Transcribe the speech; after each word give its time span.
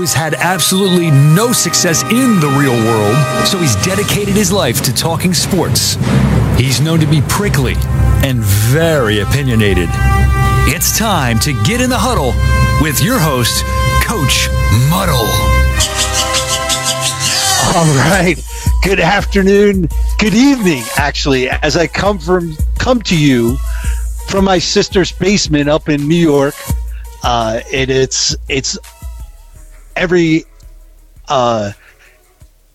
has 0.00 0.12
had 0.12 0.34
absolutely 0.34 1.10
no 1.10 1.52
success 1.52 2.02
in 2.04 2.40
the 2.40 2.48
real 2.58 2.76
world, 2.86 3.16
so 3.46 3.58
he's 3.58 3.76
dedicated 3.84 4.34
his 4.34 4.52
life 4.52 4.82
to 4.82 4.94
talking 4.94 5.32
sports. 5.32 5.96
He's 6.58 6.80
known 6.80 7.00
to 7.00 7.06
be 7.06 7.22
prickly 7.22 7.74
and 8.22 8.40
very 8.40 9.20
opinionated. 9.20 9.88
It's 10.72 10.98
time 10.98 11.38
to 11.40 11.52
get 11.64 11.80
in 11.80 11.90
the 11.90 11.98
huddle 11.98 12.34
with 12.82 13.02
your 13.02 13.18
host, 13.18 13.64
Coach 14.04 14.48
Muddle. 14.90 15.26
All 17.74 17.86
right. 18.10 18.36
Good 18.82 19.00
afternoon. 19.00 19.88
Good 20.18 20.34
evening, 20.34 20.82
actually, 20.96 21.48
as 21.50 21.76
I 21.76 21.86
come 21.86 22.18
from 22.18 22.56
come 22.78 23.02
to 23.02 23.16
you 23.16 23.56
from 24.28 24.44
my 24.44 24.58
sister's 24.58 25.12
basement 25.12 25.68
up 25.68 25.88
in 25.88 26.08
New 26.08 26.14
York. 26.14 26.54
Uh, 27.22 27.60
and 27.72 27.90
it's 27.90 28.36
it's 28.48 28.78
every 29.96 30.44
uh, 31.28 31.72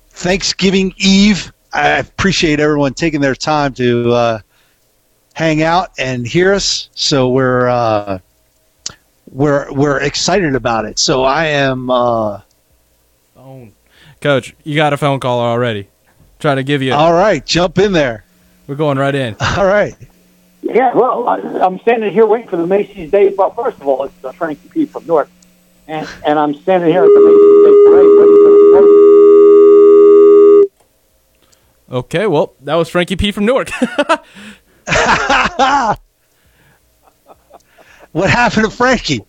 Thanksgiving 0.09 0.93
Eve. 0.97 1.51
I 1.73 1.97
appreciate 1.97 2.59
everyone 2.59 2.93
taking 2.93 3.21
their 3.21 3.35
time 3.35 3.73
to 3.75 4.11
uh, 4.11 4.39
hang 5.33 5.61
out 5.61 5.91
and 5.97 6.25
hear 6.25 6.53
us. 6.53 6.89
So 6.95 7.29
we're 7.29 7.67
uh, 7.67 8.19
we're 9.29 9.71
we're 9.73 9.99
excited 9.99 10.55
about 10.55 10.85
it. 10.85 10.99
So 10.99 11.23
I 11.23 11.45
am. 11.45 11.89
Uh, 11.89 12.41
Phone. 13.33 13.73
Coach, 14.21 14.55
you 14.63 14.75
got 14.75 14.93
a 14.93 14.97
phone 14.97 15.19
call 15.19 15.39
already. 15.39 15.87
Try 16.39 16.55
to 16.55 16.63
give 16.63 16.81
you. 16.81 16.93
all 16.93 17.13
right, 17.13 17.45
jump 17.45 17.77
in 17.77 17.91
there. 17.91 18.23
We're 18.67 18.75
going 18.75 18.97
right 18.97 19.13
in. 19.13 19.35
All 19.57 19.65
right. 19.65 19.95
Yeah, 20.63 20.93
well, 20.95 21.27
I, 21.27 21.37
I'm 21.63 21.79
standing 21.79 22.11
here 22.11 22.25
waiting 22.25 22.47
for 22.47 22.57
the 22.57 22.65
Macy's 22.65 23.11
Day. 23.11 23.33
Well, 23.37 23.51
first 23.53 23.79
of 23.79 23.87
all, 23.87 24.05
it's 24.05 24.25
uh, 24.25 24.31
Frankie 24.31 24.67
P 24.69 24.85
from 24.87 25.05
Newark, 25.05 25.29
and 25.87 26.07
and 26.25 26.39
I'm 26.39 26.53
standing 26.55 26.89
here 26.91 27.03
at 27.03 27.09
the 27.09 27.19
Macy's 27.19 27.63
Day 27.65 27.75
Parade 27.85 28.11
waiting 28.17 28.39
for 28.43 28.49
the 28.49 29.05
Okay, 31.97 32.25
well, 32.27 32.53
that 32.61 32.75
was 32.75 32.89
Frankie 32.89 33.15
P 33.15 33.31
from 33.31 33.45
Newark. 33.45 33.69
What 38.15 38.29
happened 38.29 38.63
to 38.63 38.71
Frankie? 38.71 39.25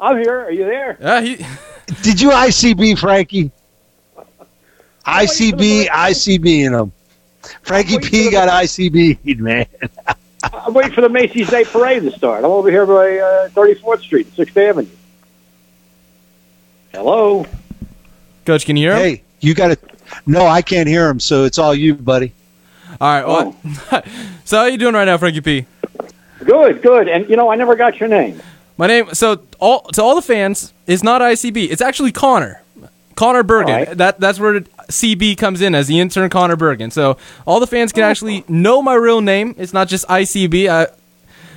I'm 0.00 0.16
here. 0.18 0.42
Are 0.42 0.50
you 0.52 0.64
there? 0.64 0.96
yeah, 1.00 1.20
he. 1.20 1.36
Did 2.02 2.20
you 2.20 2.30
ICB 2.30 2.96
Frankie? 2.96 3.50
ICB, 5.04 5.88
ICB 5.88 6.66
in 6.66 6.72
him. 6.72 6.92
Frankie 7.62 7.98
P 7.98 8.30
got 8.30 8.48
ICB'd, 8.48 9.40
man. 9.40 9.66
I'm 10.52 10.72
waiting 10.72 10.92
for 10.92 11.00
the 11.00 11.08
Macy's 11.08 11.50
Day 11.50 11.64
Parade 11.64 12.04
to 12.04 12.12
start. 12.12 12.44
I'm 12.44 12.52
over 12.52 12.70
here 12.70 12.86
by 12.86 13.18
uh, 13.18 13.48
34th 13.48 14.02
Street, 14.02 14.32
6th 14.36 14.56
Avenue. 14.56 14.88
Hello. 16.94 17.44
Coach, 18.46 18.66
can 18.66 18.76
you 18.76 18.86
hear 18.86 18.96
him? 18.96 19.02
Hey, 19.02 19.22
you 19.40 19.52
got 19.52 19.68
to. 19.68 19.78
No, 20.26 20.46
I 20.46 20.62
can't 20.62 20.88
hear 20.88 21.08
him, 21.08 21.18
so 21.18 21.42
it's 21.42 21.58
all 21.58 21.74
you, 21.74 21.92
buddy. 21.94 22.32
All 23.00 23.20
right. 23.20 23.26
Well, 23.26 24.04
so 24.44 24.58
how 24.58 24.66
you 24.66 24.78
doing 24.78 24.94
right 24.94 25.04
now, 25.04 25.18
Frankie 25.18 25.40
P? 25.40 25.66
Good, 26.44 26.82
good. 26.82 27.08
And 27.08 27.28
you 27.28 27.34
know, 27.34 27.50
I 27.50 27.56
never 27.56 27.74
got 27.74 27.98
your 27.98 28.08
name. 28.08 28.40
My 28.76 28.86
name. 28.86 29.12
So 29.12 29.42
all 29.58 29.80
to 29.92 30.02
all 30.04 30.14
the 30.14 30.22
fans, 30.22 30.72
it's 30.86 31.02
not 31.02 31.20
ICB. 31.20 31.68
It's 31.68 31.82
actually 31.82 32.12
Connor. 32.12 32.62
Connor 33.16 33.42
Bergen. 33.42 33.74
All 33.74 33.84
right. 33.86 33.96
That 33.96 34.20
that's 34.20 34.38
where 34.38 34.60
CB 34.60 35.36
comes 35.36 35.62
in 35.62 35.74
as 35.74 35.88
the 35.88 35.98
intern 35.98 36.30
Connor 36.30 36.56
Bergen. 36.56 36.92
So 36.92 37.16
all 37.44 37.58
the 37.58 37.66
fans 37.66 37.92
can 37.92 38.04
actually 38.04 38.44
know 38.46 38.82
my 38.82 38.94
real 38.94 39.20
name. 39.20 39.56
It's 39.58 39.72
not 39.72 39.88
just 39.88 40.06
ICB. 40.06 40.68
Uh, 40.68 40.86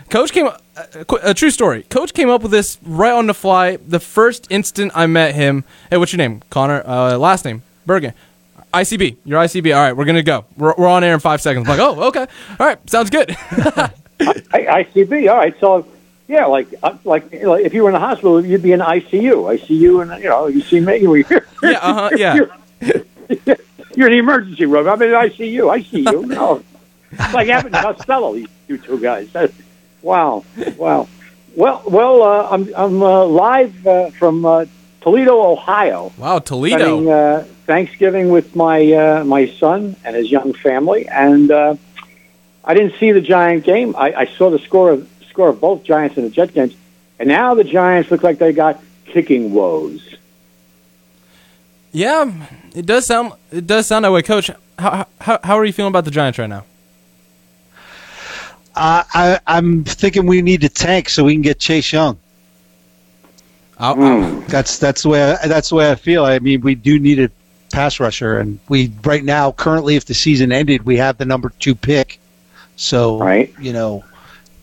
Coach 0.09 0.31
came. 0.31 0.47
A, 0.47 1.05
a 1.23 1.33
true 1.33 1.49
story. 1.51 1.83
Coach 1.83 2.13
came 2.13 2.29
up 2.29 2.41
with 2.41 2.51
this 2.51 2.77
right 2.83 3.11
on 3.11 3.27
the 3.27 3.33
fly. 3.33 3.77
The 3.77 3.99
first 3.99 4.47
instant 4.49 4.91
I 4.95 5.05
met 5.07 5.35
him. 5.35 5.63
Hey, 5.89 5.97
what's 5.97 6.13
your 6.13 6.17
name? 6.17 6.41
Connor. 6.49 6.81
Uh, 6.85 7.17
last 7.17 7.45
name 7.45 7.63
Bergen. 7.85 8.13
ICB. 8.73 9.17
You're 9.25 9.41
ICB. 9.41 9.75
All 9.75 9.81
right, 9.81 9.95
we're 9.95 10.05
gonna 10.05 10.23
go. 10.23 10.45
We're, 10.55 10.73
we're 10.77 10.87
on 10.87 11.03
air 11.03 11.13
in 11.13 11.19
five 11.19 11.41
seconds. 11.41 11.67
I'm 11.67 11.77
like, 11.77 11.85
oh, 11.85 12.07
okay. 12.07 12.27
All 12.59 12.67
right, 12.67 12.89
sounds 12.89 13.09
good. 13.09 13.31
I, 14.19 14.85
ICB. 14.85 15.29
All 15.29 15.37
right. 15.37 15.57
So, 15.59 15.87
yeah, 16.27 16.45
like 16.45 16.67
uh, 16.83 16.97
like 17.03 17.31
if 17.31 17.73
you 17.73 17.83
were 17.83 17.89
in 17.89 17.93
the 17.93 17.99
hospital, 17.99 18.45
you'd 18.45 18.63
be 18.63 18.71
in 18.71 18.79
ICU. 18.79 19.57
ICU, 19.59 20.01
and 20.01 20.23
you 20.23 20.29
know, 20.29 20.47
you 20.47 20.61
see 20.61 20.79
me. 20.79 20.97
You're, 20.97 21.17
Yeah, 21.17 21.79
uh-huh, 21.81 22.09
yeah. 22.17 22.35
You're, 22.35 22.49
you're 23.95 24.07
in 24.07 24.13
the 24.13 24.17
emergency 24.19 24.65
room. 24.65 24.87
I'm 24.87 25.01
in 25.01 25.09
ICU. 25.09 25.69
I 25.69 25.81
see 25.81 26.01
you. 26.01 26.25
No, 26.25 26.63
it's 27.11 27.33
like 27.33 27.47
Abbott 27.49 27.73
and 27.73 27.83
Costello. 27.83 28.35
These 28.35 28.47
you 28.67 28.77
two 28.77 28.99
guys. 28.99 29.29
Wow, 30.01 30.45
wow. 30.77 31.07
Well, 31.55 31.81
well, 31.87 32.21
uh, 32.21 32.47
I'm 32.51 32.69
I'm 32.75 33.01
uh, 33.01 33.25
live 33.25 33.87
uh, 33.87 34.11
from 34.11 34.45
uh, 34.45 34.65
Toledo, 35.01 35.51
Ohio. 35.51 36.11
wow, 36.17 36.39
Toledo. 36.39 36.77
spending 36.77 37.09
uh, 37.09 37.45
Thanksgiving 37.65 38.29
with 38.29 38.55
my 38.55 38.91
uh, 38.93 39.23
my 39.25 39.47
son 39.47 39.95
and 40.05 40.15
his 40.15 40.29
young 40.31 40.53
family, 40.53 41.07
and 41.07 41.49
uh, 41.49 41.75
I 42.63 42.73
didn't 42.73 42.99
see 42.99 43.11
the 43.11 43.21
Giant 43.21 43.63
game. 43.63 43.95
I, 43.97 44.13
I 44.13 44.25
saw 44.25 44.49
the 44.49 44.59
score 44.59 44.91
of 44.91 45.09
score 45.29 45.49
of 45.49 45.59
both 45.59 45.83
Giants 45.83 46.17
and 46.17 46.25
the 46.25 46.29
Jet 46.29 46.53
games, 46.53 46.75
and 47.19 47.27
now 47.27 47.55
the 47.55 47.63
Giants 47.63 48.11
look 48.11 48.21
like 48.21 48.37
they 48.37 48.53
got 48.53 48.81
kicking 49.05 49.53
woes. 49.53 50.15
Yeah, 51.91 52.31
it 52.75 52.85
does 52.85 53.05
sound 53.05 53.33
it 53.51 53.65
does 53.65 53.87
sound 53.87 54.05
that 54.05 54.11
way, 54.11 54.21
Coach. 54.21 54.51
How 54.77 55.07
how 55.19 55.39
how 55.43 55.57
are 55.57 55.65
you 55.65 55.73
feeling 55.73 55.91
about 55.91 56.05
the 56.05 56.11
Giants 56.11 56.37
right 56.37 56.49
now? 56.49 56.65
Uh, 58.77 59.03
I, 59.13 59.39
I'm 59.47 59.83
thinking 59.83 60.27
we 60.27 60.41
need 60.43 60.61
to 60.61 60.69
tank 60.69 61.09
so 61.09 61.23
we 61.23 61.33
can 61.33 61.41
get 61.41 61.59
Chase 61.59 61.91
Young. 61.91 62.17
I'll, 63.79 63.95
Hmm. 63.95 64.41
That's 64.47 64.77
that's 64.77 65.03
the 65.03 65.09
way 65.09 65.23
I, 65.33 65.47
that's 65.47 65.69
the 65.69 65.75
way 65.75 65.91
I 65.91 65.95
feel. 65.95 66.25
I 66.25 66.39
mean, 66.39 66.61
we 66.61 66.75
do 66.75 66.99
need 66.99 67.19
a 67.19 67.29
pass 67.71 67.99
rusher, 67.99 68.39
and 68.39 68.59
we 68.69 68.91
right 69.03 69.23
now 69.23 69.51
currently, 69.51 69.95
if 69.95 70.05
the 70.05 70.13
season 70.13 70.51
ended, 70.51 70.83
we 70.85 70.97
have 70.97 71.17
the 71.17 71.25
number 71.25 71.51
two 71.59 71.75
pick. 71.75 72.19
So 72.75 73.17
Right. 73.17 73.53
you 73.59 73.73
know 73.73 74.03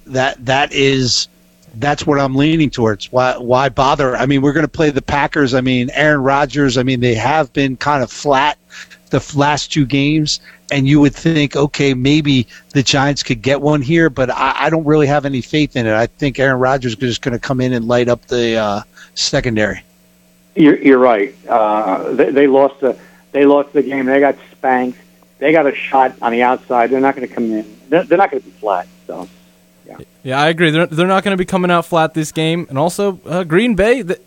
that 0.07 0.45
that 0.47 0.73
is 0.73 1.29
that's 1.75 2.07
what 2.07 2.21
I'm 2.21 2.37
leaning 2.37 2.71
towards. 2.71 3.11
Why 3.11 3.37
why 3.37 3.69
bother? 3.69 4.17
I 4.17 4.27
mean, 4.27 4.43
we're 4.43 4.53
going 4.53 4.65
to 4.65 4.69
play 4.69 4.91
the 4.91 5.03
Packers. 5.03 5.55
I 5.55 5.61
mean, 5.61 5.91
Aaron 5.93 6.23
Rodgers. 6.23 6.79
I 6.79 6.85
mean, 6.85 7.01
they 7.01 7.15
have 7.15 7.53
been 7.53 7.77
kind 7.77 8.03
of 8.03 8.13
flat 8.13 8.59
the 9.11 9.33
last 9.37 9.73
two 9.73 9.87
games, 9.87 10.41
and 10.71 10.89
you 10.89 11.01
would 11.01 11.15
think, 11.15 11.57
okay, 11.57 11.95
maybe 11.95 12.47
the 12.71 12.83
Giants 12.83 13.23
could 13.23 13.43
get 13.43 13.61
one 13.61 13.83
here, 13.83 14.11
but 14.11 14.31
I, 14.31 14.67
I 14.67 14.71
don't 14.71 14.85
really 14.85 15.07
have 15.07 15.25
any 15.25 15.41
faith 15.41 15.77
in 15.77 15.87
it. 15.87 15.95
I 15.95 16.07
think 16.07 16.39
Aaron 16.39 16.59
Rodgers 16.59 16.93
is 16.93 16.99
just 16.99 17.23
going 17.23 17.33
to 17.33 17.39
come 17.39 17.61
in 17.61 17.73
and 17.73 17.87
light 17.87 18.09
up 18.09 18.27
the 18.27 18.57
uh, 18.57 18.83
secondary. 19.15 19.83
You're, 20.55 20.79
you're 20.79 20.99
right. 20.99 21.35
Uh, 21.49 22.13
they, 22.13 22.31
they 22.31 22.47
lost 22.47 22.81
the 22.81 22.99
they 23.33 23.45
lost 23.45 23.73
the 23.73 23.83
game. 23.83 24.07
They 24.07 24.21
got 24.21 24.37
spanked. 24.53 24.99
They 25.39 25.51
got 25.51 25.67
a 25.67 25.75
shot 25.75 26.15
on 26.23 26.31
the 26.31 26.43
outside. 26.43 26.91
They're 26.91 27.01
not 27.01 27.17
going 27.17 27.27
to 27.29 27.35
come 27.35 27.51
in. 27.51 27.77
They're, 27.89 28.05
they're 28.05 28.19
not 28.19 28.31
going 28.31 28.43
to 28.43 28.49
be 28.49 28.55
flat. 28.59 28.87
So 29.09 29.29
yeah, 30.23 30.41
I 30.41 30.49
agree. 30.49 30.71
They're 30.71 30.87
they're 30.87 31.07
not 31.07 31.23
going 31.23 31.37
to 31.37 31.41
be 31.41 31.45
coming 31.45 31.71
out 31.71 31.85
flat 31.85 32.15
this 32.15 32.33
game, 32.33 32.67
and 32.69 32.79
also 32.79 33.21
uh, 33.27 33.45
Green 33.45 33.75
Bay. 33.75 34.03
th 34.03 34.19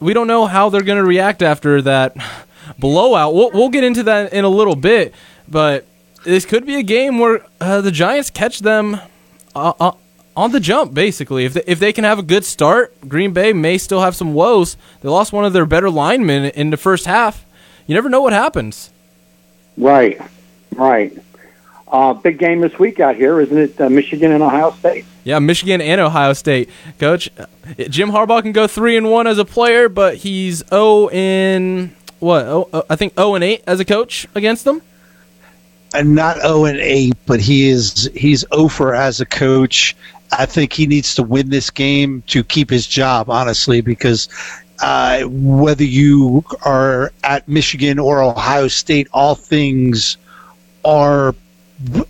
we 0.00 0.14
don't 0.14 0.26
know 0.26 0.46
how 0.46 0.70
they're 0.70 0.82
going 0.82 0.98
to 0.98 1.04
react 1.04 1.42
after 1.42 1.82
that 1.82 2.16
blowout. 2.78 3.34
We'll 3.34 3.50
we'll 3.52 3.68
get 3.68 3.84
into 3.84 4.02
that 4.04 4.32
in 4.32 4.44
a 4.44 4.48
little 4.48 4.74
bit, 4.74 5.14
but 5.50 5.84
this 6.24 6.44
could 6.44 6.66
be 6.66 6.76
a 6.76 6.82
game 6.82 7.18
where 7.18 7.44
uh, 7.60 7.80
the 7.80 7.90
Giants 7.90 8.30
catch 8.30 8.60
them. 8.60 9.00
Uh, 9.54 9.72
uh, 9.80 9.92
on 10.36 10.52
the 10.52 10.60
jump, 10.60 10.94
basically, 10.94 11.44
if 11.44 11.54
they, 11.54 11.62
if 11.66 11.80
they 11.80 11.92
can 11.92 12.04
have 12.04 12.18
a 12.18 12.22
good 12.22 12.44
start, 12.44 12.94
Green 13.08 13.32
Bay 13.32 13.52
may 13.52 13.76
still 13.78 14.00
have 14.00 14.14
some 14.14 14.32
woes. 14.32 14.76
They 15.00 15.08
lost 15.08 15.32
one 15.32 15.44
of 15.44 15.52
their 15.52 15.66
better 15.66 15.90
linemen 15.90 16.44
in 16.52 16.70
the 16.70 16.76
first 16.76 17.04
half. 17.06 17.44
You 17.86 17.94
never 17.94 18.08
know 18.08 18.22
what 18.22 18.32
happens. 18.32 18.90
right, 19.76 20.20
right. 20.76 21.12
Uh, 21.88 22.12
big 22.14 22.38
game 22.38 22.60
this 22.60 22.78
week 22.78 23.00
out 23.00 23.16
here, 23.16 23.40
isn't 23.40 23.58
it? 23.58 23.80
Uh, 23.80 23.90
Michigan 23.90 24.30
and 24.30 24.44
Ohio 24.44 24.70
State. 24.70 25.04
Yeah, 25.24 25.40
Michigan 25.40 25.80
and 25.80 26.00
Ohio 26.00 26.32
State, 26.34 26.70
coach. 27.00 27.28
uh, 27.36 27.46
Jim 27.88 28.12
Harbaugh 28.12 28.42
can 28.42 28.52
go 28.52 28.68
three 28.68 28.96
and 28.96 29.10
one 29.10 29.26
as 29.26 29.38
a 29.38 29.44
player, 29.44 29.88
but 29.88 30.18
he's 30.18 30.64
zero 30.68 31.10
in 31.10 31.94
what? 32.20 32.46
Oh, 32.46 32.68
uh, 32.72 32.82
I 32.88 32.94
think 32.94 33.14
zero 33.14 33.34
and 33.34 33.42
eight 33.42 33.64
as 33.66 33.80
a 33.80 33.84
coach 33.84 34.28
against 34.36 34.64
them. 34.64 34.82
And 35.94 36.14
not 36.14 36.38
0 36.38 36.64
and 36.66 36.78
8, 36.78 37.14
but 37.26 37.40
he 37.40 37.68
is 37.68 38.10
he's 38.14 38.44
over 38.52 38.94
as 38.94 39.20
a 39.20 39.26
coach. 39.26 39.96
I 40.32 40.46
think 40.46 40.72
he 40.72 40.86
needs 40.86 41.14
to 41.16 41.22
win 41.22 41.50
this 41.50 41.70
game 41.70 42.22
to 42.28 42.44
keep 42.44 42.70
his 42.70 42.86
job, 42.86 43.30
honestly, 43.30 43.80
because 43.80 44.28
uh, 44.80 45.22
whether 45.24 45.84
you 45.84 46.44
are 46.64 47.12
at 47.24 47.48
Michigan 47.48 47.98
or 47.98 48.22
Ohio 48.22 48.68
State, 48.68 49.08
all 49.12 49.34
things 49.34 50.16
are 50.84 51.34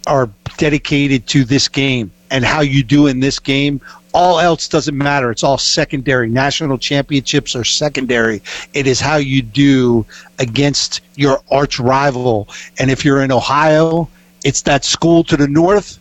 are 0.06 0.29
dedicated 0.56 1.26
to 1.29 1.44
this 1.44 1.69
game 1.69 2.11
and 2.31 2.44
how 2.44 2.61
you 2.61 2.83
do 2.83 3.06
in 3.06 3.21
this 3.21 3.38
game. 3.38 3.81
All 4.12 4.41
else 4.41 4.69
doesn't 4.69 4.97
matter. 4.97 5.31
It's 5.31 5.45
all 5.45 5.59
secondary. 5.59 6.29
National 6.29 6.79
championships 6.79 7.55
are 7.55 7.65
secondary. 7.65 8.43
It 8.75 8.87
is 8.87 9.01
how 9.01 9.17
you 9.17 9.41
do 9.41 10.05
against 10.39 11.01
your 11.15 11.41
arch 11.51 11.79
rival. 11.79 12.49
And 12.79 12.91
if 12.91 13.05
you're 13.05 13.23
in 13.23 13.31
Ohio, 13.31 14.09
it's 14.45 14.62
that 14.62 14.85
school 14.85 15.23
to 15.25 15.37
the 15.37 15.47
north, 15.47 15.99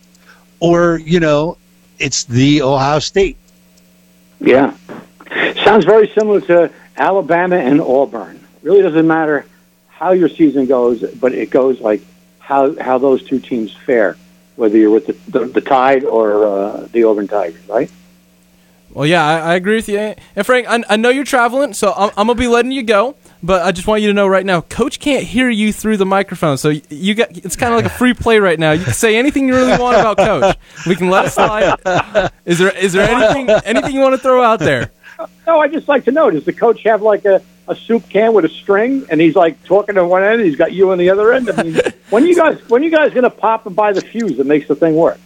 or, 0.58 0.98
you 1.04 1.20
know, 1.20 1.56
it's 1.98 2.24
the 2.24 2.62
Ohio 2.62 2.98
State. 2.98 3.36
Yeah. 4.40 4.74
Sounds 5.62 5.84
very 5.84 6.08
similar 6.08 6.40
to 6.42 6.70
Alabama 6.96 7.56
and 7.56 7.80
Auburn. 7.80 8.44
Really 8.62 8.82
doesn't 8.82 9.06
matter 9.06 9.46
how 9.88 10.12
your 10.12 10.28
season 10.28 10.66
goes, 10.66 11.02
but 11.02 11.32
it 11.32 11.50
goes 11.50 11.80
like 11.80 12.02
how 12.38 12.74
how 12.80 12.98
those 12.98 13.22
two 13.22 13.38
teams 13.38 13.72
fare, 13.72 14.16
whether 14.56 14.76
you're 14.76 14.90
with 14.90 15.06
the, 15.06 15.12
the, 15.30 15.44
the 15.46 15.60
Tide 15.60 16.04
or 16.04 16.44
uh, 16.46 16.88
the 16.92 17.04
Auburn 17.04 17.28
Tigers, 17.28 17.68
right? 17.68 17.90
Well, 18.92 19.06
yeah, 19.06 19.24
I, 19.24 19.52
I 19.52 19.54
agree 19.54 19.76
with 19.76 19.88
you. 19.88 19.98
And 19.98 20.44
Frank, 20.44 20.66
I, 20.68 20.82
I 20.88 20.96
know 20.96 21.10
you're 21.10 21.24
traveling, 21.24 21.74
so 21.74 21.92
I'm, 21.92 22.10
I'm 22.16 22.26
gonna 22.26 22.34
be 22.34 22.48
letting 22.48 22.72
you 22.72 22.82
go. 22.82 23.16
But 23.42 23.62
I 23.62 23.72
just 23.72 23.86
want 23.86 24.02
you 24.02 24.08
to 24.08 24.14
know 24.14 24.26
right 24.26 24.44
now, 24.44 24.60
Coach 24.60 25.00
can't 25.00 25.24
hear 25.24 25.48
you 25.48 25.72
through 25.72 25.96
the 25.96 26.04
microphone, 26.04 26.58
so 26.58 26.68
you 26.90 27.14
got 27.14 27.34
it's 27.36 27.56
kind 27.56 27.72
of 27.72 27.78
like 27.78 27.86
a 27.86 27.96
free 27.96 28.12
play 28.12 28.38
right 28.38 28.58
now. 28.58 28.72
You 28.72 28.84
can 28.84 28.92
say 28.92 29.16
anything 29.16 29.48
you 29.48 29.54
really 29.54 29.78
want 29.78 29.96
about 29.96 30.18
Coach. 30.18 30.56
We 30.86 30.94
can 30.94 31.08
let 31.08 31.26
it 31.26 31.30
slide. 31.30 32.30
Is 32.44 32.58
there 32.58 32.76
is 32.76 32.92
there 32.92 33.08
anything 33.08 33.48
anything 33.64 33.94
you 33.94 34.00
want 34.00 34.14
to 34.14 34.20
throw 34.20 34.42
out 34.42 34.58
there? 34.58 34.90
No, 35.46 35.60
I 35.60 35.68
just 35.68 35.88
like 35.88 36.04
to 36.04 36.12
know. 36.12 36.30
Does 36.30 36.44
the 36.44 36.52
coach 36.52 36.82
have 36.84 37.02
like 37.02 37.24
a, 37.24 37.42
a 37.68 37.76
soup 37.76 38.08
can 38.08 38.34
with 38.34 38.44
a 38.44 38.48
string, 38.48 39.06
and 39.10 39.20
he's 39.20 39.36
like 39.36 39.62
talking 39.64 39.94
to 39.94 40.06
one 40.06 40.22
end, 40.22 40.40
and 40.40 40.44
he's 40.44 40.56
got 40.56 40.72
you 40.72 40.90
on 40.92 40.98
the 40.98 41.10
other 41.10 41.32
end? 41.32 41.50
I 41.50 41.62
mean, 41.62 41.80
when 42.10 42.26
you 42.26 42.34
guys 42.34 42.58
when 42.68 42.82
you 42.82 42.90
guys 42.90 43.14
gonna 43.14 43.30
pop 43.30 43.66
and 43.66 43.74
buy 43.74 43.92
the 43.92 44.00
fuse 44.02 44.36
that 44.36 44.46
makes 44.46 44.68
the 44.68 44.74
thing 44.74 44.96
work? 44.96 45.18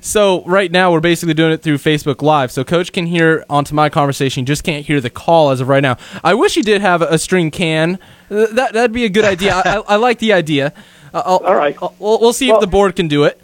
So 0.00 0.42
right 0.44 0.70
now 0.70 0.92
we're 0.92 1.00
basically 1.00 1.34
doing 1.34 1.52
it 1.52 1.62
through 1.62 1.78
Facebook 1.78 2.22
Live, 2.22 2.50
so 2.50 2.64
Coach 2.64 2.92
can 2.92 3.06
hear 3.06 3.44
onto 3.48 3.74
my 3.74 3.88
conversation, 3.88 4.44
just 4.46 4.64
can't 4.64 4.84
hear 4.84 5.00
the 5.00 5.10
call 5.10 5.50
as 5.50 5.60
of 5.60 5.68
right 5.68 5.82
now. 5.82 5.96
I 6.24 6.34
wish 6.34 6.56
you 6.56 6.62
did 6.62 6.80
have 6.80 7.02
a 7.02 7.18
string 7.18 7.50
can. 7.50 7.98
Uh, 8.30 8.46
That 8.52 8.72
that'd 8.72 8.92
be 8.92 9.04
a 9.04 9.08
good 9.08 9.24
idea. 9.24 9.54
I, 9.54 9.82
I, 9.86 9.96
like 9.96 10.18
the 10.18 10.32
idea. 10.32 10.72
Uh, 11.14 11.18
All 11.20 11.54
right. 11.54 11.76
We'll, 11.98 12.18
we'll 12.20 12.32
see 12.32 12.48
Well- 12.48 12.56
if 12.56 12.60
the 12.60 12.66
board 12.66 12.96
can 12.96 13.08
do 13.08 13.24
it. 13.24 13.40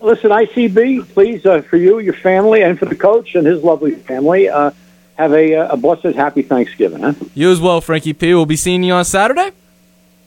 Listen, 0.00 0.30
ICB, 0.30 1.08
please, 1.14 1.46
uh, 1.46 1.62
for 1.62 1.78
you, 1.78 1.98
your 2.00 2.12
family, 2.14 2.62
and 2.62 2.78
for 2.78 2.84
the 2.84 2.94
coach 2.94 3.34
and 3.34 3.46
his 3.46 3.62
lovely 3.62 3.92
family, 3.92 4.48
uh, 4.48 4.70
have 5.16 5.32
a, 5.32 5.54
uh, 5.54 5.72
a 5.72 5.76
blessed, 5.78 6.14
happy 6.14 6.42
Thanksgiving. 6.42 7.00
Huh? 7.00 7.14
You 7.34 7.50
as 7.50 7.60
well, 7.60 7.80
Frankie 7.80 8.12
P. 8.12 8.34
We'll 8.34 8.44
be 8.44 8.56
seeing 8.56 8.82
you 8.82 8.92
on 8.92 9.06
Saturday. 9.06 9.52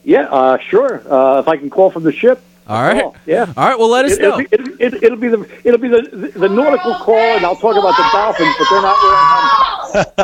Yeah, 0.02 0.22
uh, 0.22 0.58
sure. 0.58 1.02
Uh, 1.08 1.38
if 1.38 1.46
I 1.48 1.56
can 1.56 1.70
call 1.70 1.90
from 1.90 2.02
the 2.02 2.12
ship. 2.12 2.42
All 2.70 2.82
right. 2.82 3.02
call. 3.02 3.16
Yeah. 3.26 3.52
All 3.56 3.68
right. 3.68 3.78
Well, 3.78 3.88
let 3.90 4.04
us 4.04 4.12
It, 4.12 4.22
will 4.22 4.30
know. 4.30 4.38
be, 4.38 4.44
it, 4.52 4.80
it, 4.94 5.02
it'll 5.02 5.18
be 5.18 5.28
the 5.28 5.60
it'll 5.64 5.80
be 5.80 5.88
the, 5.88 6.02
the 6.02 6.38
the 6.38 6.48
nautical 6.48 6.94
call, 6.94 7.16
and 7.16 7.44
I'll 7.44 7.56
talk 7.56 7.76
about 7.76 7.96
the 7.96 8.08
dolphins, 8.12 8.54
but 8.58 8.66
they're 8.70 8.82
not 8.82 8.96
wearing 9.02 9.26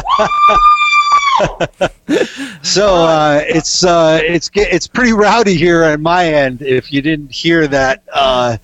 helmets. 0.09 1.93
So 2.63 2.95
uh, 2.97 3.43
it's 3.47 3.85
uh, 3.85 4.21
it's 4.23 4.51
it's 4.55 4.87
pretty 4.87 5.13
rowdy 5.13 5.55
here 5.57 5.85
on 5.85 6.03
my 6.03 6.27
end. 6.27 6.63
If 6.63 6.93
you 6.93 7.01
didn't 7.03 7.31
hear 7.31 7.67
that, 7.69 8.03
uh, 8.13 8.57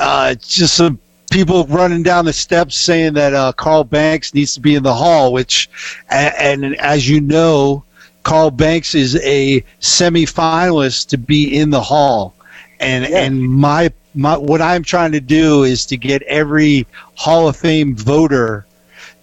uh, 0.00 0.34
just 0.36 0.74
some 0.74 0.98
people 1.30 1.66
running 1.66 2.02
down 2.02 2.24
the 2.24 2.32
steps 2.32 2.76
saying 2.76 3.14
that 3.14 3.34
uh, 3.34 3.52
Carl 3.52 3.84
Banks 3.84 4.32
needs 4.34 4.54
to 4.54 4.60
be 4.60 4.74
in 4.76 4.82
the 4.82 4.94
hall. 4.94 5.32
Which, 5.32 5.68
and, 6.10 6.64
and 6.64 6.76
as 6.80 7.08
you 7.08 7.20
know, 7.20 7.84
Carl 8.22 8.50
Banks 8.50 8.94
is 8.94 9.16
a 9.16 9.60
semifinalist 9.80 11.08
to 11.08 11.18
be 11.18 11.56
in 11.56 11.70
the 11.70 11.80
hall, 11.82 12.34
and 12.80 13.06
Yeah. 13.06 13.24
and 13.24 13.42
my 13.42 13.92
my 14.14 14.36
what 14.36 14.60
I'm 14.62 14.82
trying 14.82 15.12
to 15.12 15.20
do 15.20 15.64
is 15.64 15.86
to 15.86 15.96
get 15.96 16.22
every 16.22 16.86
Hall 17.14 17.48
of 17.48 17.56
Fame 17.56 17.96
voter 17.96 18.66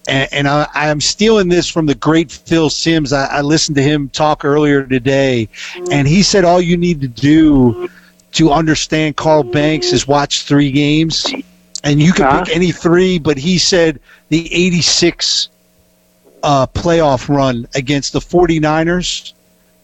and, 0.07 0.30
and 0.31 0.48
I, 0.48 0.68
I'm 0.74 1.01
stealing 1.01 1.50
this 1.50 1.68
from 1.68 1.86
the 1.86 1.95
great 1.95 2.31
Phil 2.31 2.69
Simms. 2.69 3.13
I, 3.13 3.25
I 3.25 3.42
listened 3.42 3.75
to 3.77 3.83
him 3.83 4.09
talk 4.09 4.45
earlier 4.45 4.83
today, 4.86 5.50
and 5.92 6.07
he 6.07 6.24
said 6.24 6.45
all 6.45 6.62
you 6.62 6.77
need 6.77 7.01
to 7.01 7.07
do 7.09 7.77
to 8.33 8.51
understand 8.51 9.18
Carl 9.18 9.44
Banks 9.44 9.94
is 9.94 10.07
watch 10.07 10.44
three 10.44 10.71
games, 10.71 11.36
and 11.83 12.01
you 12.01 12.13
can 12.13 12.25
Uh-huh. 12.25 12.45
pick 12.45 12.56
any 12.56 12.71
three. 12.71 13.19
But 13.19 13.38
he 13.38 13.57
said 13.57 14.00
the 14.30 14.54
'86 14.54 15.50
uh, 16.44 16.68
playoff 16.68 17.27
run 17.27 17.68
against 17.75 18.13
the 18.13 18.19
49ers. 18.21 19.33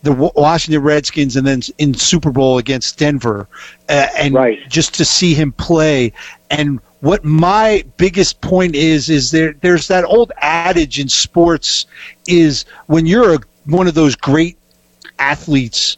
The 0.04 0.12
Washington 0.36 0.84
Redskins, 0.84 1.36
and 1.36 1.48
then 1.48 1.62
in 1.78 1.94
Super 1.94 2.32
Bowl 2.32 2.58
against 2.58 3.00
Denver, 3.00 3.48
uh, 3.90 4.08
and 4.18 4.34
Right. 4.34 4.60
just 4.70 4.94
to 4.96 5.06
see 5.06 5.34
him 5.34 5.52
play. 5.54 6.14
And 6.52 6.80
what 7.00 7.24
my 7.24 7.84
biggest 7.98 8.42
point 8.42 8.76
is 8.76 9.10
is 9.10 9.32
there 9.32 9.54
there's 9.62 9.88
that 9.88 10.04
old 10.06 10.32
adage 10.38 11.00
in 11.00 11.10
sports 11.10 11.86
is 12.28 12.66
when 12.88 13.06
you're 13.06 13.36
a, 13.36 13.40
one 13.66 13.88
of 13.88 13.94
those 13.94 14.16
great 14.16 14.58
athletes 15.20 15.98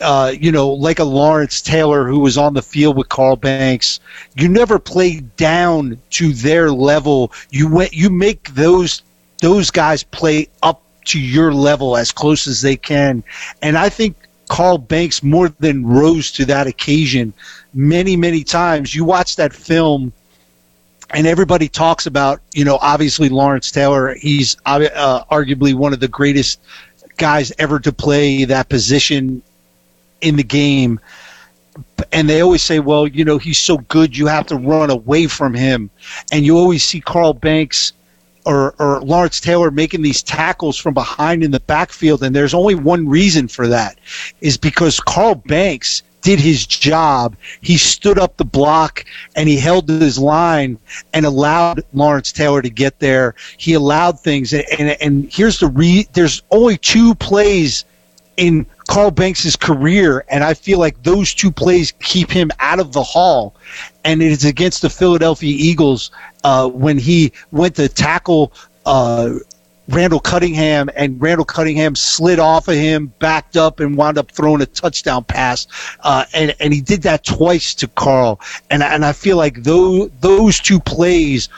uh, 0.00 0.32
you 0.38 0.50
know, 0.50 0.70
like 0.70 0.98
a 0.98 1.04
Lawrence 1.04 1.62
Taylor 1.62 2.06
who 2.06 2.18
was 2.18 2.36
on 2.36 2.54
the 2.54 2.62
field 2.62 2.96
with 2.96 3.08
Carl 3.08 3.36
Banks. 3.36 4.00
You 4.36 4.48
never 4.48 4.78
play 4.78 5.20
down 5.20 6.00
to 6.10 6.32
their 6.32 6.70
level. 6.72 7.32
You 7.50 7.68
went, 7.68 7.92
you 7.92 8.10
make 8.10 8.54
those 8.54 9.02
those 9.40 9.70
guys 9.70 10.02
play 10.02 10.48
up 10.62 10.82
to 11.04 11.20
your 11.20 11.52
level 11.52 11.96
as 11.96 12.12
close 12.12 12.46
as 12.46 12.60
they 12.60 12.76
can. 12.76 13.22
And 13.62 13.76
I 13.76 13.88
think 13.88 14.16
Carl 14.48 14.78
Banks 14.78 15.22
more 15.22 15.48
than 15.48 15.86
rose 15.86 16.30
to 16.32 16.44
that 16.46 16.66
occasion 16.66 17.32
many, 17.72 18.16
many 18.16 18.44
times. 18.44 18.94
You 18.94 19.04
watch 19.04 19.36
that 19.36 19.52
film 19.52 20.12
and 21.10 21.26
everybody 21.26 21.68
talks 21.68 22.06
about, 22.06 22.40
you 22.52 22.64
know, 22.64 22.78
obviously 22.80 23.28
Lawrence 23.28 23.70
Taylor. 23.70 24.14
He's 24.14 24.56
uh, 24.66 25.24
arguably 25.30 25.74
one 25.74 25.92
of 25.92 26.00
the 26.00 26.08
greatest 26.08 26.60
guys 27.16 27.52
ever 27.58 27.78
to 27.80 27.92
play 27.92 28.44
that 28.44 28.68
position 28.68 29.42
in 30.20 30.36
the 30.36 30.42
game. 30.42 31.00
And 32.12 32.28
they 32.28 32.40
always 32.40 32.62
say, 32.62 32.80
well, 32.80 33.06
you 33.06 33.24
know, 33.24 33.38
he's 33.38 33.58
so 33.58 33.78
good, 33.78 34.16
you 34.16 34.26
have 34.26 34.46
to 34.46 34.56
run 34.56 34.90
away 34.90 35.26
from 35.26 35.54
him. 35.54 35.90
And 36.32 36.44
you 36.44 36.56
always 36.56 36.82
see 36.82 37.00
Carl 37.00 37.32
Banks 37.34 37.92
or, 38.44 38.74
or 38.78 39.00
Lawrence 39.00 39.40
Taylor 39.40 39.70
making 39.70 40.02
these 40.02 40.22
tackles 40.22 40.76
from 40.76 40.94
behind 40.94 41.42
in 41.42 41.50
the 41.50 41.60
backfield. 41.60 42.22
And 42.22 42.34
there's 42.34 42.54
only 42.54 42.74
one 42.74 43.08
reason 43.08 43.48
for 43.48 43.66
that 43.68 43.98
is 44.40 44.56
because 44.56 45.00
Carl 45.00 45.34
Banks 45.34 46.02
did 46.24 46.40
his 46.40 46.66
job. 46.66 47.36
He 47.60 47.76
stood 47.76 48.18
up 48.18 48.36
the 48.36 48.46
block 48.46 49.04
and 49.36 49.48
he 49.48 49.58
held 49.58 49.88
his 49.88 50.18
line 50.18 50.78
and 51.12 51.26
allowed 51.26 51.82
Lawrence 51.92 52.32
Taylor 52.32 52.62
to 52.62 52.70
get 52.70 52.98
there. 52.98 53.34
He 53.58 53.74
allowed 53.74 54.20
things. 54.20 54.52
And, 54.52 54.64
and, 54.78 54.96
and 55.00 55.32
here's 55.32 55.60
the 55.60 55.68
re, 55.68 56.08
there's 56.14 56.42
only 56.50 56.78
two 56.78 57.14
plays 57.14 57.84
in 58.36 58.66
Carl 58.88 59.10
Banks' 59.10 59.56
career, 59.56 60.24
and 60.28 60.44
I 60.44 60.54
feel 60.54 60.78
like 60.78 61.02
those 61.02 61.34
two 61.34 61.50
plays 61.50 61.92
keep 62.00 62.30
him 62.30 62.50
out 62.60 62.80
of 62.80 62.92
the 62.92 63.02
hall. 63.02 63.54
And 64.04 64.22
it 64.22 64.30
is 64.30 64.44
against 64.44 64.82
the 64.82 64.90
Philadelphia 64.90 65.54
Eagles 65.58 66.10
uh, 66.42 66.68
when 66.68 66.98
he 66.98 67.32
went 67.50 67.76
to 67.76 67.88
tackle 67.88 68.52
uh, 68.84 69.30
Randall 69.88 70.20
Cunningham, 70.20 70.88
and 70.96 71.20
Randall 71.20 71.44
Cunningham 71.44 71.94
slid 71.94 72.38
off 72.38 72.68
of 72.68 72.74
him, 72.74 73.12
backed 73.18 73.56
up, 73.56 73.80
and 73.80 73.96
wound 73.96 74.16
up 74.16 74.30
throwing 74.30 74.62
a 74.62 74.66
touchdown 74.66 75.24
pass. 75.24 75.66
Uh, 76.00 76.24
and 76.32 76.54
and 76.58 76.72
he 76.72 76.80
did 76.80 77.02
that 77.02 77.24
twice 77.24 77.74
to 77.74 77.88
Carl. 77.88 78.40
And 78.70 78.82
and 78.82 79.04
I 79.04 79.12
feel 79.12 79.36
like 79.36 79.62
those 79.62 80.10
those 80.20 80.58
two 80.58 80.80
plays 80.80 81.48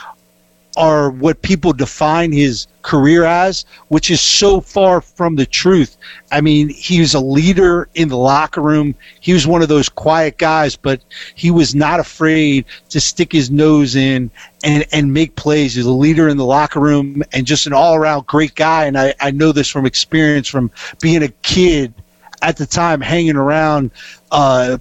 are 0.76 1.11
what 1.11 1.40
people 1.42 1.73
define 1.73 2.33
his 2.33 2.66
career 2.83 3.25
as, 3.25 3.64
which 3.88 4.11
is 4.11 4.21
so 4.21 4.61
far 4.61 5.00
from 5.00 5.35
the 5.35 5.47
truth. 5.47 5.97
I 6.30 6.40
mean, 6.40 6.68
he 6.68 7.00
was 7.00 7.14
a 7.14 7.21
leader 7.21 7.88
in 7.95 8.09
the 8.09 8.16
locker 8.16 8.61
room. 8.61 8.95
He 9.21 9.33
was 9.33 9.47
one 9.47 9.62
of 9.62 9.68
those 9.68 9.88
quiet 9.88 10.38
guys, 10.38 10.76
but 10.76 11.00
he 11.35 11.50
was 11.50 11.75
not 11.75 11.99
afraid 11.99 12.66
to 12.90 13.00
stick 13.00 13.33
his 13.33 13.50
nose 13.50 13.97
in 13.97 14.30
and, 14.62 14.87
and 14.92 15.12
make 15.12 15.35
plays. 15.35 15.75
He's 15.75 15.87
a 15.87 15.90
leader 15.90 16.28
in 16.28 16.37
the 16.37 16.45
locker 16.45 16.80
room 16.80 17.23
and 17.33 17.47
just 17.47 17.66
an 17.66 17.73
all 17.73 17.95
around 17.95 18.26
great 18.26 18.54
guy. 18.54 18.85
And 18.85 18.99
I, 18.99 19.14
I 19.21 19.30
know 19.30 19.52
this 19.52 19.68
from 19.68 19.87
experience 19.87 20.47
from 20.47 20.71
being 21.00 21.23
a 21.23 21.28
kid 21.28 21.95
at 22.42 22.56
the 22.56 22.66
time 22.66 23.00
hanging 23.00 23.37
around, 23.37 23.90
uh, 24.30 24.78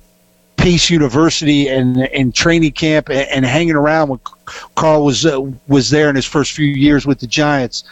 Pace 0.66 0.90
University 0.90 1.68
and 1.68 2.08
and 2.08 2.34
training 2.34 2.72
camp 2.72 3.10
and, 3.10 3.30
and 3.30 3.46
hanging 3.46 3.76
around 3.76 4.10
when 4.10 4.20
Carl 4.74 5.06
was 5.06 5.24
uh, 5.24 5.40
was 5.68 5.92
there 5.92 6.10
in 6.10 6.16
his 6.16 6.26
first 6.26 6.54
few 6.54 6.66
years 6.66 7.06
with 7.06 7.20
the 7.20 7.28
Giants, 7.28 7.84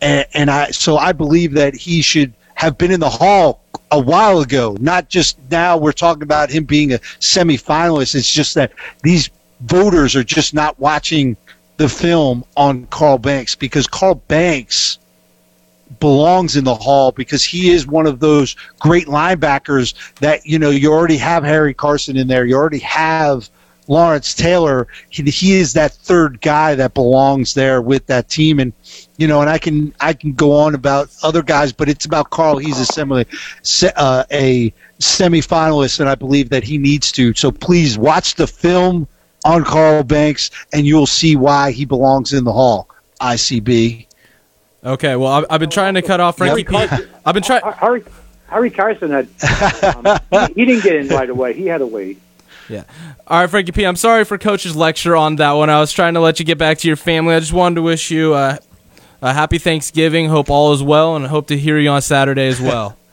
and, 0.00 0.24
and 0.32 0.48
I 0.48 0.70
so 0.70 0.96
I 0.96 1.10
believe 1.10 1.54
that 1.54 1.74
he 1.74 2.02
should 2.02 2.32
have 2.54 2.78
been 2.78 2.92
in 2.92 3.00
the 3.00 3.10
hall 3.10 3.64
a 3.90 3.98
while 3.98 4.38
ago, 4.38 4.76
not 4.78 5.08
just 5.08 5.38
now. 5.50 5.76
We're 5.76 5.90
talking 5.90 6.22
about 6.22 6.50
him 6.50 6.62
being 6.62 6.92
a 6.92 6.98
semifinalist. 7.18 8.14
It's 8.14 8.32
just 8.32 8.54
that 8.54 8.70
these 9.02 9.28
voters 9.62 10.14
are 10.14 10.22
just 10.22 10.54
not 10.54 10.78
watching 10.78 11.36
the 11.78 11.88
film 11.88 12.44
on 12.56 12.86
Carl 12.90 13.18
Banks 13.18 13.56
because 13.56 13.88
Carl 13.88 14.22
Banks 14.28 15.00
belongs 15.98 16.56
in 16.56 16.64
the 16.64 16.74
hall 16.74 17.12
because 17.12 17.44
he 17.44 17.70
is 17.70 17.86
one 17.86 18.06
of 18.06 18.20
those 18.20 18.54
great 18.78 19.06
linebackers 19.06 19.94
that 20.16 20.46
you 20.46 20.58
know 20.58 20.70
you 20.70 20.92
already 20.92 21.16
have 21.16 21.42
Harry 21.42 21.74
Carson 21.74 22.16
in 22.16 22.28
there. 22.28 22.44
You 22.46 22.56
already 22.56 22.78
have 22.78 23.50
Lawrence 23.88 24.34
Taylor. 24.34 24.86
He, 25.08 25.24
he 25.24 25.54
is 25.54 25.72
that 25.72 25.92
third 25.92 26.40
guy 26.40 26.76
that 26.76 26.94
belongs 26.94 27.54
there 27.54 27.82
with 27.82 28.06
that 28.06 28.28
team. 28.28 28.60
And 28.60 28.72
you 29.18 29.26
know 29.26 29.40
and 29.40 29.50
I 29.50 29.58
can 29.58 29.92
I 30.00 30.12
can 30.12 30.32
go 30.32 30.52
on 30.52 30.74
about 30.74 31.10
other 31.22 31.42
guys 31.42 31.72
but 31.72 31.88
it's 31.88 32.04
about 32.04 32.30
Carl. 32.30 32.58
He's 32.58 32.78
a 32.78 32.86
semi 32.86 33.24
uh, 33.96 34.24
a 34.30 34.72
semifinalist 35.00 36.00
and 36.00 36.08
I 36.08 36.14
believe 36.14 36.50
that 36.50 36.62
he 36.62 36.78
needs 36.78 37.10
to. 37.12 37.34
So 37.34 37.50
please 37.50 37.98
watch 37.98 38.36
the 38.36 38.46
film 38.46 39.08
on 39.44 39.64
Carl 39.64 40.04
Banks 40.04 40.50
and 40.72 40.86
you'll 40.86 41.06
see 41.06 41.34
why 41.34 41.72
he 41.72 41.84
belongs 41.84 42.32
in 42.32 42.44
the 42.44 42.52
hall 42.52 42.88
ICB 43.20 44.06
Okay, 44.84 45.16
well, 45.16 45.32
I've, 45.32 45.44
I've 45.50 45.60
been 45.60 45.70
trying 45.70 45.94
to 45.94 46.02
cut 46.02 46.20
off 46.20 46.38
Frankie 46.38 46.64
P. 46.64 46.76
I've 46.76 47.34
been 47.34 47.42
trying. 47.42 47.62
Harry, 47.72 48.02
Harry 48.48 48.70
Carson 48.70 49.10
had. 49.10 49.28
Um, 49.84 50.18
he, 50.30 50.54
he 50.54 50.64
didn't 50.64 50.82
get 50.82 50.96
in 50.96 51.08
right 51.08 51.28
away. 51.28 51.52
He 51.52 51.66
had 51.66 51.78
to 51.78 51.86
wait. 51.86 52.18
Yeah. 52.68 52.84
All 53.26 53.40
right, 53.40 53.50
Frankie 53.50 53.72
P. 53.72 53.84
I'm 53.84 53.96
sorry 53.96 54.24
for 54.24 54.38
Coach's 54.38 54.76
lecture 54.76 55.16
on 55.16 55.36
that 55.36 55.52
one. 55.52 55.68
I 55.68 55.80
was 55.80 55.92
trying 55.92 56.14
to 56.14 56.20
let 56.20 56.38
you 56.38 56.46
get 56.46 56.56
back 56.56 56.78
to 56.78 56.86
your 56.86 56.96
family. 56.96 57.34
I 57.34 57.40
just 57.40 57.52
wanted 57.52 57.76
to 57.76 57.82
wish 57.82 58.10
you 58.10 58.32
uh, 58.32 58.56
a 59.20 59.34
happy 59.34 59.58
Thanksgiving. 59.58 60.28
Hope 60.28 60.50
all 60.50 60.72
is 60.72 60.82
well, 60.82 61.16
and 61.16 61.26
hope 61.26 61.48
to 61.48 61.58
hear 61.58 61.78
you 61.78 61.90
on 61.90 62.00
Saturday 62.00 62.48
as 62.48 62.60
well. 62.60 62.96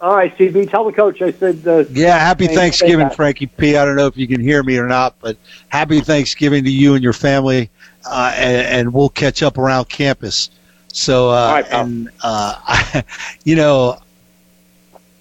All 0.00 0.16
right, 0.16 0.36
CB, 0.36 0.68
tell 0.68 0.84
the 0.84 0.92
coach 0.92 1.22
I 1.22 1.30
said. 1.30 1.64
Uh, 1.64 1.84
Yeah, 1.90 2.18
happy 2.18 2.46
Thanks, 2.46 2.80
Thanksgiving. 2.80 3.08
Frankie 3.10 3.46
P. 3.46 3.76
I 3.76 3.84
don't 3.84 3.94
know 3.94 4.08
if 4.08 4.16
you 4.16 4.26
can 4.26 4.40
hear 4.40 4.64
me 4.64 4.76
or 4.76 4.88
not, 4.88 5.14
but 5.20 5.36
happy 5.68 6.00
Thanksgiving 6.00 6.64
to 6.64 6.70
you 6.72 6.94
and 6.94 7.04
your 7.04 7.12
family, 7.12 7.70
uh, 8.04 8.34
and, 8.34 8.66
and 8.66 8.92
we'll 8.92 9.10
catch 9.10 9.44
up 9.44 9.58
around 9.58 9.88
campus. 9.88 10.50
So, 10.92 11.30
uh, 11.30 11.32
All 11.32 11.52
right, 11.54 11.68
pal. 11.68 11.80
and 11.84 12.10
uh, 12.22 13.02
you 13.44 13.56
know, 13.56 13.98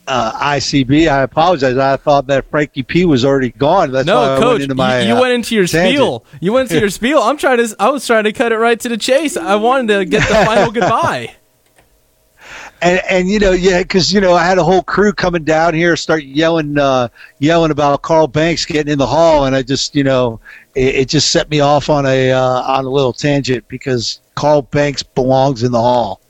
uh, 0.07 0.31
ICB, 0.55 1.07
I 1.07 1.21
apologize. 1.21 1.77
I 1.77 1.95
thought 1.95 2.27
that 2.27 2.49
Frankie 2.49 2.83
P. 2.83 3.05
was 3.05 3.23
already 3.23 3.51
gone. 3.51 3.91
That's 3.91 4.07
why 4.07 4.13
no, 4.13 4.35
I 4.35 4.39
Coach, 4.39 4.47
went 4.51 4.63
into 4.63 4.75
my. 4.75 4.99
you, 5.01 5.07
you 5.09 5.15
uh, 5.15 5.21
went 5.21 5.33
into 5.33 5.55
your 5.55 5.65
tangent. 5.67 5.95
spiel. 5.95 6.25
You 6.41 6.53
went 6.53 6.69
into 6.69 6.81
your 6.81 6.89
spiel. 6.99 7.19
I'm 7.19 7.37
trying 7.37 7.57
to. 7.65 7.75
I 7.79 7.89
was 7.89 8.05
trying 8.05 8.25
to 8.25 8.33
cut 8.33 8.51
it 8.51 8.57
right 8.57 8.79
to 8.81 8.89
the 8.89 8.97
chase. 8.97 9.37
I 9.37 9.55
wanted 9.55 9.93
to 9.97 10.05
get 10.05 10.27
the 10.27 10.35
final 10.45 10.71
goodbye. 10.73 11.33
And 12.81 13.01
and 13.09 13.29
you 13.29 13.39
know 13.39 13.51
yeah 13.51 13.81
because 13.81 14.13
you 14.13 14.19
know 14.21 14.33
I 14.33 14.45
had 14.45 14.57
a 14.57 14.63
whole 14.63 14.83
crew 14.83 15.13
coming 15.13 15.43
down 15.43 15.73
here 15.73 15.95
start 15.95 16.23
yelling 16.23 16.77
uh, 16.77 17.07
yelling 17.39 17.71
about 17.71 18.01
Carl 18.01 18.27
Banks 18.27 18.65
getting 18.65 18.91
in 18.91 18.99
the 18.99 19.07
hall 19.07 19.45
and 19.45 19.55
I 19.55 19.61
just 19.61 19.95
you 19.95 20.03
know 20.03 20.39
it, 20.75 20.95
it 20.95 21.09
just 21.09 21.31
set 21.31 21.49
me 21.49 21.59
off 21.59 21.89
on 21.89 22.05
a 22.05 22.31
uh, 22.31 22.61
on 22.61 22.85
a 22.85 22.89
little 22.89 23.13
tangent 23.13 23.67
because 23.67 24.19
Carl 24.35 24.63
Banks 24.63 25.03
belongs 25.03 25.63
in 25.63 25.71
the 25.71 25.81
hall. 25.81 26.21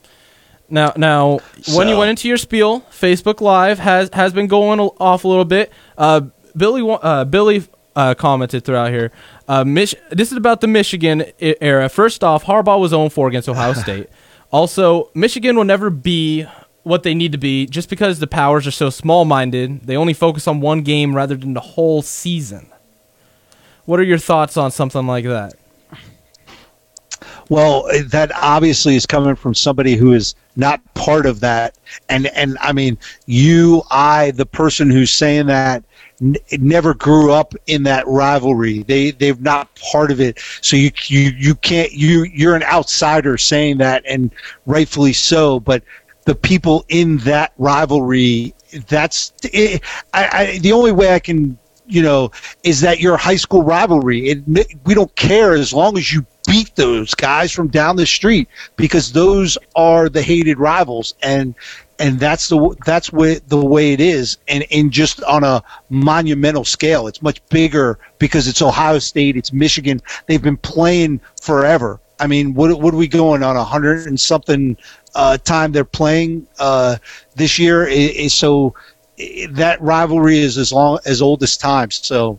Now, 0.68 0.94
now, 0.96 1.40
when 1.74 1.86
you 1.88 1.98
went 1.98 2.08
into 2.08 2.28
your 2.28 2.38
spiel, 2.38 2.80
Facebook 2.90 3.42
Live 3.42 3.78
has 3.78 4.08
has 4.14 4.32
been 4.32 4.46
going 4.46 4.80
off 4.80 5.24
a 5.24 5.28
little 5.28 5.44
bit. 5.44 5.70
Uh, 5.98 6.22
Billy, 6.56 6.82
uh, 7.02 7.26
Billy 7.26 7.62
uh, 7.94 8.14
commented 8.14 8.64
throughout 8.64 8.90
here. 8.90 9.12
Uh, 9.46 9.64
Mich- 9.64 9.94
this 10.10 10.30
is 10.32 10.38
about 10.38 10.62
the 10.62 10.66
Michigan 10.66 11.24
era. 11.38 11.90
First 11.90 12.24
off, 12.24 12.44
Harbaugh 12.44 12.80
was 12.80 12.92
0-4 12.92 13.28
against 13.28 13.48
Ohio 13.50 13.72
State. 13.74 14.08
Also, 14.52 15.10
Michigan 15.14 15.56
will 15.56 15.64
never 15.64 15.90
be 15.90 16.46
what 16.82 17.02
they 17.02 17.14
need 17.14 17.32
to 17.32 17.38
be 17.38 17.66
just 17.66 17.88
because 17.88 18.18
the 18.18 18.26
powers 18.26 18.66
are 18.66 18.72
so 18.72 18.90
small-minded. 18.90 19.86
They 19.86 19.96
only 19.96 20.12
focus 20.12 20.46
on 20.46 20.60
one 20.60 20.82
game 20.82 21.16
rather 21.16 21.36
than 21.36 21.54
the 21.54 21.60
whole 21.60 22.02
season. 22.02 22.68
What 23.86 23.98
are 23.98 24.04
your 24.04 24.18
thoughts 24.18 24.56
on 24.56 24.70
something 24.70 25.06
like 25.06 25.24
that? 25.24 25.54
Well, 27.48 27.88
eh, 27.92 28.02
that 28.08 28.32
obviously 28.34 28.94
is 28.96 29.06
coming 29.06 29.34
from 29.36 29.54
somebody 29.54 29.96
who 29.96 30.12
is 30.12 30.34
not 30.56 30.80
part 30.94 31.26
of 31.26 31.40
that, 31.40 31.76
and 32.08 32.26
and 32.28 32.56
I 32.60 32.72
mean 32.72 32.98
you, 33.26 33.82
I, 33.90 34.30
the 34.32 34.46
person 34.46 34.90
who's 34.90 35.10
saying 35.10 35.46
that, 35.46 35.84
n- 36.22 36.36
never 36.52 36.94
grew 36.94 37.32
up 37.32 37.54
in 37.66 37.82
that 37.84 38.06
rivalry. 38.06 38.82
They 38.82 39.10
they've 39.10 39.40
not 39.40 39.68
part 39.74 40.10
of 40.10 40.20
it, 40.20 40.38
so 40.60 40.76
you 40.76 40.90
you 41.06 41.32
you 41.36 41.54
can't 41.56 41.92
you 41.92 42.24
you're 42.24 42.54
an 42.54 42.62
outsider 42.62 43.36
saying 43.36 43.78
that, 43.78 44.04
and 44.06 44.30
rightfully 44.66 45.12
so. 45.12 45.60
But 45.60 45.82
the 46.24 46.34
people 46.34 46.84
in 46.88 47.18
that 47.18 47.52
rivalry, 47.58 48.54
that's 48.88 49.32
it, 49.42 49.82
I, 50.14 50.28
I 50.32 50.58
the 50.58 50.72
only 50.72 50.92
way 50.92 51.14
I 51.14 51.18
can 51.18 51.58
you 51.86 52.02
know, 52.02 52.30
is 52.62 52.80
that 52.80 53.00
your 53.00 53.16
high 53.16 53.36
school 53.36 53.62
rivalry. 53.62 54.28
It, 54.28 54.78
we 54.86 54.94
don't 54.94 55.14
care 55.14 55.52
as 55.52 55.74
long 55.74 55.98
as 55.98 56.12
you 56.12 56.24
beat 56.52 56.76
those 56.76 57.14
guys 57.14 57.50
from 57.50 57.68
down 57.68 57.96
the 57.96 58.04
street 58.04 58.46
because 58.76 59.10
those 59.10 59.56
are 59.74 60.10
the 60.10 60.20
hated 60.20 60.58
rivals, 60.58 61.14
and 61.22 61.54
and 61.98 62.20
that's 62.20 62.50
the 62.50 62.76
that's 62.84 63.10
way, 63.10 63.40
the 63.48 63.56
way 63.56 63.94
it 63.94 64.00
is, 64.00 64.36
and 64.48 64.62
in 64.68 64.90
just 64.90 65.22
on 65.24 65.44
a 65.44 65.62
monumental 65.88 66.62
scale, 66.64 67.06
it's 67.06 67.22
much 67.22 67.40
bigger 67.48 67.98
because 68.18 68.48
it's 68.48 68.60
Ohio 68.60 68.98
State, 68.98 69.34
it's 69.34 69.50
Michigan. 69.50 70.02
They've 70.26 70.42
been 70.42 70.58
playing 70.58 71.22
forever. 71.40 72.00
I 72.20 72.26
mean, 72.26 72.52
what 72.52 72.78
what 72.78 72.92
are 72.92 72.98
we 72.98 73.08
going 73.08 73.42
on 73.42 73.56
a 73.56 73.64
hundred 73.64 74.06
and 74.06 74.20
something 74.20 74.76
uh, 75.14 75.38
time 75.38 75.72
they're 75.72 75.86
playing 75.86 76.46
uh, 76.58 76.96
this 77.34 77.58
year? 77.58 77.88
So 78.28 78.74
that 79.48 79.80
rivalry 79.80 80.38
is 80.40 80.58
as 80.58 80.70
long 80.70 80.98
as 81.06 81.22
old 81.22 81.42
as 81.42 81.56
time. 81.56 81.90
So 81.90 82.38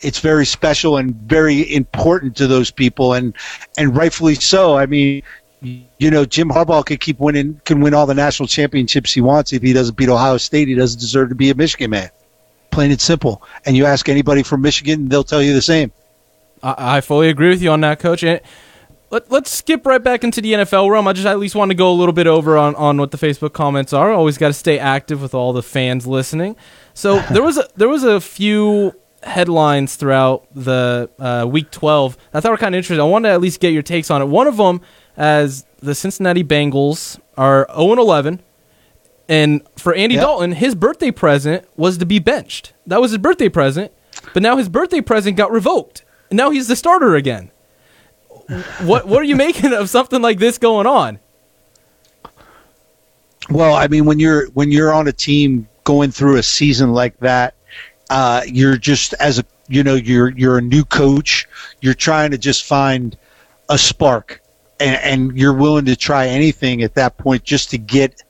it's 0.00 0.20
very 0.20 0.46
special 0.46 0.96
and 0.96 1.14
very 1.14 1.72
important 1.74 2.36
to 2.36 2.46
those 2.46 2.70
people, 2.70 3.14
and 3.14 3.34
and 3.78 3.96
rightfully 3.96 4.34
so. 4.34 4.76
I 4.76 4.86
mean, 4.86 5.22
you 5.62 6.10
know, 6.10 6.24
Jim 6.24 6.48
Harbaugh 6.48 6.84
could 6.84 7.00
keep 7.00 7.20
winning, 7.20 7.60
can 7.64 7.80
win 7.80 7.94
all 7.94 8.06
the 8.06 8.14
national 8.14 8.46
championships 8.46 9.12
he 9.12 9.20
wants. 9.20 9.52
If 9.52 9.62
he 9.62 9.72
doesn't 9.72 9.96
beat 9.96 10.08
Ohio 10.08 10.36
State, 10.36 10.68
he 10.68 10.74
doesn't 10.74 11.00
deserve 11.00 11.28
to 11.28 11.34
be 11.34 11.50
a 11.50 11.54
Michigan 11.54 11.90
man. 11.90 12.10
Plain 12.70 12.92
and 12.92 13.00
simple. 13.00 13.42
And 13.66 13.76
you 13.76 13.84
ask 13.84 14.08
anybody 14.08 14.42
from 14.42 14.62
Michigan, 14.62 15.08
they'll 15.08 15.24
tell 15.24 15.42
you 15.42 15.52
the 15.52 15.62
same. 15.62 15.92
I, 16.62 16.96
I 16.96 17.00
fully 17.00 17.28
agree 17.28 17.50
with 17.50 17.62
you 17.62 17.70
on 17.70 17.80
that, 17.82 17.98
Coach. 17.98 18.22
And 18.22 18.40
let, 19.10 19.30
let's 19.30 19.50
skip 19.50 19.84
right 19.84 20.02
back 20.02 20.24
into 20.24 20.40
the 20.40 20.52
NFL 20.52 20.90
realm. 20.90 21.08
I 21.08 21.12
just 21.12 21.26
at 21.26 21.38
least 21.38 21.54
want 21.54 21.70
to 21.70 21.74
go 21.74 21.90
a 21.90 21.94
little 21.94 22.12
bit 22.12 22.26
over 22.26 22.56
on, 22.56 22.74
on 22.76 22.96
what 22.98 23.10
the 23.10 23.18
Facebook 23.18 23.52
comments 23.52 23.92
are. 23.92 24.12
Always 24.12 24.38
got 24.38 24.48
to 24.48 24.54
stay 24.54 24.78
active 24.78 25.20
with 25.20 25.34
all 25.34 25.52
the 25.52 25.62
fans 25.62 26.06
listening. 26.06 26.56
So 26.94 27.18
there 27.32 27.42
was 27.42 27.58
a, 27.58 27.68
there 27.76 27.88
was 27.88 28.04
a 28.04 28.20
few 28.20 28.94
headlines 29.22 29.96
throughout 29.96 30.46
the 30.54 31.10
uh, 31.18 31.46
week 31.46 31.70
12 31.70 32.16
I 32.32 32.40
thought 32.40 32.50
were 32.52 32.56
kind 32.56 32.74
of 32.74 32.78
interesting. 32.78 33.00
I 33.00 33.04
wanted 33.04 33.28
to 33.28 33.34
at 33.34 33.40
least 33.40 33.60
get 33.60 33.72
your 33.72 33.82
takes 33.82 34.10
on 34.10 34.22
it. 34.22 34.26
One 34.26 34.46
of 34.46 34.56
them, 34.56 34.80
as 35.16 35.66
the 35.80 35.94
Cincinnati 35.94 36.42
Bengals 36.44 37.20
are 37.36 37.66
0 37.74 37.92
11. 37.94 38.40
And 39.28 39.62
for 39.76 39.94
Andy 39.94 40.16
Yep. 40.16 40.24
Dalton, 40.24 40.52
his 40.52 40.74
birthday 40.74 41.10
present 41.12 41.64
was 41.76 41.98
to 41.98 42.06
be 42.06 42.18
benched. 42.18 42.72
That 42.86 43.00
was 43.00 43.12
his 43.12 43.18
birthday 43.18 43.48
present, 43.48 43.92
but 44.34 44.42
now 44.42 44.56
his 44.56 44.68
birthday 44.68 45.00
present 45.00 45.36
got 45.36 45.52
revoked. 45.52 46.04
And 46.30 46.36
now 46.36 46.50
he's 46.50 46.66
the 46.66 46.74
starter 46.74 47.14
again. 47.14 47.50
What 48.80 49.06
what 49.06 49.20
are 49.20 49.24
you 49.24 49.36
making 49.36 49.72
of 49.72 49.88
something 49.88 50.20
like 50.20 50.38
this 50.40 50.58
going 50.58 50.86
on? 50.86 51.20
Well, 53.48 53.74
I 53.74 53.86
mean, 53.88 54.04
when 54.04 54.18
you're 54.18 54.48
when 54.50 54.70
you're 54.72 54.92
on 54.92 55.06
a 55.08 55.12
team 55.12 55.68
going 55.84 56.10
through 56.10 56.36
a 56.36 56.42
season 56.42 56.92
like 56.92 57.16
that, 57.18 57.54
uh, 58.10 58.42
you're 58.46 58.76
just 58.76 59.14
as 59.14 59.38
a 59.38 59.44
you 59.68 59.84
know 59.84 59.94
you're 59.94 60.30
you're 60.30 60.58
a 60.58 60.62
new 60.62 60.84
coach. 60.84 61.48
You're 61.80 61.94
trying 61.94 62.32
to 62.32 62.38
just 62.38 62.64
find 62.64 63.16
a 63.70 63.78
spark, 63.78 64.42
and, 64.80 64.96
and 64.96 65.38
you're 65.38 65.54
willing 65.54 65.84
to 65.86 65.96
try 65.96 66.26
anything 66.26 66.82
at 66.82 66.94
that 66.96 67.16
point 67.16 67.44
just 67.44 67.70
to 67.70 67.78
get 67.78 68.22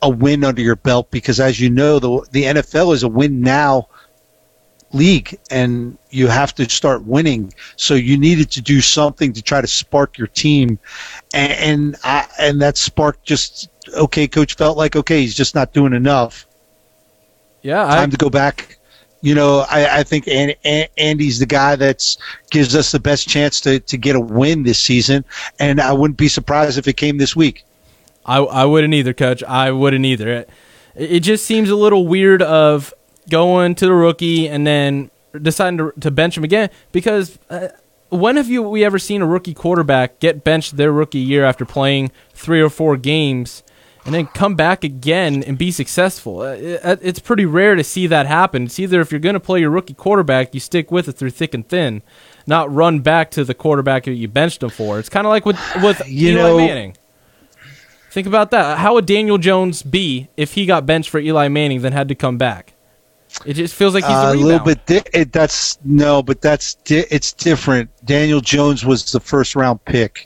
a 0.00 0.08
win 0.08 0.44
under 0.44 0.62
your 0.62 0.76
belt. 0.76 1.10
Because 1.10 1.40
as 1.40 1.60
you 1.60 1.68
know, 1.68 1.98
the 1.98 2.26
the 2.30 2.44
NFL 2.44 2.94
is 2.94 3.02
a 3.02 3.08
win 3.08 3.42
now 3.42 3.88
league 4.92 5.36
and 5.50 5.98
you 6.10 6.28
have 6.28 6.54
to 6.54 6.68
start 6.70 7.04
winning 7.04 7.52
so 7.74 7.94
you 7.94 8.16
needed 8.16 8.48
to 8.48 8.62
do 8.62 8.80
something 8.80 9.32
to 9.32 9.42
try 9.42 9.60
to 9.60 9.66
spark 9.66 10.16
your 10.16 10.28
team 10.28 10.78
and 11.34 11.52
and, 11.52 11.96
I, 12.04 12.26
and 12.38 12.62
that 12.62 12.76
spark 12.76 13.22
just 13.24 13.68
okay 13.94 14.28
coach 14.28 14.54
felt 14.54 14.76
like 14.76 14.94
okay 14.94 15.22
he's 15.22 15.34
just 15.34 15.56
not 15.56 15.72
doing 15.72 15.92
enough 15.92 16.46
Yeah, 17.62 17.84
I, 17.84 17.96
time 17.96 18.10
to 18.12 18.16
go 18.16 18.30
back 18.30 18.78
you 19.22 19.34
know 19.34 19.64
i, 19.70 20.00
I 20.00 20.02
think 20.02 20.28
An- 20.28 20.54
An- 20.64 20.88
andy's 20.98 21.38
the 21.38 21.46
guy 21.46 21.76
that's 21.76 22.18
gives 22.50 22.74
us 22.76 22.92
the 22.92 23.00
best 23.00 23.28
chance 23.28 23.60
to, 23.62 23.80
to 23.80 23.96
get 23.96 24.14
a 24.16 24.20
win 24.20 24.62
this 24.64 24.78
season 24.78 25.24
and 25.58 25.80
i 25.80 25.92
wouldn't 25.92 26.18
be 26.18 26.28
surprised 26.28 26.78
if 26.78 26.86
it 26.86 26.96
came 26.96 27.18
this 27.18 27.34
week 27.34 27.64
I 28.26 28.38
I 28.38 28.64
wouldn't 28.64 28.92
either, 28.92 29.14
Coach. 29.14 29.42
I 29.44 29.70
wouldn't 29.70 30.04
either. 30.04 30.28
It, 30.28 30.50
it 30.96 31.20
just 31.20 31.46
seems 31.46 31.70
a 31.70 31.76
little 31.76 32.06
weird 32.06 32.42
of 32.42 32.92
going 33.30 33.76
to 33.76 33.86
the 33.86 33.92
rookie 33.92 34.48
and 34.48 34.66
then 34.66 35.10
deciding 35.40 35.78
to, 35.78 35.92
to 36.00 36.10
bench 36.10 36.36
him 36.36 36.44
again 36.44 36.70
because. 36.92 37.38
Uh, 37.48 37.68
when 38.08 38.36
have 38.36 38.48
you 38.48 38.62
we 38.62 38.84
ever 38.84 39.00
seen 39.00 39.20
a 39.20 39.26
rookie 39.26 39.52
quarterback 39.52 40.20
get 40.20 40.44
benched 40.44 40.76
their 40.76 40.92
rookie 40.92 41.18
year 41.18 41.44
after 41.44 41.64
playing 41.64 42.12
three 42.32 42.60
or 42.60 42.70
four 42.70 42.96
games 42.96 43.64
and 44.06 44.14
then 44.14 44.26
come 44.28 44.54
back 44.54 44.84
again 44.84 45.42
and 45.42 45.58
be 45.58 45.70
successful? 45.70 46.40
Uh, 46.40 46.96
it's 47.02 47.18
pretty 47.18 47.44
rare 47.44 47.74
to 47.74 47.84
see 47.84 48.06
that 48.06 48.26
happen. 48.26 48.64
It's 48.64 48.78
either 48.78 49.00
if 49.00 49.10
you're 49.10 49.20
going 49.20 49.34
to 49.34 49.40
play 49.40 49.60
your 49.60 49.70
rookie 49.70 49.94
quarterback, 49.94 50.54
you 50.54 50.60
stick 50.60 50.90
with 50.90 51.08
it 51.08 51.12
through 51.12 51.30
thick 51.30 51.52
and 51.52 51.68
thin, 51.68 52.02
not 52.46 52.72
run 52.72 53.00
back 53.00 53.30
to 53.32 53.44
the 53.44 53.54
quarterback 53.54 54.04
that 54.04 54.12
you 54.14 54.28
benched 54.28 54.62
him 54.62 54.70
for. 54.70 54.98
It's 54.98 55.08
kind 55.08 55.26
of 55.26 55.30
like 55.30 55.44
with 55.44 55.58
with 55.82 56.00
You 56.08 56.30
Eli 56.30 56.42
know- 56.42 56.56
Manning. 56.56 56.96
Think 58.10 58.26
about 58.26 58.50
that. 58.52 58.78
How 58.78 58.94
would 58.94 59.04
Daniel 59.04 59.36
Jones 59.36 59.82
be 59.82 60.28
if 60.38 60.54
he 60.54 60.64
got 60.64 60.86
benched 60.86 61.10
for 61.10 61.18
Eli 61.20 61.48
Manning, 61.48 61.82
then 61.82 61.92
had 61.92 62.08
to 62.08 62.14
come 62.14 62.38
back? 62.38 62.72
It 63.44 63.52
just 63.54 63.74
feels 63.74 63.92
like 63.92 64.04
he's 64.04 64.14
Uh, 64.14 64.32
a 64.32 64.32
a 64.32 64.36
little 64.36 64.64
bit. 64.64 64.86
Di- 64.86 65.02
it, 65.12 65.32
that's 65.32 65.78
no, 65.84 66.22
but 66.22 66.40
that's 66.40 66.76
di- 66.76 67.04
it's 67.10 67.34
different. 67.34 67.90
Daniel 68.06 68.40
Jones 68.40 68.86
was 68.86 69.12
the 69.12 69.20
first 69.20 69.54
round 69.54 69.84
pick. 69.84 70.25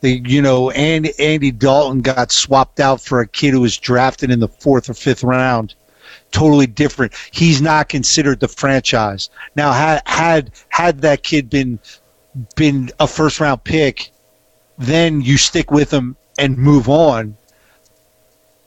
The 0.00 0.22
you 0.24 0.40
know, 0.40 0.70
and 0.70 1.10
Andy 1.18 1.50
Dalton 1.50 2.00
got 2.00 2.32
swapped 2.32 2.80
out 2.80 3.00
for 3.00 3.20
a 3.20 3.26
kid 3.26 3.52
who 3.52 3.60
was 3.60 3.76
drafted 3.76 4.30
in 4.30 4.40
the 4.40 4.48
fourth 4.48 4.88
or 4.88 4.94
fifth 4.94 5.22
round. 5.22 5.74
Totally 6.32 6.66
different. 6.66 7.12
He's 7.32 7.60
not 7.60 7.88
considered 7.88 8.40
the 8.40 8.48
franchise 8.48 9.28
now. 9.56 9.72
Had 9.72 10.02
had 10.06 10.50
had 10.68 11.00
that 11.02 11.22
kid 11.22 11.50
been 11.50 11.78
been 12.56 12.90
a 12.98 13.06
first 13.06 13.40
round 13.40 13.64
pick, 13.64 14.10
then 14.78 15.20
you 15.20 15.36
stick 15.36 15.70
with 15.70 15.92
him 15.92 16.16
and 16.38 16.56
move 16.56 16.88
on. 16.88 17.36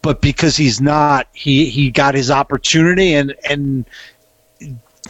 But 0.02 0.22
because 0.22 0.58
he's 0.58 0.82
not, 0.82 1.28
he 1.34 1.70
he 1.70 1.90
got 1.90 2.13
his 2.13 2.30
opportunity 2.30 3.16
and 3.16 3.34
and 3.50 3.86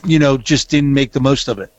you 0.06 0.20
know 0.20 0.38
just 0.38 0.70
didn't 0.70 0.94
make 0.94 1.12
the 1.12 1.20
most 1.20 1.48
of 1.48 1.60
it. 1.60 1.74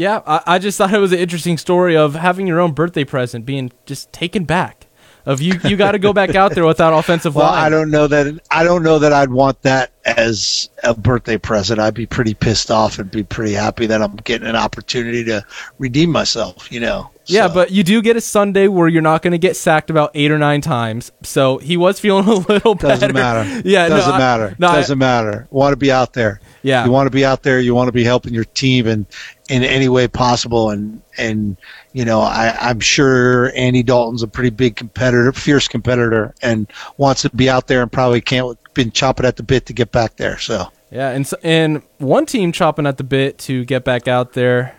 Yeah, 0.00 0.22
I, 0.26 0.54
I 0.54 0.58
just 0.58 0.78
thought 0.78 0.94
it 0.94 0.98
was 0.98 1.12
an 1.12 1.18
interesting 1.18 1.58
story 1.58 1.94
of 1.94 2.14
having 2.14 2.46
your 2.46 2.58
own 2.58 2.72
birthday 2.72 3.04
present 3.04 3.44
being 3.44 3.70
just 3.84 4.10
taken 4.14 4.44
back. 4.44 4.86
Of 5.26 5.42
you, 5.42 5.60
you 5.64 5.76
got 5.76 5.92
to 5.92 5.98
go 5.98 6.14
back 6.14 6.34
out 6.34 6.54
there 6.54 6.64
without 6.64 6.94
offensive 6.98 7.34
Well, 7.34 7.44
line. 7.46 7.62
I 7.62 7.68
don't 7.68 7.90
know 7.90 8.06
that 8.06 8.40
I 8.50 8.64
don't 8.64 8.82
know 8.82 8.98
that 9.00 9.12
I'd 9.12 9.30
want 9.30 9.60
that 9.62 9.92
as 10.06 10.70
a 10.82 10.94
birthday 10.94 11.36
present. 11.36 11.78
I'd 11.78 11.92
be 11.92 12.06
pretty 12.06 12.32
pissed 12.32 12.70
off 12.70 12.98
and 12.98 13.10
be 13.10 13.22
pretty 13.22 13.52
happy 13.52 13.84
that 13.84 14.00
I'm 14.00 14.16
getting 14.16 14.48
an 14.48 14.56
opportunity 14.56 15.22
to 15.24 15.44
redeem 15.78 16.10
myself. 16.10 16.72
You 16.72 16.80
know. 16.80 17.10
Yeah, 17.26 17.48
So- 17.48 17.54
but 17.54 17.70
you 17.70 17.84
do 17.84 18.00
get 18.00 18.16
a 18.16 18.20
Sunday 18.22 18.66
where 18.66 18.88
you're 18.88 19.02
not 19.02 19.20
going 19.20 19.32
to 19.32 19.38
get 19.38 19.56
sacked 19.56 19.90
about 19.90 20.10
eight 20.14 20.30
or 20.30 20.38
nine 20.38 20.62
times. 20.62 21.12
So 21.22 21.58
he 21.58 21.76
was 21.76 22.00
feeling 22.04 22.26
a 22.26 22.32
little 22.36 22.74
doesn't 22.74 23.12
better. 23.12 23.44
matter. 23.44 23.68
Yeah, 23.68 23.88
no, 23.88 23.96
doesn't 23.98 24.14
I- 24.14 24.18
matter. 24.18 24.56
no, 24.58 24.68
doesn't 24.72 24.98
matter. 24.98 25.46
Want 25.50 25.74
to 25.74 25.76
be 25.76 25.92
out 25.92 26.14
there. 26.14 26.40
Yeah. 26.62 26.84
You 26.84 26.90
want 26.90 27.06
to 27.06 27.10
be 27.10 27.24
out 27.24 27.42
there. 27.42 27.60
You 27.60 27.74
want 27.74 27.88
to 27.88 27.92
be 27.92 28.04
helping 28.04 28.34
your 28.34 28.44
team 28.44 28.86
in 28.86 29.06
in 29.48 29.64
any 29.64 29.88
way 29.88 30.08
possible. 30.08 30.70
And 30.70 31.02
and 31.18 31.56
you 31.92 32.04
know, 32.04 32.20
I, 32.20 32.56
I'm 32.60 32.80
sure 32.80 33.52
Andy 33.56 33.82
Dalton's 33.82 34.22
a 34.22 34.28
pretty 34.28 34.50
big 34.50 34.76
competitor, 34.76 35.32
fierce 35.32 35.68
competitor, 35.68 36.34
and 36.42 36.70
wants 36.96 37.22
to 37.22 37.30
be 37.30 37.48
out 37.48 37.66
there 37.66 37.82
and 37.82 37.90
probably 37.90 38.20
can't 38.20 38.58
been 38.74 38.90
chopping 38.92 39.26
at 39.26 39.36
the 39.36 39.42
bit 39.42 39.66
to 39.66 39.72
get 39.72 39.90
back 39.92 40.16
there. 40.16 40.38
So 40.38 40.70
Yeah, 40.90 41.10
and 41.10 41.26
so, 41.26 41.36
and 41.42 41.82
one 41.98 42.26
team 42.26 42.52
chopping 42.52 42.86
at 42.86 42.96
the 42.96 43.04
bit 43.04 43.38
to 43.38 43.64
get 43.64 43.84
back 43.84 44.08
out 44.08 44.32
there. 44.34 44.76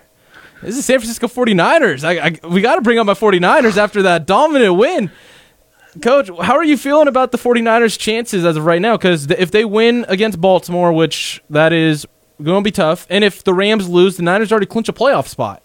This 0.62 0.78
is 0.78 0.86
San 0.86 1.00
Francisco 1.00 1.28
49ers. 1.28 2.04
I, 2.04 2.28
I 2.28 2.48
we 2.48 2.62
got 2.62 2.76
to 2.76 2.82
bring 2.82 3.00
up 3.00 3.08
my 3.08 3.16
49ers 3.16 3.78
after 3.78 4.04
that 4.04 4.28
dominant 4.28 4.76
win. 4.76 5.12
Coach, 6.00 6.30
how 6.42 6.56
are 6.56 6.64
you 6.64 6.78
feeling 6.78 7.10
about 7.10 7.32
the 7.32 7.38
49ers 7.38 8.00
chances 8.00 8.46
as 8.46 8.56
of 8.56 8.66
right 8.66 8.82
now 8.82 8.96
cuz 8.98 9.30
if 9.32 9.52
they 9.52 9.66
win 9.66 10.06
against 10.08 10.40
Baltimore, 10.40 10.94
which 10.94 11.42
that 11.50 11.74
is 11.74 12.06
going 12.42 12.64
to 12.64 12.68
be 12.68 12.72
tough, 12.72 13.06
and 13.10 13.24
if 13.24 13.44
the 13.44 13.54
Rams 13.54 13.90
lose, 13.90 14.18
the 14.18 14.24
Niners 14.24 14.52
already 14.52 14.66
clinch 14.66 14.90
a 14.90 14.94
playoff 14.94 15.28
spot. 15.28 15.62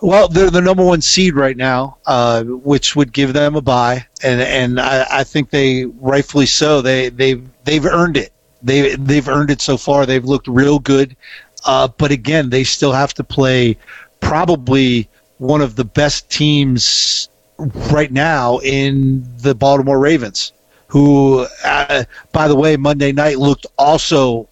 Well, 0.00 0.28
they're 0.28 0.50
the 0.50 0.60
number 0.60 0.84
one 0.84 1.00
seed 1.00 1.34
right 1.34 1.56
now, 1.56 1.96
uh, 2.06 2.44
which 2.44 2.94
would 2.94 3.12
give 3.12 3.32
them 3.32 3.56
a 3.56 3.62
bye, 3.62 4.06
and 4.22 4.40
and 4.40 4.78
I, 4.78 5.06
I 5.10 5.24
think 5.24 5.50
they 5.50 5.86
rightfully 5.86 6.46
so. 6.46 6.82
They 6.82 7.08
they've 7.08 7.42
they've 7.64 7.84
earned 7.84 8.16
it. 8.18 8.32
They 8.62 8.94
they've 8.96 9.26
earned 9.26 9.50
it 9.50 9.62
so 9.62 9.76
far. 9.76 10.04
They've 10.04 10.24
looked 10.24 10.48
real 10.48 10.78
good, 10.78 11.16
uh, 11.64 11.88
but 11.88 12.10
again, 12.10 12.50
they 12.50 12.62
still 12.62 12.92
have 12.92 13.14
to 13.14 13.24
play 13.24 13.76
probably 14.20 15.08
one 15.38 15.62
of 15.62 15.76
the 15.76 15.84
best 15.84 16.30
teams 16.30 17.30
right 17.58 18.12
now 18.12 18.58
in 18.58 19.24
the 19.38 19.54
Baltimore 19.54 19.98
Ravens, 19.98 20.52
who, 20.88 21.46
uh, 21.64 22.04
by 22.32 22.48
the 22.48 22.54
way, 22.56 22.76
Monday 22.76 23.12
night 23.12 23.38
looked 23.38 23.66
also 23.78 24.48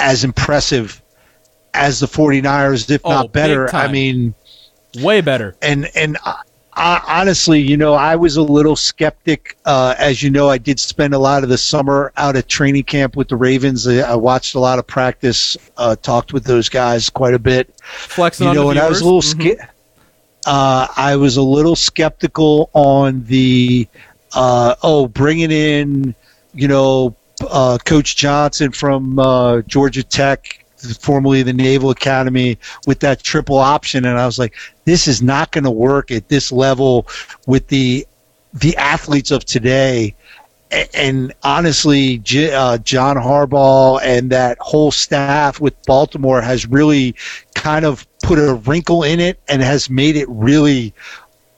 as 0.00 0.24
impressive 0.24 1.02
as 1.74 2.00
the 2.00 2.06
49ers, 2.06 2.90
if 2.90 3.00
Oh, 3.04 3.10
not 3.10 3.32
better. 3.32 3.74
I 3.74 3.88
mean 3.90 4.34
Way 5.00 5.20
better. 5.20 5.54
and 5.62 5.88
and 5.94 6.16
I, 6.24 6.40
I, 6.72 7.02
honestly, 7.20 7.60
you 7.60 7.76
know, 7.76 7.94
I 7.94 8.14
was 8.16 8.36
a 8.36 8.42
little 8.42 8.74
skeptic. 8.76 9.56
Uh, 9.64 9.94
as 9.98 10.22
you 10.22 10.30
know, 10.30 10.48
I 10.48 10.58
did 10.58 10.78
spend 10.80 11.12
a 11.12 11.18
lot 11.18 11.42
of 11.42 11.48
the 11.48 11.58
summer 11.58 12.12
out 12.16 12.36
at 12.36 12.48
training 12.48 12.84
camp 12.84 13.16
with 13.16 13.28
the 13.28 13.36
Ravens. 13.36 13.86
I, 13.86 13.98
I 13.98 14.14
watched 14.14 14.54
a 14.54 14.60
lot 14.60 14.78
of 14.78 14.86
practice, 14.86 15.56
uh, 15.76 15.96
talked 15.96 16.32
with 16.32 16.44
those 16.44 16.68
guys 16.68 17.10
quite 17.10 17.34
a 17.34 17.38
bit. 17.38 17.74
Flexing 17.82 18.44
You 18.44 18.50
on 18.50 18.54
know, 18.56 18.62
the 18.64 18.68
and 18.70 18.78
I 18.78 18.88
was 18.88 19.00
a 19.00 19.04
little 19.04 19.20
viewers. 19.20 19.58
sca- 19.58 19.68
uh, 20.46 20.86
I 20.96 21.16
was 21.16 21.36
a 21.36 21.42
little 21.42 21.76
skeptical 21.76 22.70
on 22.72 23.24
the 23.24 23.88
uh, 24.34 24.74
oh, 24.82 25.08
bringing 25.08 25.50
in, 25.50 26.14
you 26.54 26.68
know, 26.68 27.14
uh, 27.50 27.78
Coach 27.84 28.16
Johnson 28.16 28.72
from 28.72 29.18
uh, 29.18 29.62
Georgia 29.62 30.02
Tech, 30.02 30.64
formerly 31.00 31.42
the 31.42 31.52
Naval 31.52 31.90
Academy, 31.90 32.58
with 32.86 33.00
that 33.00 33.22
triple 33.22 33.58
option, 33.58 34.04
and 34.04 34.18
I 34.18 34.26
was 34.26 34.38
like, 34.38 34.54
this 34.84 35.06
is 35.06 35.22
not 35.22 35.52
going 35.52 35.64
to 35.64 35.70
work 35.70 36.10
at 36.10 36.28
this 36.28 36.50
level 36.52 37.06
with 37.46 37.68
the 37.68 38.06
the 38.54 38.76
athletes 38.76 39.30
of 39.30 39.44
today. 39.44 40.14
And 40.94 41.32
honestly, 41.42 42.22
uh, 42.52 42.78
John 42.78 43.16
Harbaugh 43.16 44.00
and 44.02 44.30
that 44.30 44.58
whole 44.60 44.90
staff 44.90 45.60
with 45.60 45.74
Baltimore 45.84 46.40
has 46.40 46.66
really 46.66 47.14
kind 47.54 47.84
of 47.84 48.06
put 48.28 48.38
a 48.38 48.54
wrinkle 48.54 49.04
in 49.04 49.20
it 49.20 49.40
and 49.48 49.62
has 49.62 49.88
made 49.88 50.14
it 50.14 50.28
really 50.28 50.92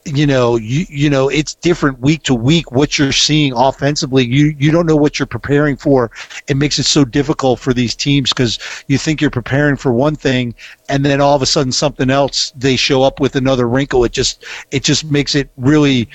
you 0.05 0.25
know 0.25 0.57
you 0.57 0.87
you 0.89 1.11
know 1.11 1.29
it's 1.29 1.55
different 1.55 1.99
week 2.01 2.23
to 2.23 2.35
week 2.35 2.71
what 2.71 2.97
you're 2.97 3.13
seeing 3.13 3.53
offensively. 3.53 4.25
You 4.25 4.55
you 4.57 4.71
don't 4.71 4.87
know 4.87 4.97
what 4.97 5.19
you're 5.19 5.27
preparing 5.27 5.77
for. 5.77 6.13
It 6.47 6.57
makes 6.57 6.79
it 6.79 6.85
so 6.85 7.05
difficult 7.05 7.59
for 7.59 7.75
these 7.75 7.97
teams 7.97 8.31
because 8.31 8.61
you 8.87 8.99
think 8.99 9.21
you're 9.21 9.31
preparing 9.31 9.77
for 9.77 9.93
one 9.93 10.15
thing 10.15 10.55
and 10.89 11.05
then 11.05 11.21
all 11.21 11.35
of 11.35 11.43
a 11.43 11.47
sudden 11.47 11.73
something 11.73 12.09
else 12.09 12.53
they 12.57 12.77
show 12.77 13.03
up 13.03 13.19
with 13.19 13.35
another 13.35 13.69
wrinkle. 13.69 14.05
It 14.05 14.13
just 14.13 14.45
it 14.71 14.85
just 14.85 15.05
makes 15.05 15.35
it 15.35 15.51
really 15.57 16.09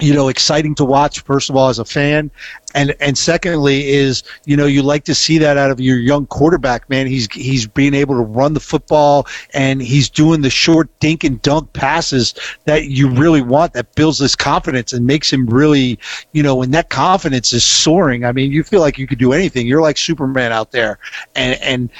you 0.00 0.12
know 0.12 0.28
exciting 0.28 0.74
to 0.76 0.84
watch 0.84 1.20
first 1.20 1.50
of 1.50 1.56
all 1.56 1.68
as 1.68 1.78
a 1.78 1.84
fan. 1.84 2.30
And 2.76 2.96
and 3.00 3.16
secondly 3.16 3.88
is 3.88 4.24
you 4.44 4.56
know 4.56 4.66
you 4.66 4.82
like 4.82 5.04
to 5.04 5.14
see 5.14 5.38
that 5.38 5.56
out 5.56 5.70
of 5.70 5.78
your 5.80 5.98
young 5.98 6.26
quarterback 6.26 6.90
man. 6.90 7.06
He's 7.06 7.32
he's 7.32 7.66
being 7.66 7.94
able 7.94 8.16
to 8.16 8.22
run 8.22 8.54
the 8.54 8.60
football 8.60 9.26
and 9.52 9.80
he's 9.80 10.10
doing 10.10 10.40
the 10.40 10.50
short 10.50 10.88
dink 10.98 11.22
and 11.22 11.40
dunk 11.42 11.72
passes 11.72 12.34
that 12.64 12.86
you 12.86 13.08
really 13.10 13.42
want 13.42 13.74
that 13.74 13.94
builds 13.94 14.18
this 14.18 14.34
confidence 14.34 14.92
and 14.92 15.06
makes 15.06 15.32
him 15.32 15.46
really 15.46 15.98
you 16.32 16.42
know 16.42 16.56
when 16.56 16.72
that 16.72 16.90
confidence 16.90 17.52
is 17.52 17.64
soaring 17.64 18.24
i 18.24 18.32
mean 18.32 18.50
you 18.50 18.64
feel 18.64 18.80
like 18.80 18.98
you 18.98 19.06
could 19.06 19.18
do 19.18 19.32
anything. 19.32 19.66
You're 19.66 19.82
like 19.82 19.96
superman 19.98 20.52
out 20.52 20.72
there. 20.72 20.98
And 21.34 21.60
and 21.62 21.90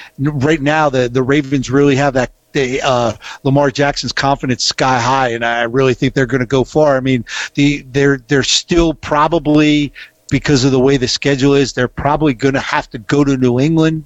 right 0.43 0.61
now 0.61 0.89
the 0.89 1.07
the 1.09 1.23
ravens 1.23 1.69
really 1.69 1.95
have 1.95 2.13
that 2.13 2.31
they, 2.55 2.79
uh, 2.81 3.13
Lamar 3.43 3.69
Jackson's 3.69 4.13
confidence 4.13 4.63
sky 4.63 4.99
high, 4.99 5.29
and 5.29 5.45
I 5.45 5.63
really 5.63 5.93
think 5.93 6.13
they're 6.13 6.25
going 6.25 6.39
to 6.39 6.47
go 6.47 6.63
far. 6.63 6.97
I 6.97 7.01
mean, 7.01 7.25
the 7.53 7.85
they're 7.91 8.17
they're 8.27 8.43
still 8.43 8.93
probably 8.93 9.93
because 10.31 10.63
of 10.63 10.71
the 10.71 10.79
way 10.79 10.97
the 10.97 11.07
schedule 11.07 11.53
is, 11.53 11.73
they're 11.73 11.87
probably 11.87 12.33
going 12.33 12.55
to 12.55 12.59
have 12.61 12.89
to 12.89 12.97
go 12.97 13.23
to 13.23 13.37
New 13.37 13.59
England 13.59 14.05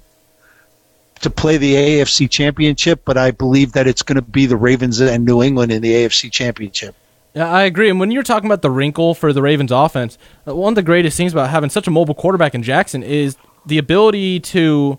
to 1.20 1.30
play 1.30 1.56
the 1.56 1.74
AFC 1.74 2.28
Championship. 2.28 3.02
But 3.04 3.16
I 3.16 3.30
believe 3.30 3.72
that 3.72 3.86
it's 3.86 4.02
going 4.02 4.16
to 4.16 4.22
be 4.22 4.46
the 4.46 4.56
Ravens 4.56 5.00
and 5.00 5.24
New 5.24 5.42
England 5.42 5.72
in 5.72 5.80
the 5.80 5.92
AFC 5.92 6.30
Championship. 6.30 6.94
Yeah, 7.34 7.48
I 7.48 7.62
agree. 7.62 7.88
And 7.88 8.00
when 8.00 8.10
you're 8.10 8.24
talking 8.24 8.46
about 8.46 8.62
the 8.62 8.70
wrinkle 8.70 9.14
for 9.14 9.32
the 9.32 9.40
Ravens 9.40 9.70
offense, 9.70 10.18
uh, 10.46 10.56
one 10.56 10.72
of 10.72 10.74
the 10.74 10.82
greatest 10.82 11.16
things 11.16 11.32
about 11.32 11.50
having 11.50 11.70
such 11.70 11.86
a 11.86 11.90
mobile 11.90 12.14
quarterback 12.14 12.56
in 12.56 12.64
Jackson 12.64 13.04
is 13.04 13.36
the 13.64 13.78
ability 13.78 14.40
to 14.40 14.98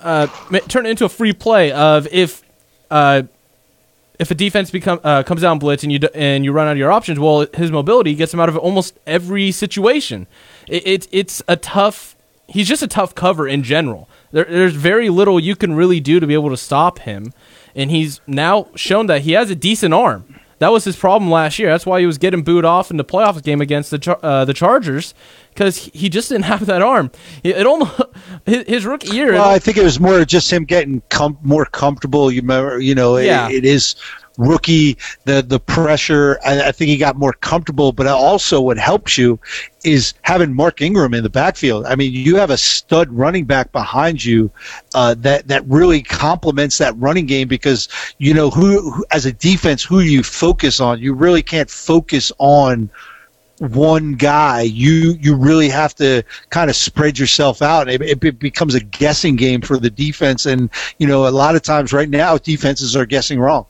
uh, 0.00 0.26
turn 0.68 0.86
it 0.86 0.90
into 0.90 1.04
a 1.04 1.10
free 1.10 1.34
play 1.34 1.70
of 1.70 2.08
if 2.10 2.42
uh, 2.90 3.22
if 4.18 4.30
a 4.30 4.34
defense 4.34 4.70
become 4.70 5.00
uh, 5.04 5.22
comes 5.22 5.42
down 5.42 5.58
blitz 5.58 5.82
and 5.82 5.92
you 5.92 5.98
d- 6.00 6.08
and 6.14 6.44
you 6.44 6.52
run 6.52 6.66
out 6.66 6.72
of 6.72 6.78
your 6.78 6.90
options, 6.90 7.18
well, 7.18 7.46
his 7.54 7.70
mobility 7.70 8.14
gets 8.14 8.34
him 8.34 8.40
out 8.40 8.48
of 8.48 8.56
almost 8.56 8.98
every 9.06 9.52
situation. 9.52 10.26
It, 10.66 10.82
it's 10.86 11.08
it's 11.12 11.42
a 11.48 11.56
tough. 11.56 12.16
He's 12.48 12.66
just 12.66 12.82
a 12.82 12.88
tough 12.88 13.14
cover 13.14 13.46
in 13.46 13.62
general. 13.62 14.08
There, 14.32 14.44
there's 14.44 14.74
very 14.74 15.10
little 15.10 15.38
you 15.38 15.54
can 15.54 15.74
really 15.74 16.00
do 16.00 16.18
to 16.18 16.26
be 16.26 16.34
able 16.34 16.50
to 16.50 16.56
stop 16.56 17.00
him, 17.00 17.32
and 17.74 17.90
he's 17.90 18.20
now 18.26 18.68
shown 18.74 19.06
that 19.06 19.22
he 19.22 19.32
has 19.32 19.50
a 19.50 19.54
decent 19.54 19.94
arm. 19.94 20.40
That 20.58 20.72
was 20.72 20.84
his 20.84 20.96
problem 20.96 21.30
last 21.30 21.58
year. 21.58 21.68
That's 21.70 21.86
why 21.86 22.00
he 22.00 22.06
was 22.06 22.18
getting 22.18 22.42
booed 22.42 22.64
off 22.64 22.90
in 22.90 22.96
the 22.96 23.04
playoff 23.04 23.42
game 23.42 23.60
against 23.60 23.90
the 23.90 23.98
Char- 23.98 24.18
uh, 24.22 24.44
the 24.44 24.54
Chargers 24.54 25.14
because 25.50 25.76
he 25.94 26.08
just 26.08 26.28
didn't 26.30 26.44
have 26.52 26.66
that 26.66 26.82
arm. 26.82 27.10
It, 27.44 27.58
it 27.58 27.66
almost 27.66 28.00
his, 28.46 28.64
his 28.66 28.84
rookie 28.86 29.14
year. 29.16 29.32
Well, 29.32 29.48
I 29.48 29.58
think 29.58 29.76
it 29.76 29.84
was 29.84 30.00
more 30.00 30.24
just 30.24 30.52
him 30.52 30.64
getting 30.64 31.00
com- 31.10 31.38
more 31.42 31.64
comfortable. 31.66 32.30
You 32.32 32.40
remember, 32.40 32.80
you 32.80 32.94
know, 32.94 33.16
it- 33.16 33.26
Yeah. 33.26 33.48
it 33.50 33.64
is 33.64 33.94
rookie 34.38 34.96
the 35.24 35.42
the 35.42 35.60
pressure. 35.60 36.38
I, 36.44 36.68
I 36.68 36.72
think 36.72 36.88
he 36.88 36.96
got 36.96 37.16
more 37.16 37.34
comfortable. 37.34 37.92
But 37.92 38.06
also, 38.06 38.60
what 38.60 38.78
helps 38.78 39.18
you 39.18 39.38
is 39.84 40.14
having 40.22 40.54
Mark 40.54 40.80
Ingram 40.80 41.12
in 41.12 41.22
the 41.22 41.28
backfield. 41.28 41.84
I 41.84 41.94
mean, 41.94 42.12
you 42.12 42.36
have 42.36 42.50
a 42.50 42.56
stud 42.56 43.10
running 43.12 43.44
back 43.44 43.70
behind 43.72 44.24
you 44.24 44.50
uh, 44.94 45.14
that 45.18 45.48
that 45.48 45.66
really 45.66 46.02
complements 46.02 46.78
that 46.78 46.96
running 46.96 47.26
game 47.26 47.48
because 47.48 47.88
you 48.16 48.32
know 48.32 48.48
who, 48.48 48.90
who 48.90 49.04
as 49.10 49.26
a 49.26 49.32
defense 49.32 49.84
who 49.84 50.00
you 50.00 50.22
focus 50.22 50.80
on. 50.80 51.00
You 51.00 51.12
really 51.12 51.42
can't 51.42 51.68
focus 51.68 52.32
on 52.38 52.90
one 53.58 54.14
guy, 54.14 54.62
you 54.62 55.16
you 55.20 55.34
really 55.34 55.68
have 55.68 55.94
to 55.96 56.22
kind 56.50 56.70
of 56.70 56.76
spread 56.76 57.18
yourself 57.18 57.60
out. 57.60 57.88
It, 57.88 58.00
it, 58.00 58.24
it 58.24 58.38
becomes 58.38 58.74
a 58.74 58.80
guessing 58.80 59.36
game 59.36 59.60
for 59.60 59.78
the 59.78 59.90
defense, 59.90 60.46
and 60.46 60.70
you 60.98 61.06
know 61.06 61.26
a 61.26 61.30
lot 61.30 61.56
of 61.56 61.62
times 61.62 61.92
right 61.92 62.08
now 62.08 62.38
defenses 62.38 62.94
are 62.94 63.06
guessing 63.06 63.40
wrong. 63.40 63.66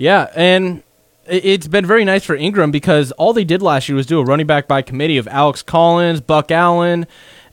Yeah, 0.00 0.28
and 0.34 0.82
it- 1.28 1.44
it's 1.44 1.66
been 1.68 1.84
very 1.84 2.06
nice 2.06 2.24
for 2.24 2.34
Ingram 2.34 2.70
because 2.70 3.12
all 3.12 3.34
they 3.34 3.44
did 3.44 3.60
last 3.60 3.86
year 3.86 3.96
was 3.96 4.06
do 4.06 4.18
a 4.18 4.24
running 4.24 4.46
back 4.46 4.66
by 4.66 4.80
committee 4.80 5.18
of 5.18 5.28
Alex 5.28 5.60
Collins, 5.60 6.22
Buck 6.22 6.50
Allen, 6.50 7.06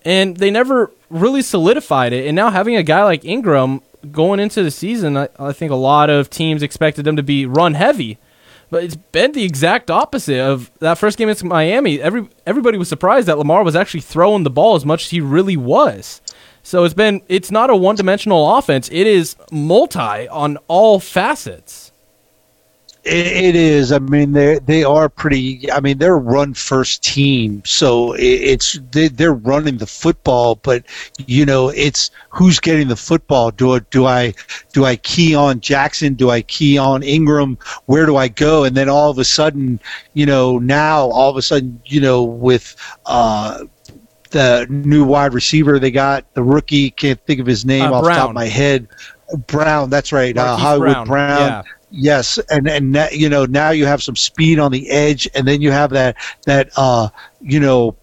and 0.05 0.37
they 0.37 0.49
never 0.49 0.89
really 1.09 1.41
solidified 1.41 2.13
it. 2.13 2.25
And 2.25 2.37
now 2.37 2.49
having 2.49 2.77
a 2.77 2.83
guy 2.83 3.03
like 3.03 3.25
Ingram 3.25 3.81
going 4.13 4.39
into 4.39 4.63
the 4.63 4.71
season, 4.71 5.17
I, 5.17 5.27
I 5.37 5.51
think 5.51 5.73
a 5.73 5.75
lot 5.75 6.09
of 6.09 6.29
teams 6.29 6.63
expected 6.63 7.03
them 7.03 7.17
to 7.17 7.23
be 7.23 7.45
run 7.45 7.73
heavy. 7.73 8.17
But 8.69 8.85
it's 8.85 8.95
been 8.95 9.33
the 9.33 9.43
exact 9.43 9.91
opposite 9.91 10.39
of 10.39 10.71
that 10.79 10.97
first 10.97 11.17
game 11.17 11.27
against 11.27 11.43
Miami. 11.43 12.01
Every 12.01 12.29
everybody 12.45 12.77
was 12.77 12.87
surprised 12.87 13.27
that 13.27 13.37
Lamar 13.37 13.63
was 13.63 13.75
actually 13.75 14.01
throwing 14.01 14.43
the 14.43 14.49
ball 14.49 14.75
as 14.75 14.85
much 14.85 15.03
as 15.03 15.09
he 15.09 15.19
really 15.19 15.57
was. 15.57 16.21
So 16.63 16.85
it's 16.85 16.93
been 16.93 17.21
it's 17.27 17.51
not 17.51 17.69
a 17.69 17.75
one 17.75 17.97
dimensional 17.97 18.55
offense. 18.57 18.87
It 18.89 19.05
is 19.05 19.35
multi 19.51 20.29
on 20.29 20.57
all 20.69 21.01
facets. 21.01 21.86
It, 23.07 23.27
it 23.27 23.55
is. 23.55 23.91
I 23.91 23.99
mean, 23.99 24.33
they 24.33 24.59
they 24.59 24.83
are 24.83 25.07
pretty. 25.07 25.71
I 25.71 25.79
mean, 25.79 25.97
they're 25.97 26.15
a 26.15 26.19
run 26.19 26.53
first 26.53 27.03
team, 27.03 27.61
so 27.65 28.13
it, 28.13 28.21
it's 28.23 28.79
they, 28.91 29.07
they're 29.07 29.33
running 29.33 29.77
the 29.77 29.87
football. 29.87 30.55
But 30.55 30.85
you 31.25 31.45
know, 31.45 31.69
it's 31.69 32.11
who's 32.29 32.59
getting 32.59 32.87
the 32.89 32.95
football. 32.95 33.51
Do 33.51 33.75
I 33.75 33.79
do 33.91 34.05
I 34.05 34.33
do 34.73 34.85
I 34.85 34.97
key 34.97 35.33
on 35.35 35.61
Jackson? 35.61 36.15
Do 36.15 36.29
I 36.29 36.41
key 36.41 36.77
on 36.77 37.01
Ingram? 37.03 37.57
Where 37.85 38.05
do 38.05 38.15
I 38.17 38.27
go? 38.27 38.65
And 38.65 38.75
then 38.75 38.89
all 38.89 39.09
of 39.09 39.17
a 39.19 39.25
sudden, 39.25 39.79
you 40.13 40.25
know, 40.25 40.59
now 40.59 41.09
all 41.09 41.29
of 41.29 41.37
a 41.37 41.41
sudden, 41.41 41.81
you 41.85 42.01
know, 42.01 42.23
with 42.23 42.75
uh, 43.05 43.63
the 44.31 44.67
new 44.69 45.05
wide 45.05 45.33
receiver 45.33 45.79
they 45.79 45.91
got, 45.91 46.33
the 46.33 46.43
rookie 46.43 46.91
can't 46.91 47.19
think 47.25 47.39
of 47.39 47.45
his 47.47 47.65
name 47.65 47.83
Uh, 47.83 47.93
off 47.93 48.03
the 48.03 48.09
top 48.09 48.29
of 48.29 48.35
my 48.35 48.45
head. 48.45 48.87
Brown, 49.47 49.89
that's 49.89 50.11
right. 50.13 50.37
Uh, 50.37 50.55
Hollywood 50.55 50.93
Brown, 50.93 51.07
Brown. 51.07 51.39
yeah. 51.39 51.61
Yes, 51.89 52.37
and 52.49 52.67
and 52.67 52.97
you 53.11 53.29
know 53.29 53.45
now 53.45 53.69
you 53.69 53.85
have 53.85 54.03
some 54.03 54.15
speed 54.15 54.59
on 54.59 54.71
the 54.71 54.89
edge, 54.89 55.29
and 55.33 55.47
then 55.47 55.61
you 55.61 55.71
have 55.71 55.91
that 55.91 56.17
that 56.45 56.69
uh 56.75 57.09
you 57.41 57.59
know 57.59 57.95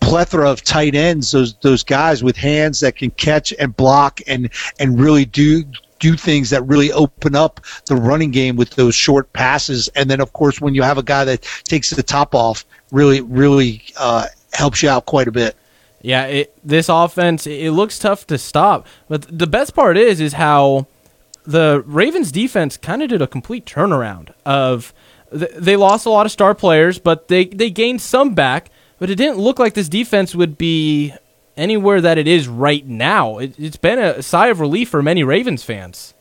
plethora 0.00 0.50
of 0.50 0.62
tight 0.62 0.94
ends, 0.94 1.30
those 1.30 1.54
those 1.56 1.82
guys 1.82 2.22
with 2.22 2.36
hands 2.36 2.80
that 2.80 2.96
can 2.96 3.10
catch 3.12 3.54
and 3.58 3.74
block 3.76 4.20
and 4.26 4.50
and 4.78 5.00
really 5.00 5.24
do 5.24 5.64
do 6.00 6.16
things 6.16 6.50
that 6.50 6.62
really 6.62 6.90
open 6.92 7.34
up 7.36 7.60
the 7.86 7.94
running 7.94 8.30
game 8.30 8.56
with 8.56 8.70
those 8.70 8.94
short 8.94 9.32
passes, 9.32 9.88
and 9.94 10.10
then 10.10 10.20
of 10.20 10.32
course 10.34 10.60
when 10.60 10.74
you 10.74 10.82
have 10.82 10.98
a 10.98 11.02
guy 11.02 11.24
that 11.24 11.42
takes 11.64 11.90
the 11.90 12.02
top 12.02 12.34
off, 12.34 12.66
really 12.90 13.22
really 13.22 13.82
uh, 13.96 14.26
helps 14.52 14.82
you 14.82 14.88
out 14.90 15.06
quite 15.06 15.28
a 15.28 15.32
bit. 15.32 15.56
Yeah, 16.02 16.26
it, 16.26 16.58
this 16.64 16.88
offense 16.88 17.46
it 17.46 17.70
looks 17.72 17.98
tough 17.98 18.26
to 18.28 18.38
stop. 18.38 18.86
But 19.08 19.38
the 19.38 19.46
best 19.46 19.74
part 19.74 19.96
is 19.96 20.20
is 20.20 20.34
how 20.34 20.86
the 21.50 21.82
Ravens 21.86 22.30
defense 22.30 22.76
kind 22.76 23.02
of 23.02 23.08
did 23.08 23.22
a 23.22 23.26
complete 23.26 23.64
turnaround 23.66 24.32
of 24.46 24.94
th- 25.30 25.50
they 25.56 25.76
lost 25.76 26.06
a 26.06 26.10
lot 26.10 26.26
of 26.26 26.32
star 26.32 26.54
players, 26.54 26.98
but 26.98 27.28
they 27.28 27.46
they 27.46 27.70
gained 27.70 28.00
some 28.00 28.34
back, 28.34 28.70
but 28.98 29.10
it 29.10 29.16
didn't 29.16 29.38
look 29.38 29.58
like 29.58 29.74
this 29.74 29.88
defense 29.88 30.34
would 30.34 30.56
be 30.56 31.12
anywhere 31.56 32.00
that 32.00 32.18
it 32.18 32.28
is 32.28 32.48
right 32.48 32.86
now. 32.86 33.38
It, 33.38 33.58
it's 33.58 33.76
been 33.76 33.98
a 33.98 34.22
sigh 34.22 34.48
of 34.48 34.60
relief 34.60 34.88
for 34.88 35.02
many 35.02 35.24
Ravens 35.24 35.62
fans. 35.64 36.14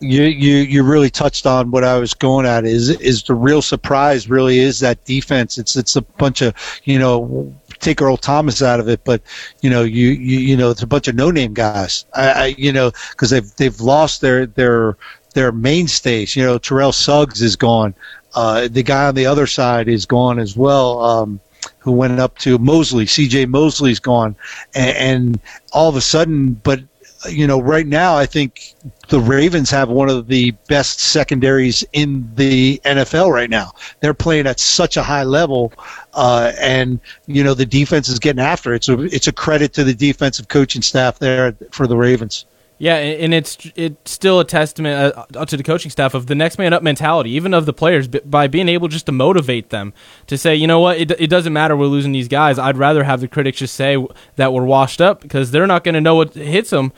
you 0.00 0.24
you 0.24 0.56
you 0.56 0.82
really 0.82 1.10
touched 1.10 1.46
on 1.46 1.70
what 1.70 1.84
I 1.84 1.98
was 1.98 2.12
going 2.12 2.44
at 2.44 2.64
is 2.64 2.90
is 3.00 3.22
the 3.22 3.34
real 3.34 3.62
surprise 3.62 4.28
really 4.28 4.58
is 4.58 4.80
that 4.80 5.04
defense 5.04 5.58
it's 5.58 5.76
it's 5.76 5.94
a 5.96 6.02
bunch 6.02 6.42
of 6.42 6.54
you 6.84 6.98
know 6.98 7.54
take 7.82 8.00
Earl 8.00 8.16
Thomas 8.16 8.62
out 8.62 8.80
of 8.80 8.88
it 8.88 9.04
but 9.04 9.20
you 9.60 9.68
know 9.68 9.82
you 9.82 10.08
you, 10.08 10.38
you 10.38 10.56
know 10.56 10.70
it's 10.70 10.82
a 10.82 10.86
bunch 10.86 11.08
of 11.08 11.14
no 11.14 11.30
name 11.30 11.52
guys. 11.52 12.06
I, 12.14 12.30
I 12.30 12.46
you 12.58 12.72
know 12.72 12.92
because 13.10 13.30
they've 13.30 13.56
they've 13.56 13.80
lost 13.80 14.20
their 14.20 14.46
their 14.46 14.96
their 15.34 15.52
mainstays. 15.52 16.34
You 16.36 16.44
know 16.44 16.58
Terrell 16.58 16.92
Suggs 16.92 17.42
is 17.42 17.56
gone. 17.56 17.94
Uh, 18.34 18.68
the 18.68 18.82
guy 18.82 19.08
on 19.08 19.14
the 19.14 19.26
other 19.26 19.46
side 19.46 19.88
is 19.88 20.06
gone 20.06 20.38
as 20.38 20.56
well 20.56 21.00
um, 21.02 21.40
who 21.78 21.92
went 21.92 22.18
up 22.18 22.38
to 22.38 22.58
Mosley. 22.58 23.04
CJ 23.04 23.48
Mosley's 23.48 24.00
gone. 24.00 24.34
And, 24.74 24.96
and 24.96 25.40
all 25.72 25.88
of 25.88 25.96
a 25.96 26.00
sudden 26.00 26.54
but 26.54 26.80
you 27.28 27.46
know, 27.46 27.60
right 27.60 27.86
now 27.86 28.16
I 28.16 28.26
think 28.26 28.74
the 29.08 29.20
Ravens 29.20 29.70
have 29.70 29.88
one 29.88 30.08
of 30.08 30.26
the 30.26 30.52
best 30.68 31.00
secondaries 31.00 31.84
in 31.92 32.30
the 32.34 32.80
NFL 32.84 33.32
right 33.32 33.50
now. 33.50 33.72
They're 34.00 34.14
playing 34.14 34.46
at 34.46 34.60
such 34.60 34.96
a 34.96 35.02
high 35.02 35.24
level, 35.24 35.72
uh, 36.14 36.52
and 36.60 37.00
you 37.26 37.44
know 37.44 37.54
the 37.54 37.66
defense 37.66 38.08
is 38.08 38.18
getting 38.18 38.42
after 38.42 38.74
it. 38.74 38.84
So 38.84 39.00
it's 39.00 39.28
a 39.28 39.32
credit 39.32 39.72
to 39.74 39.84
the 39.84 39.94
defensive 39.94 40.48
coaching 40.48 40.82
staff 40.82 41.18
there 41.18 41.54
for 41.70 41.86
the 41.86 41.96
Ravens. 41.96 42.46
Yeah, 42.82 42.96
and 42.96 43.32
it's 43.32 43.56
it's 43.76 44.10
still 44.10 44.40
a 44.40 44.44
testament 44.44 45.14
uh, 45.16 45.44
to 45.44 45.56
the 45.56 45.62
coaching 45.62 45.92
staff 45.92 46.14
of 46.14 46.26
the 46.26 46.34
next 46.34 46.58
man 46.58 46.72
up 46.72 46.82
mentality, 46.82 47.30
even 47.30 47.54
of 47.54 47.64
the 47.64 47.72
players, 47.72 48.08
by 48.08 48.48
being 48.48 48.68
able 48.68 48.88
just 48.88 49.06
to 49.06 49.12
motivate 49.12 49.70
them 49.70 49.92
to 50.26 50.36
say, 50.36 50.56
you 50.56 50.66
know 50.66 50.80
what, 50.80 50.98
it, 50.98 51.12
it 51.12 51.28
doesn't 51.28 51.52
matter 51.52 51.76
we're 51.76 51.86
losing 51.86 52.10
these 52.10 52.26
guys. 52.26 52.58
I'd 52.58 52.76
rather 52.76 53.04
have 53.04 53.20
the 53.20 53.28
critics 53.28 53.58
just 53.58 53.76
say 53.76 54.04
that 54.34 54.52
we're 54.52 54.64
washed 54.64 55.00
up 55.00 55.20
because 55.20 55.52
they're 55.52 55.68
not 55.68 55.84
going 55.84 55.94
to 55.94 56.00
know 56.00 56.16
what 56.16 56.34
hits 56.34 56.70
them. 56.70 56.90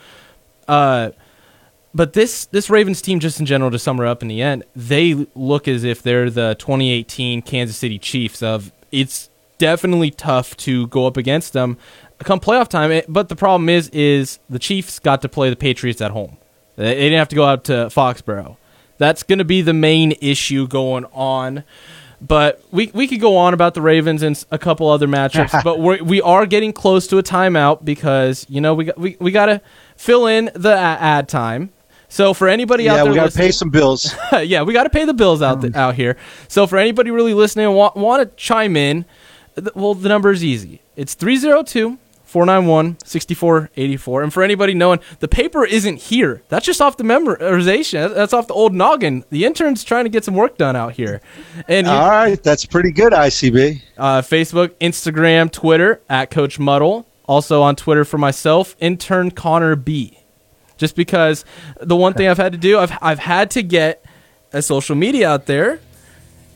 Uh, 0.67 1.11
but 1.93 2.13
this 2.13 2.45
this 2.45 2.67
Ravens 2.67 2.99
team, 2.99 3.19
just 3.19 3.39
in 3.39 3.45
general, 3.45 3.69
to 3.69 3.77
sum 3.77 3.99
her 3.99 4.07
up 4.07 4.23
in 4.23 4.27
the 4.27 4.41
end, 4.41 4.63
they 4.75 5.27
look 5.35 5.67
as 5.67 5.83
if 5.83 6.01
they're 6.01 6.31
the 6.31 6.55
2018 6.57 7.43
Kansas 7.43 7.77
City 7.77 7.99
Chiefs. 7.99 8.41
Of 8.41 8.71
it's 8.91 9.29
definitely 9.59 10.09
tough 10.09 10.57
to 10.57 10.87
go 10.87 11.05
up 11.05 11.15
against 11.15 11.53
them 11.53 11.77
come 12.23 12.39
playoff 12.39 12.67
time. 12.67 12.91
It- 12.91 13.05
But 13.07 13.29
the 13.29 13.35
problem 13.35 13.69
is, 13.69 13.89
is 13.89 14.39
the 14.49 14.59
Chiefs 14.59 14.99
got 14.99 15.21
to 15.23 15.29
play 15.29 15.49
the 15.49 15.55
Patriots 15.55 16.01
at 16.01 16.11
home. 16.11 16.37
They 16.75 16.85
they 16.85 16.95
didn't 16.95 17.19
have 17.19 17.29
to 17.29 17.35
go 17.35 17.45
out 17.45 17.63
to 17.65 17.73
Foxborough. 17.89 18.57
That's 18.97 19.23
going 19.23 19.39
to 19.39 19.45
be 19.45 19.61
the 19.61 19.73
main 19.73 20.13
issue 20.21 20.67
going 20.67 21.05
on. 21.13 21.63
But 22.21 22.61
we 22.71 22.89
we 22.93 23.07
could 23.07 23.19
go 23.19 23.35
on 23.37 23.53
about 23.53 23.73
the 23.73 23.81
Ravens 23.81 24.23
and 24.23 24.43
a 24.49 24.57
couple 24.57 24.87
other 24.89 25.07
matchups, 25.07 25.63
but 25.63 25.79
we're, 25.79 26.01
we 26.01 26.21
are 26.21 26.45
getting 26.45 26.71
close 26.73 27.07
to 27.07 27.17
a 27.17 27.23
timeout 27.23 27.83
because 27.83 28.45
you 28.49 28.61
know 28.61 28.73
we 28.73 28.85
got, 28.85 28.97
we 28.97 29.17
we 29.19 29.31
got 29.31 29.47
to 29.47 29.61
fill 29.97 30.25
in 30.27 30.49
the 30.55 30.73
ad 30.73 31.27
time. 31.27 31.71
So 32.07 32.33
for 32.33 32.47
anybody 32.47 32.87
out 32.87 32.95
there, 32.95 33.03
Yeah, 33.05 33.09
we 33.11 33.15
got 33.15 33.31
to 33.31 33.37
pay 33.37 33.51
some 33.51 33.69
bills. 33.69 34.15
yeah, 34.31 34.61
we 34.63 34.71
got 34.73 34.83
to 34.83 34.89
pay 34.89 35.03
the 35.05 35.13
bills 35.13 35.41
out 35.41 35.61
th- 35.61 35.75
out 35.75 35.95
here. 35.95 36.15
So 36.47 36.65
for 36.67 36.77
anybody 36.77 37.11
really 37.11 37.33
listening 37.33 37.65
and 37.65 37.75
want, 37.75 37.97
want 37.97 38.29
to 38.29 38.35
chime 38.37 38.77
in, 38.77 39.03
th- 39.55 39.75
well, 39.75 39.93
the 39.93 40.07
number 40.07 40.31
is 40.31 40.43
easy. 40.43 40.81
It's 40.95 41.13
302 41.15 41.97
491 42.25 42.97
6484. 43.05 44.23
And 44.23 44.33
for 44.33 44.43
anybody 44.43 44.73
knowing, 44.73 44.99
the 45.19 45.27
paper 45.27 45.63
isn't 45.65 45.97
here. 45.97 46.41
That's 46.49 46.65
just 46.65 46.81
off 46.81 46.97
the 46.97 47.03
memorization. 47.03 48.13
That's 48.13 48.33
off 48.33 48.47
the 48.47 48.53
old 48.53 48.73
noggin. 48.73 49.23
The 49.29 49.45
intern's 49.45 49.83
trying 49.83 50.05
to 50.05 50.09
get 50.09 50.23
some 50.25 50.33
work 50.35 50.57
done 50.57 50.75
out 50.75 50.93
here. 50.93 51.21
And 51.67 51.87
you- 51.87 51.93
All 51.93 52.09
right, 52.09 52.41
that's 52.41 52.65
pretty 52.65 52.91
good, 52.91 53.13
ICB. 53.13 53.81
uh, 53.97 54.21
Facebook, 54.21 54.69
Instagram, 54.81 55.51
Twitter 55.51 56.01
at 56.09 56.29
Coach 56.31 56.59
Muddle. 56.59 57.05
Also 57.27 57.61
on 57.63 57.75
Twitter 57.75 58.05
for 58.05 58.17
myself, 58.19 58.75
intern 58.79 59.31
Connor 59.31 59.75
B. 59.75 60.19
Just 60.77 60.95
because 60.95 61.43
the 61.81 61.95
one 61.95 62.13
thing 62.13 62.27
I've 62.27 62.37
had 62.37 62.51
to 62.51 62.57
do, 62.57 62.77
I've 62.77 62.91
I've 63.01 63.17
had 63.19 63.49
to 63.51 63.63
get 63.63 64.03
a 64.53 64.61
social 64.61 64.95
media 64.95 65.29
out 65.29 65.45
there, 65.45 65.79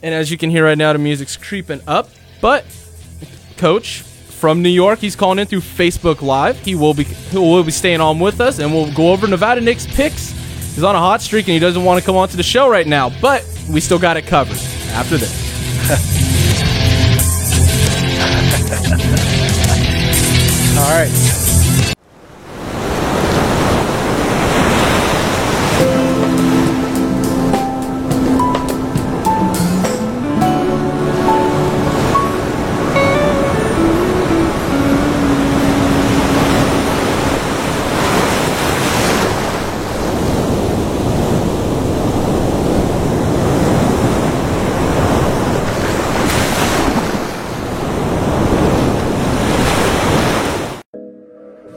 and 0.03 0.13
as 0.13 0.29
you 0.29 0.37
can 0.37 0.49
hear 0.49 0.65
right 0.65 0.77
now, 0.77 0.91
the 0.93 0.99
music's 0.99 1.37
creeping 1.37 1.81
up. 1.87 2.09
But 2.41 2.65
Coach 3.57 4.03
from 4.39 4.61
New 4.61 4.69
York, 4.69 4.99
he's 4.99 5.17
calling 5.17 5.37
in 5.37 5.47
through 5.47 5.59
Facebook 5.59 6.21
Live. 6.21 6.57
He 6.59 6.73
will 6.73 6.93
be 6.93 7.05
will 7.33 7.63
be 7.63 7.71
staying 7.71 7.99
on 7.99 8.19
with 8.19 8.39
us, 8.39 8.59
and 8.59 8.73
we'll 8.73 8.91
go 8.93 9.11
over 9.11 9.27
Nevada 9.27 9.59
Nick's 9.59 9.85
picks. 9.85 10.31
He's 10.73 10.83
on 10.83 10.95
a 10.95 10.99
hot 10.99 11.21
streak, 11.21 11.47
and 11.47 11.53
he 11.53 11.59
doesn't 11.59 11.83
want 11.83 11.99
to 11.99 12.05
come 12.05 12.15
on 12.15 12.29
to 12.29 12.37
the 12.37 12.43
show 12.43 12.69
right 12.69 12.87
now, 12.87 13.09
but 13.21 13.45
we 13.69 13.81
still 13.81 13.99
got 13.99 14.15
it 14.15 14.25
covered 14.25 14.57
after 14.93 15.17
this. 15.17 15.49
All 20.79 20.89
right. 20.89 21.48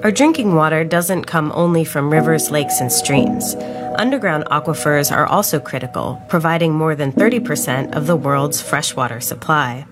Our 0.02 0.10
drinking 0.10 0.56
water 0.56 0.82
doesn't 0.82 1.28
come 1.28 1.52
only 1.54 1.84
from 1.84 2.10
rivers, 2.10 2.50
lakes, 2.50 2.80
and 2.80 2.90
streams. 2.90 3.54
Underground 3.94 4.44
aquifers 4.46 5.16
are 5.16 5.26
also 5.26 5.60
critical, 5.60 6.20
providing 6.28 6.74
more 6.74 6.96
than 6.96 7.12
30% 7.12 7.94
of 7.94 8.08
the 8.08 8.16
world's 8.16 8.60
freshwater 8.60 9.20
supply. 9.20 9.86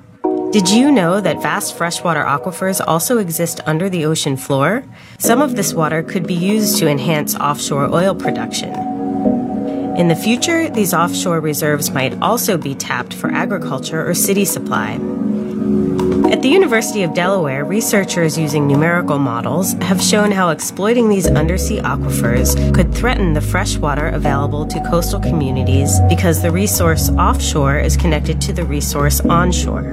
Did 0.51 0.69
you 0.69 0.91
know 0.91 1.21
that 1.21 1.41
vast 1.41 1.77
freshwater 1.77 2.25
aquifers 2.25 2.81
also 2.85 3.19
exist 3.19 3.61
under 3.67 3.89
the 3.89 4.05
ocean 4.05 4.37
floor? 4.37 4.83
Some 5.19 5.41
of 5.41 5.55
this 5.55 5.73
water 5.73 6.03
could 6.03 6.27
be 6.27 6.35
used 6.35 6.79
to 6.79 6.89
enhance 6.89 7.37
offshore 7.37 7.95
oil 7.95 8.17
production. 8.17 8.75
In 9.97 10.09
the 10.09 10.17
future, 10.17 10.69
these 10.71 10.93
offshore 10.93 11.39
reserves 11.39 11.93
might 11.93 12.21
also 12.21 12.59
be 12.59 12.75
tapped 12.75 13.15
for 13.15 13.31
agriculture 13.31 14.05
or 14.05 14.15
city 14.15 14.45
supply. 14.45 14.99
At 16.31 16.43
the 16.43 16.49
University 16.49 17.03
of 17.03 17.13
Delaware, 17.13 17.65
researchers 17.65 18.39
using 18.39 18.69
numerical 18.69 19.19
models 19.19 19.73
have 19.83 20.01
shown 20.01 20.31
how 20.31 20.51
exploiting 20.51 21.09
these 21.09 21.27
undersea 21.27 21.81
aquifers 21.81 22.55
could 22.73 22.95
threaten 22.95 23.33
the 23.33 23.41
fresh 23.41 23.77
water 23.77 24.07
available 24.07 24.65
to 24.67 24.81
coastal 24.89 25.19
communities 25.19 25.99
because 26.09 26.41
the 26.41 26.53
resource 26.53 27.11
offshore 27.11 27.81
is 27.81 27.97
connected 27.97 28.41
to 28.43 28.53
the 28.53 28.65
resource 28.65 29.21
onshore. 29.23 29.93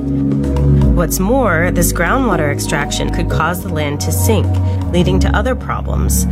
What's 0.93 1.19
more, 1.19 1.71
this 1.71 1.91
groundwater 1.91 2.54
extraction 2.54 3.12
could 3.12 3.32
cause 3.32 3.63
the 3.63 3.73
land 3.73 4.00
to 4.02 4.12
sink, 4.12 4.45
leading 4.93 5.19
to 5.21 5.36
other 5.36 5.56
problems. 5.56 6.28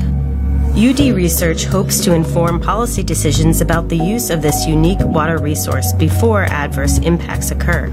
UD 0.76 1.16
Research 1.16 1.66
hopes 1.66 2.00
to 2.02 2.14
inform 2.14 2.60
policy 2.60 3.02
decisions 3.02 3.60
about 3.60 3.90
the 3.90 3.98
use 3.98 4.30
of 4.30 4.44
this 4.44 4.68
unique 4.68 5.02
water 5.02 5.40
resource 5.40 5.94
before 5.94 6.44
adverse 6.44 7.00
impacts 7.00 7.50
occur. 7.50 7.92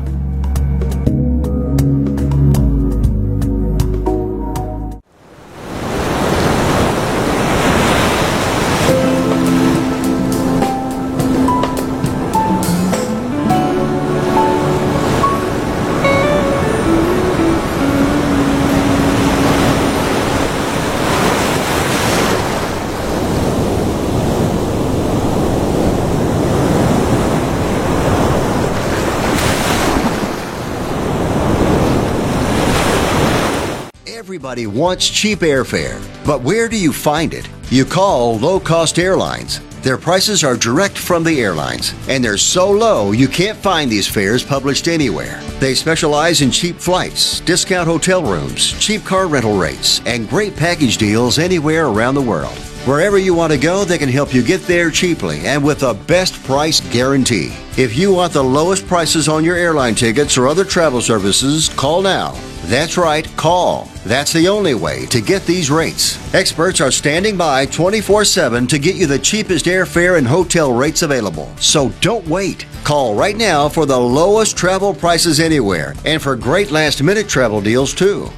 Everybody 34.52 34.78
wants 34.78 35.08
cheap 35.08 35.38
airfare, 35.38 35.98
but 36.26 36.42
where 36.42 36.68
do 36.68 36.78
you 36.78 36.92
find 36.92 37.32
it? 37.32 37.48
You 37.70 37.86
call 37.86 38.36
low 38.36 38.60
cost 38.60 38.98
airlines. 38.98 39.60
Their 39.80 39.96
prices 39.96 40.44
are 40.44 40.58
direct 40.58 40.98
from 40.98 41.24
the 41.24 41.40
airlines, 41.40 41.94
and 42.06 42.22
they're 42.22 42.36
so 42.36 42.70
low 42.70 43.12
you 43.12 43.28
can't 43.28 43.56
find 43.56 43.90
these 43.90 44.06
fares 44.06 44.44
published 44.44 44.88
anywhere. 44.88 45.40
They 45.58 45.72
specialize 45.72 46.42
in 46.42 46.50
cheap 46.50 46.76
flights, 46.76 47.40
discount 47.40 47.88
hotel 47.88 48.22
rooms, 48.22 48.78
cheap 48.78 49.04
car 49.04 49.26
rental 49.26 49.56
rates, 49.56 50.02
and 50.04 50.28
great 50.28 50.54
package 50.54 50.98
deals 50.98 51.38
anywhere 51.38 51.86
around 51.86 52.14
the 52.14 52.20
world. 52.20 52.58
Wherever 52.84 53.16
you 53.16 53.32
want 53.32 53.54
to 53.54 53.58
go, 53.58 53.86
they 53.86 53.96
can 53.96 54.10
help 54.10 54.34
you 54.34 54.42
get 54.42 54.60
there 54.66 54.90
cheaply 54.90 55.46
and 55.46 55.64
with 55.64 55.82
a 55.82 55.94
best 55.94 56.34
price 56.44 56.78
guarantee. 56.92 57.54
If 57.78 57.96
you 57.96 58.12
want 58.12 58.34
the 58.34 58.44
lowest 58.44 58.86
prices 58.86 59.30
on 59.30 59.44
your 59.44 59.56
airline 59.56 59.94
tickets 59.94 60.36
or 60.36 60.46
other 60.46 60.66
travel 60.66 61.00
services, 61.00 61.70
call 61.70 62.02
now. 62.02 62.36
That's 62.64 62.96
right, 62.96 63.26
call. 63.36 63.88
That's 64.06 64.32
the 64.32 64.46
only 64.46 64.74
way 64.74 65.06
to 65.06 65.20
get 65.20 65.44
these 65.44 65.70
rates. 65.70 66.16
Experts 66.32 66.80
are 66.80 66.92
standing 66.92 67.36
by 67.36 67.66
24 67.66 68.24
7 68.24 68.66
to 68.68 68.78
get 68.78 68.94
you 68.94 69.06
the 69.06 69.18
cheapest 69.18 69.66
airfare 69.66 70.16
and 70.16 70.26
hotel 70.26 70.72
rates 70.72 71.02
available. 71.02 71.52
So 71.56 71.88
don't 72.00 72.26
wait. 72.28 72.66
Call 72.84 73.14
right 73.14 73.36
now 73.36 73.68
for 73.68 73.84
the 73.84 73.98
lowest 73.98 74.56
travel 74.56 74.94
prices 74.94 75.40
anywhere 75.40 75.94
and 76.04 76.22
for 76.22 76.36
great 76.36 76.70
last 76.70 77.02
minute 77.02 77.28
travel 77.28 77.60
deals 77.60 77.92
too. 77.92 78.30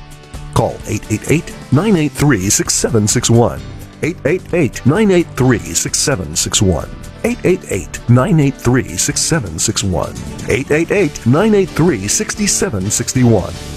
Call 0.54 0.74
888 0.86 1.44
983 1.72 2.50
6761. 2.50 3.60
888 4.02 4.86
983 4.86 5.58
6761. 5.74 6.88
888 7.24 8.08
983 8.08 8.96
6761. 8.96 10.10
888 10.48 11.26
983 11.26 12.08
6761. 12.08 13.73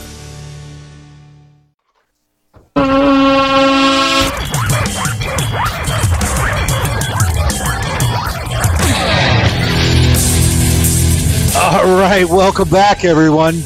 All 11.98 12.04
right, 12.04 12.30
welcome 12.30 12.70
back, 12.70 13.06
everyone. 13.06 13.64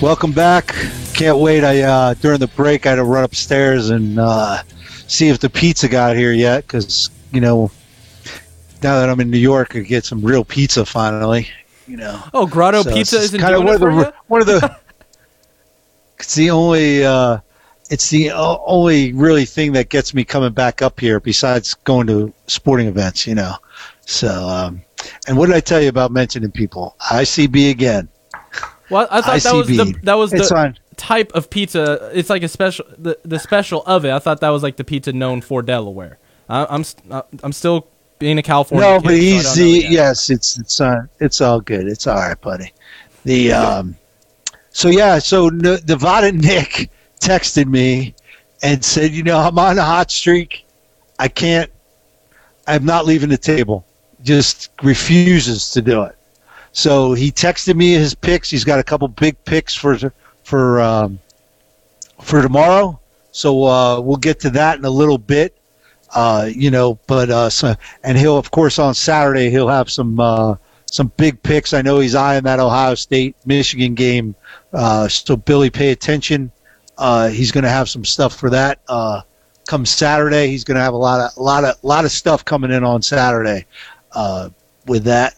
Welcome 0.00 0.32
back. 0.32 0.68
Can't 1.12 1.36
wait. 1.36 1.62
I 1.62 1.82
uh, 1.82 2.14
during 2.14 2.40
the 2.40 2.46
break, 2.46 2.86
I 2.86 2.88
had 2.88 2.96
to 2.96 3.04
run 3.04 3.22
upstairs 3.22 3.90
and 3.90 4.18
uh, 4.18 4.62
see 5.08 5.28
if 5.28 5.40
the 5.40 5.50
pizza 5.50 5.86
got 5.86 6.16
here 6.16 6.32
yet, 6.32 6.66
because 6.66 7.10
you 7.32 7.42
know, 7.42 7.70
now 8.82 8.98
that 8.98 9.10
I'm 9.10 9.20
in 9.20 9.30
New 9.30 9.36
York, 9.36 9.76
I 9.76 9.80
get 9.80 10.06
some 10.06 10.22
real 10.22 10.42
pizza 10.42 10.86
finally. 10.86 11.50
You 11.86 11.98
know. 11.98 12.22
Oh, 12.32 12.46
Grotto 12.46 12.82
So 12.82 12.94
Pizza 12.94 13.18
isn't 13.18 13.38
kinda 13.38 13.60
one 13.60 13.74
of 13.74 13.80
the 13.80 14.14
one 14.28 14.40
of 14.40 14.46
the. 14.46 14.78
it's 16.18 16.34
the 16.34 16.48
only. 16.48 17.04
Uh, 17.04 17.40
it's 17.90 18.08
the 18.08 18.30
only 18.30 19.12
really 19.12 19.44
thing 19.44 19.72
that 19.72 19.90
gets 19.90 20.14
me 20.14 20.24
coming 20.24 20.52
back 20.52 20.80
up 20.80 20.98
here, 20.98 21.20
besides 21.20 21.74
going 21.74 22.06
to 22.06 22.32
sporting 22.46 22.86
events. 22.86 23.26
You 23.26 23.34
know. 23.34 23.56
So, 24.06 24.48
um, 24.48 24.82
and 25.26 25.36
what 25.36 25.46
did 25.46 25.56
I 25.56 25.60
tell 25.60 25.80
you 25.80 25.88
about 25.88 26.10
mentioning 26.12 26.50
people? 26.50 26.96
ICB 27.10 27.70
again. 27.70 28.08
Well, 28.90 29.06
I 29.10 29.20
thought 29.20 29.40
that 29.40 29.54
was 29.54 29.68
the 29.68 29.94
that 30.02 30.14
was 30.14 30.30
the 30.30 30.54
on. 30.54 30.76
type 30.96 31.32
of 31.32 31.48
pizza. 31.50 32.10
It's 32.12 32.28
like 32.28 32.42
a 32.42 32.48
special 32.48 32.84
the, 32.98 33.18
the 33.24 33.38
special 33.38 33.82
of 33.86 34.04
it. 34.04 34.10
I 34.10 34.18
thought 34.18 34.40
that 34.40 34.50
was 34.50 34.62
like 34.62 34.76
the 34.76 34.84
pizza 34.84 35.12
known 35.12 35.40
for 35.40 35.62
Delaware. 35.62 36.18
I, 36.48 36.66
I'm 36.68 36.84
uh, 37.10 37.22
I'm 37.42 37.52
still 37.52 37.86
being 38.18 38.38
a 38.38 38.42
California. 38.42 38.88
No, 38.88 38.98
kid, 38.98 39.04
but 39.04 39.10
so 39.10 39.16
he's 39.16 39.44
don't 39.44 39.56
the 39.56 39.86
yes. 39.88 40.30
It's 40.30 40.58
it's 40.58 40.80
uh, 40.80 41.02
it's 41.20 41.40
all 41.40 41.60
good. 41.60 41.86
It's 41.86 42.06
all 42.06 42.16
right, 42.16 42.40
buddy. 42.40 42.72
The 43.24 43.52
um, 43.52 43.96
so 44.70 44.88
yeah, 44.88 45.18
so 45.18 45.48
Nevada 45.48 46.32
Nick 46.32 46.90
texted 47.20 47.66
me 47.66 48.14
and 48.62 48.84
said, 48.84 49.12
you 49.12 49.22
know, 49.22 49.38
I'm 49.38 49.58
on 49.58 49.78
a 49.78 49.82
hot 49.82 50.10
streak. 50.10 50.66
I 51.18 51.28
can't. 51.28 51.70
I'm 52.66 52.84
not 52.84 53.04
leaving 53.04 53.28
the 53.28 53.38
table. 53.38 53.84
Just 54.22 54.70
refuses 54.82 55.70
to 55.70 55.82
do 55.82 56.02
it. 56.02 56.16
So 56.72 57.14
he 57.14 57.32
texted 57.32 57.74
me 57.74 57.92
his 57.92 58.14
picks. 58.14 58.50
He's 58.50 58.64
got 58.64 58.78
a 58.78 58.84
couple 58.84 59.08
big 59.08 59.42
picks 59.44 59.74
for 59.74 59.98
for 60.44 60.80
um, 60.80 61.18
for 62.22 62.42
tomorrow. 62.42 62.98
So 63.32 63.64
uh, 63.64 64.00
we'll 64.00 64.16
get 64.16 64.40
to 64.40 64.50
that 64.50 64.78
in 64.78 64.84
a 64.84 64.90
little 64.90 65.18
bit. 65.18 65.56
Uh, 66.12 66.50
you 66.52 66.70
know, 66.70 66.98
but 67.06 67.30
uh, 67.30 67.50
so, 67.50 67.74
and 68.02 68.18
he'll 68.18 68.36
of 68.36 68.50
course 68.50 68.78
on 68.78 68.94
Saturday 68.94 69.50
he'll 69.50 69.68
have 69.68 69.90
some 69.90 70.18
uh, 70.18 70.56
some 70.86 71.12
big 71.16 71.42
picks. 71.42 71.72
I 71.72 71.82
know 71.82 72.00
he's 72.00 72.14
eyeing 72.14 72.44
that 72.44 72.58
Ohio 72.58 72.94
State 72.94 73.36
Michigan 73.46 73.94
game. 73.94 74.34
Uh, 74.72 75.06
so 75.08 75.36
Billy, 75.36 75.70
pay 75.70 75.90
attention. 75.92 76.50
Uh, 76.98 77.28
he's 77.28 77.52
going 77.52 77.64
to 77.64 77.70
have 77.70 77.88
some 77.88 78.04
stuff 78.04 78.36
for 78.36 78.50
that. 78.50 78.80
Come 79.68 79.86
Saturday, 79.86 80.48
he's 80.48 80.64
going 80.64 80.74
to 80.76 80.80
have 80.80 80.94
a 80.94 80.96
lot 80.96 81.20
of 81.20 81.36
a 81.36 81.42
lot 81.42 81.62
of 81.62 81.76
lot 81.84 82.04
of 82.04 82.10
stuff 82.10 82.44
coming 82.44 82.72
in 82.72 82.82
on 82.82 83.02
Saturday 83.02 83.66
uh, 84.12 84.50
with 84.86 85.04
that. 85.04 85.34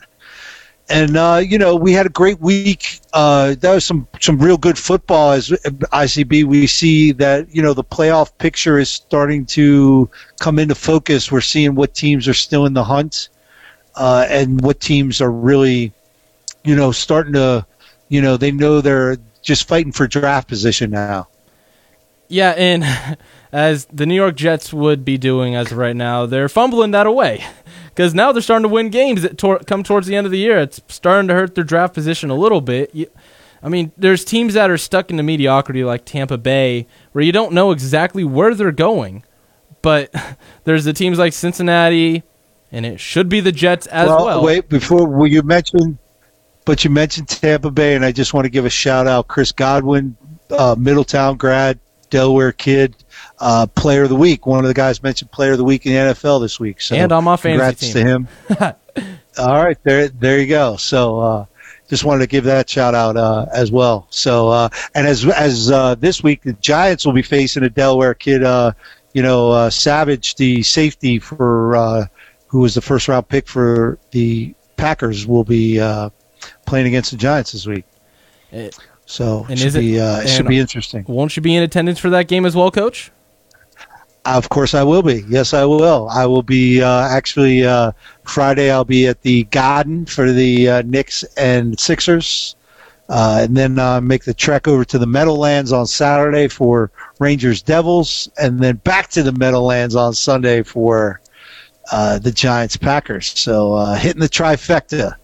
And 0.88 1.16
uh, 1.16 1.40
you 1.42 1.58
know, 1.58 1.74
we 1.74 1.92
had 1.92 2.06
a 2.06 2.10
great 2.10 2.40
week. 2.40 3.00
Uh, 3.12 3.54
that 3.60 3.74
was 3.74 3.84
some 3.84 4.06
some 4.20 4.38
real 4.38 4.58
good 4.58 4.76
football. 4.76 5.32
As 5.32 5.48
ICB, 5.48 6.44
we 6.44 6.66
see 6.66 7.12
that 7.12 7.54
you 7.54 7.62
know 7.62 7.72
the 7.72 7.84
playoff 7.84 8.36
picture 8.38 8.78
is 8.78 8.90
starting 8.90 9.46
to 9.46 10.10
come 10.40 10.58
into 10.58 10.74
focus. 10.74 11.32
We're 11.32 11.40
seeing 11.40 11.74
what 11.74 11.94
teams 11.94 12.28
are 12.28 12.34
still 12.34 12.66
in 12.66 12.74
the 12.74 12.84
hunt, 12.84 13.30
uh, 13.94 14.26
and 14.28 14.60
what 14.60 14.80
teams 14.80 15.20
are 15.22 15.30
really, 15.30 15.92
you 16.64 16.76
know, 16.76 16.92
starting 16.92 17.32
to, 17.34 17.64
you 18.08 18.20
know, 18.20 18.36
they 18.36 18.50
know 18.50 18.80
they're 18.80 19.16
just 19.40 19.68
fighting 19.68 19.92
for 19.92 20.06
draft 20.06 20.48
position 20.48 20.90
now. 20.90 21.28
Yeah, 22.28 22.50
and 22.50 22.84
as 23.52 23.86
the 23.86 24.04
New 24.04 24.16
York 24.16 24.36
Jets 24.36 24.74
would 24.74 25.04
be 25.04 25.16
doing 25.16 25.54
as 25.54 25.72
of 25.72 25.78
right 25.78 25.96
now, 25.96 26.26
they're 26.26 26.50
fumbling 26.50 26.90
that 26.90 27.06
away 27.06 27.44
because 27.94 28.14
now 28.14 28.32
they're 28.32 28.42
starting 28.42 28.62
to 28.62 28.68
win 28.68 28.88
games 28.88 29.22
that 29.22 29.36
tor- 29.36 29.58
come 29.60 29.82
towards 29.82 30.06
the 30.06 30.16
end 30.16 30.26
of 30.26 30.30
the 30.30 30.38
year. 30.38 30.58
It's 30.58 30.80
starting 30.88 31.28
to 31.28 31.34
hurt 31.34 31.54
their 31.54 31.64
draft 31.64 31.92
position 31.92 32.30
a 32.30 32.34
little 32.34 32.60
bit. 32.60 32.94
You, 32.94 33.06
I 33.62 33.68
mean, 33.68 33.92
there's 33.96 34.24
teams 34.24 34.54
that 34.54 34.70
are 34.70 34.78
stuck 34.78 35.10
in 35.10 35.16
the 35.16 35.22
mediocrity 35.22 35.84
like 35.84 36.04
Tampa 36.04 36.38
Bay, 36.38 36.86
where 37.12 37.22
you 37.22 37.32
don't 37.32 37.52
know 37.52 37.70
exactly 37.70 38.24
where 38.24 38.54
they're 38.54 38.72
going, 38.72 39.24
but 39.82 40.12
there's 40.64 40.84
the 40.84 40.92
teams 40.92 41.18
like 41.18 41.32
Cincinnati, 41.32 42.22
and 42.70 42.86
it 42.86 42.98
should 42.98 43.28
be 43.28 43.40
the 43.40 43.52
Jets 43.52 43.86
as 43.88 44.08
well. 44.08 44.42
wait 44.42 44.68
before 44.68 45.06
well, 45.06 45.26
you 45.26 45.42
mentioned, 45.42 45.98
but 46.64 46.82
you 46.84 46.90
mentioned 46.90 47.28
Tampa 47.28 47.70
Bay, 47.70 47.94
and 47.94 48.04
I 48.04 48.12
just 48.12 48.32
want 48.32 48.46
to 48.46 48.50
give 48.50 48.64
a 48.64 48.70
shout 48.70 49.06
out, 49.06 49.28
Chris 49.28 49.52
Godwin, 49.52 50.16
uh, 50.50 50.74
Middletown 50.78 51.36
grad, 51.36 51.78
Delaware 52.10 52.52
kid, 52.52 53.01
uh, 53.42 53.66
player 53.66 54.04
of 54.04 54.08
the 54.08 54.14
week. 54.16 54.46
One 54.46 54.60
of 54.60 54.68
the 54.68 54.74
guys 54.74 55.02
mentioned 55.02 55.30
player 55.32 55.52
of 55.52 55.58
the 55.58 55.64
week 55.64 55.84
in 55.84 55.92
the 55.92 55.98
NFL 56.14 56.40
this 56.40 56.58
week. 56.60 56.80
So 56.80 56.94
And 56.94 57.10
on 57.12 57.24
my 57.24 57.36
fantasy 57.36 57.90
congrats 57.90 57.92
team. 57.92 58.28
to 58.56 58.64
him. 58.64 59.08
All 59.38 59.62
right, 59.64 59.76
there, 59.82 60.08
there 60.08 60.38
you 60.38 60.46
go. 60.46 60.76
So, 60.76 61.18
uh, 61.20 61.44
just 61.88 62.04
wanted 62.04 62.20
to 62.20 62.26
give 62.28 62.44
that 62.44 62.70
shout 62.70 62.94
out 62.94 63.16
uh, 63.16 63.46
as 63.52 63.70
well. 63.72 64.06
So, 64.10 64.48
uh, 64.48 64.68
and 64.94 65.06
as 65.06 65.26
as 65.26 65.70
uh, 65.70 65.94
this 65.96 66.22
week, 66.22 66.42
the 66.42 66.52
Giants 66.54 67.04
will 67.04 67.12
be 67.12 67.22
facing 67.22 67.62
a 67.64 67.68
Delaware 67.70 68.14
kid. 68.14 68.42
Uh, 68.44 68.72
you 69.12 69.22
know, 69.22 69.50
uh, 69.50 69.68
Savage, 69.70 70.36
the 70.36 70.62
safety 70.62 71.18
for 71.18 71.76
uh, 71.76 72.06
who 72.46 72.60
was 72.60 72.74
the 72.74 72.80
first 72.80 73.08
round 73.08 73.28
pick 73.28 73.46
for 73.48 73.98
the 74.12 74.54
Packers, 74.76 75.26
will 75.26 75.44
be 75.44 75.80
uh, 75.80 76.08
playing 76.66 76.86
against 76.86 77.10
the 77.10 77.16
Giants 77.18 77.52
this 77.52 77.66
week. 77.66 77.84
It- 78.52 78.76
So 79.04 79.42
And 79.50 79.52
it 79.52 79.54
is 79.66 79.72
should 79.72 79.76
it- 79.76 79.80
be 79.80 80.00
uh, 80.00 80.20
it 80.20 80.28
should 80.28 80.46
be 80.46 80.58
interesting. 80.58 81.04
Won't 81.08 81.36
you 81.36 81.42
be 81.42 81.54
in 81.56 81.62
attendance 81.62 81.98
for 81.98 82.08
that 82.10 82.28
game 82.28 82.46
as 82.46 82.54
well, 82.56 82.70
Coach? 82.70 83.10
Of 84.24 84.48
course, 84.50 84.72
I 84.74 84.84
will 84.84 85.02
be. 85.02 85.24
Yes, 85.28 85.52
I 85.52 85.64
will. 85.64 86.08
I 86.08 86.26
will 86.26 86.44
be 86.44 86.80
uh, 86.80 87.08
actually 87.08 87.66
uh, 87.66 87.90
Friday. 88.24 88.70
I'll 88.70 88.84
be 88.84 89.08
at 89.08 89.20
the 89.22 89.44
Garden 89.44 90.06
for 90.06 90.30
the 90.30 90.68
uh, 90.68 90.82
Knicks 90.82 91.24
and 91.36 91.78
Sixers, 91.78 92.54
uh, 93.08 93.40
and 93.42 93.56
then 93.56 93.80
uh, 93.80 94.00
make 94.00 94.22
the 94.24 94.32
trek 94.34 94.68
over 94.68 94.84
to 94.84 94.96
the 94.98 95.08
Meadowlands 95.08 95.72
on 95.72 95.86
Saturday 95.88 96.46
for 96.46 96.92
Rangers 97.18 97.62
Devils, 97.62 98.28
and 98.40 98.60
then 98.60 98.76
back 98.76 99.08
to 99.10 99.24
the 99.24 99.32
Meadowlands 99.32 99.96
on 99.96 100.14
Sunday 100.14 100.62
for 100.62 101.20
uh, 101.90 102.20
the 102.20 102.30
Giants 102.30 102.76
Packers. 102.76 103.36
So 103.36 103.72
uh, 103.74 103.94
hitting 103.96 104.20
the 104.20 104.28
trifecta. 104.28 105.16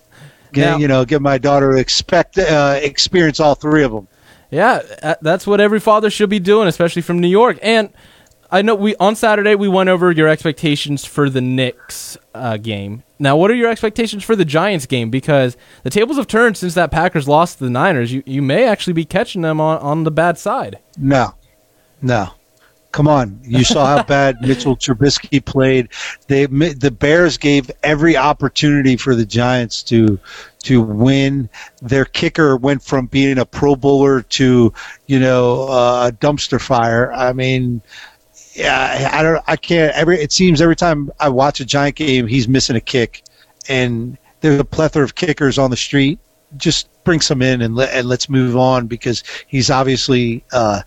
Get, 0.52 0.70
Now- 0.70 0.76
you 0.78 0.88
know, 0.88 1.04
give 1.04 1.22
my 1.22 1.38
daughter 1.38 1.76
expect 1.76 2.36
uh, 2.36 2.80
experience 2.82 3.38
all 3.38 3.54
three 3.54 3.84
of 3.84 3.92
them. 3.92 4.08
Yeah, 4.50 4.80
that's 5.20 5.46
what 5.46 5.60
every 5.60 5.78
father 5.78 6.08
should 6.10 6.30
be 6.30 6.40
doing, 6.40 6.66
especially 6.68 7.02
from 7.02 7.20
New 7.20 7.28
York. 7.28 7.58
And 7.62 7.90
I 8.50 8.62
know 8.62 8.74
we 8.74 8.96
on 8.96 9.14
Saturday 9.14 9.54
we 9.54 9.68
went 9.68 9.90
over 9.90 10.10
your 10.10 10.28
expectations 10.28 11.04
for 11.04 11.28
the 11.28 11.40
Knicks 11.40 12.16
uh, 12.34 12.56
game. 12.56 13.02
Now, 13.18 13.36
what 13.36 13.50
are 13.50 13.54
your 13.54 13.70
expectations 13.70 14.24
for 14.24 14.36
the 14.36 14.44
Giants 14.44 14.86
game? 14.86 15.10
Because 15.10 15.56
the 15.82 15.90
tables 15.90 16.16
have 16.16 16.28
turned 16.28 16.56
since 16.56 16.74
that 16.74 16.90
Packers 16.90 17.28
lost 17.28 17.58
to 17.58 17.64
the 17.64 17.70
Niners. 17.70 18.12
You 18.12 18.22
you 18.24 18.40
may 18.40 18.64
actually 18.64 18.94
be 18.94 19.04
catching 19.04 19.42
them 19.42 19.60
on, 19.60 19.78
on 19.78 20.04
the 20.04 20.10
bad 20.10 20.38
side. 20.38 20.78
No, 20.96 21.34
no. 22.00 22.30
Come 22.90 23.06
on! 23.06 23.38
You 23.44 23.64
saw 23.64 23.84
how 23.84 24.02
bad 24.08 24.40
Mitchell 24.40 24.74
Trubisky 24.74 25.44
played. 25.44 25.90
They 26.26 26.46
the 26.46 26.90
Bears 26.90 27.36
gave 27.36 27.70
every 27.82 28.16
opportunity 28.16 28.96
for 28.96 29.14
the 29.14 29.26
Giants 29.26 29.82
to 29.84 30.18
to 30.60 30.80
win. 30.80 31.50
Their 31.82 32.06
kicker 32.06 32.56
went 32.56 32.82
from 32.82 33.06
being 33.06 33.36
a 33.38 33.44
Pro 33.44 33.76
Bowler 33.76 34.22
to 34.22 34.72
you 35.06 35.20
know 35.20 35.68
uh, 35.68 36.08
a 36.08 36.12
dumpster 36.16 36.58
fire. 36.58 37.12
I 37.12 37.34
mean, 37.34 37.82
yeah, 38.58 39.10
I 39.12 39.22
don't. 39.22 39.42
I 39.46 39.56
can't. 39.56 39.94
Every 39.94 40.20
it 40.20 40.32
seems 40.32 40.60
every 40.60 40.74
time 40.74 41.12
I 41.20 41.28
watch 41.28 41.60
a 41.60 41.64
Giant 41.64 41.94
game, 41.94 42.26
he's 42.26 42.48
missing 42.48 42.74
a 42.74 42.80
kick, 42.80 43.22
and 43.68 44.18
there's 44.40 44.58
a 44.58 44.64
plethora 44.64 45.04
of 45.04 45.14
kickers 45.14 45.58
on 45.58 45.70
the 45.70 45.76
street. 45.76 46.18
Just 46.56 46.88
bring 47.04 47.20
some 47.20 47.40
in 47.40 47.62
and 47.62 47.76
let 47.76 47.94
and 47.94 48.08
let's 48.08 48.28
move 48.28 48.56
on 48.56 48.86
because 48.86 49.22
he's 49.46 49.70
obviously. 49.70 50.44
Uh, 50.52 50.82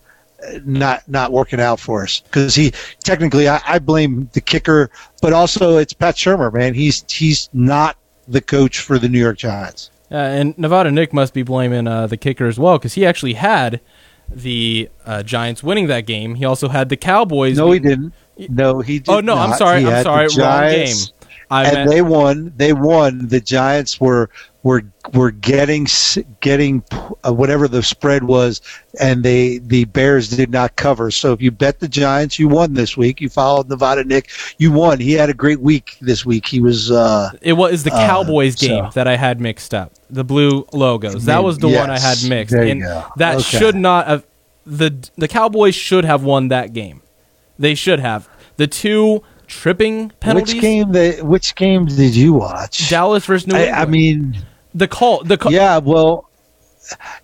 not 0.65 1.07
not 1.07 1.31
working 1.31 1.59
out 1.59 1.79
for 1.79 2.01
us 2.01 2.21
because 2.21 2.55
he 2.55 2.73
technically 3.03 3.47
I, 3.47 3.61
I 3.63 3.77
blame 3.77 4.27
the 4.33 4.41
kicker, 4.41 4.89
but 5.21 5.33
also 5.33 5.77
it's 5.77 5.93
Pat 5.93 6.15
Shurmur, 6.15 6.51
man. 6.51 6.73
He's 6.73 7.05
he's 7.07 7.47
not 7.53 7.95
the 8.27 8.41
coach 8.41 8.79
for 8.79 8.97
the 8.97 9.07
New 9.07 9.19
York 9.19 9.37
Giants. 9.37 9.91
Uh, 10.11 10.15
and 10.15 10.57
Nevada 10.57 10.89
Nick 10.89 11.13
must 11.13 11.35
be 11.35 11.43
blaming 11.43 11.85
uh, 11.85 12.07
the 12.07 12.17
kicker 12.17 12.47
as 12.47 12.57
well 12.57 12.79
because 12.79 12.95
he 12.95 13.05
actually 13.05 13.35
had 13.35 13.81
the 14.33 14.89
uh, 15.05 15.23
Giants 15.23 15.63
winning 15.63 15.87
that 15.87 16.05
game. 16.05 16.35
He 16.35 16.45
also 16.45 16.69
had 16.69 16.89
the 16.89 16.97
Cowboys. 16.97 17.57
No, 17.57 17.71
he 17.71 17.79
didn't. 17.79 18.13
No, 18.49 18.79
he 18.79 18.99
did 18.99 19.09
Oh 19.09 19.19
no, 19.19 19.35
I'm 19.35 19.53
sorry. 19.53 19.81
He 19.81 19.87
I'm 19.87 20.03
sorry. 20.03 20.27
the 20.27 20.41
Wrong 20.41 20.69
game. 20.69 20.95
I 21.49 21.65
and 21.65 21.73
meant, 21.75 21.89
they 21.89 22.01
won. 22.01 22.53
They 22.55 22.73
won. 22.73 23.27
The 23.27 23.41
Giants 23.41 23.99
were 23.99 24.29
were 24.63 24.83
were 25.13 25.31
getting 25.31 25.87
getting 26.39 26.83
uh, 27.25 27.33
whatever 27.33 27.67
the 27.67 27.81
spread 27.81 28.23
was, 28.25 28.61
and 28.99 29.23
they 29.23 29.57
the 29.59 29.85
Bears 29.85 30.29
did 30.29 30.51
not 30.51 30.75
cover. 30.75 31.09
So 31.11 31.33
if 31.33 31.41
you 31.41 31.49
bet 31.51 31.79
the 31.79 31.87
Giants, 31.87 32.37
you 32.37 32.47
won 32.47 32.73
this 32.73 32.95
week. 32.95 33.21
You 33.21 33.29
followed 33.29 33.69
Nevada 33.69 34.03
Nick, 34.03 34.29
you 34.59 34.71
won. 34.71 34.99
He 34.99 35.13
had 35.13 35.29
a 35.29 35.33
great 35.33 35.61
week 35.61 35.97
this 36.01 36.25
week. 36.25 36.47
He 36.47 36.59
was. 36.59 36.91
Uh, 36.91 37.31
it 37.41 37.53
was 37.53 37.83
the 37.83 37.93
uh, 37.93 38.07
Cowboys 38.07 38.55
game 38.55 38.85
so- 38.85 38.91
that 38.93 39.07
I 39.07 39.15
had 39.15 39.41
mixed 39.41 39.73
up. 39.73 39.93
The 40.09 40.23
blue 40.23 40.65
logos. 40.73 41.25
That 41.25 41.43
was 41.43 41.57
the 41.57 41.69
one 41.69 41.89
I 41.89 41.97
had 41.99 42.17
mixed. 42.27 42.53
there 42.53 42.65
you 42.65 42.71
and 42.71 42.81
go. 42.81 43.05
that 43.17 43.35
Okay. 43.37 43.43
should 43.59 43.75
not 43.75 44.07
have 44.07 44.25
the 44.65 44.93
the 45.17 45.27
Cowboys 45.27 45.73
should 45.73 46.05
have 46.05 46.23
won 46.23 46.49
that 46.49 46.73
game. 46.73 47.01
They 47.57 47.73
should 47.75 47.99
have. 47.99 48.29
The 48.57 48.67
two 48.67 49.23
tripping 49.47 50.11
penalties. 50.19 50.53
which 50.55 50.61
game? 50.61 50.91
The 50.91 51.19
which 51.23 51.55
game 51.55 51.85
did 51.85 52.15
you 52.15 52.33
watch? 52.33 52.89
Dallas 52.89 53.25
versus 53.25 53.47
New 53.47 53.55
I, 53.55 53.59
England. 53.63 53.81
I 53.81 53.85
mean, 53.85 54.37
the 54.73 54.87
call. 54.87 55.23
The 55.23 55.37
call. 55.37 55.51
yeah. 55.51 55.77
Well, 55.77 56.29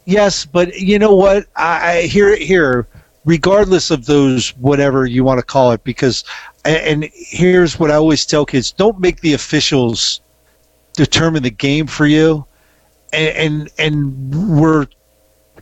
yes, 0.06 0.46
but 0.46 0.76
you 0.80 1.00
know 1.00 1.16
what? 1.16 1.46
I, 1.56 1.92
I 1.92 2.02
here 2.04 2.36
here. 2.36 2.88
Regardless 3.26 3.92
of 3.92 4.06
those, 4.06 4.56
whatever 4.56 5.06
you 5.06 5.22
want 5.26 5.40
to 5.40 5.46
call 5.46 5.72
it, 5.72 5.84
because 5.84 6.24
and 6.64 7.10
here's 7.14 7.78
what 7.78 7.92
I 7.92 7.96
always 7.96 8.26
tell 8.26 8.46
kids: 8.46 8.72
don't 8.72 9.00
make 9.00 9.20
the 9.20 9.34
officials 9.34 10.22
determine 10.98 11.44
the 11.44 11.50
game 11.52 11.88
for 11.88 12.06
you. 12.06 12.46
And 13.14 13.38
and, 13.38 13.70
and 13.78 14.60
we're 14.60 14.88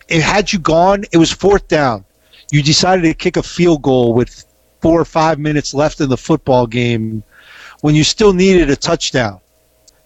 it, 0.07 0.21
had 0.21 0.51
you 0.51 0.59
gone, 0.59 1.05
it 1.11 1.17
was 1.17 1.31
fourth 1.31 1.67
down. 1.67 2.05
You 2.51 2.63
decided 2.63 3.03
to 3.03 3.13
kick 3.13 3.37
a 3.37 3.43
field 3.43 3.81
goal 3.81 4.13
with 4.13 4.45
four 4.81 4.99
or 4.99 5.05
five 5.05 5.39
minutes 5.39 5.73
left 5.73 5.99
in 6.01 6.09
the 6.09 6.17
football 6.17 6.67
game 6.67 7.23
when 7.81 7.95
you 7.95 8.03
still 8.03 8.33
needed 8.33 8.69
a 8.69 8.75
touchdown. 8.75 9.39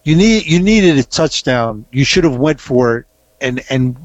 You 0.09 0.15
need 0.15 0.47
you 0.47 0.59
needed 0.59 0.97
a 0.97 1.03
touchdown. 1.03 1.85
You 1.91 2.03
should 2.03 2.23
have 2.23 2.37
went 2.37 2.59
for 2.59 2.97
it 2.97 3.05
and 3.41 3.63
and 3.69 3.95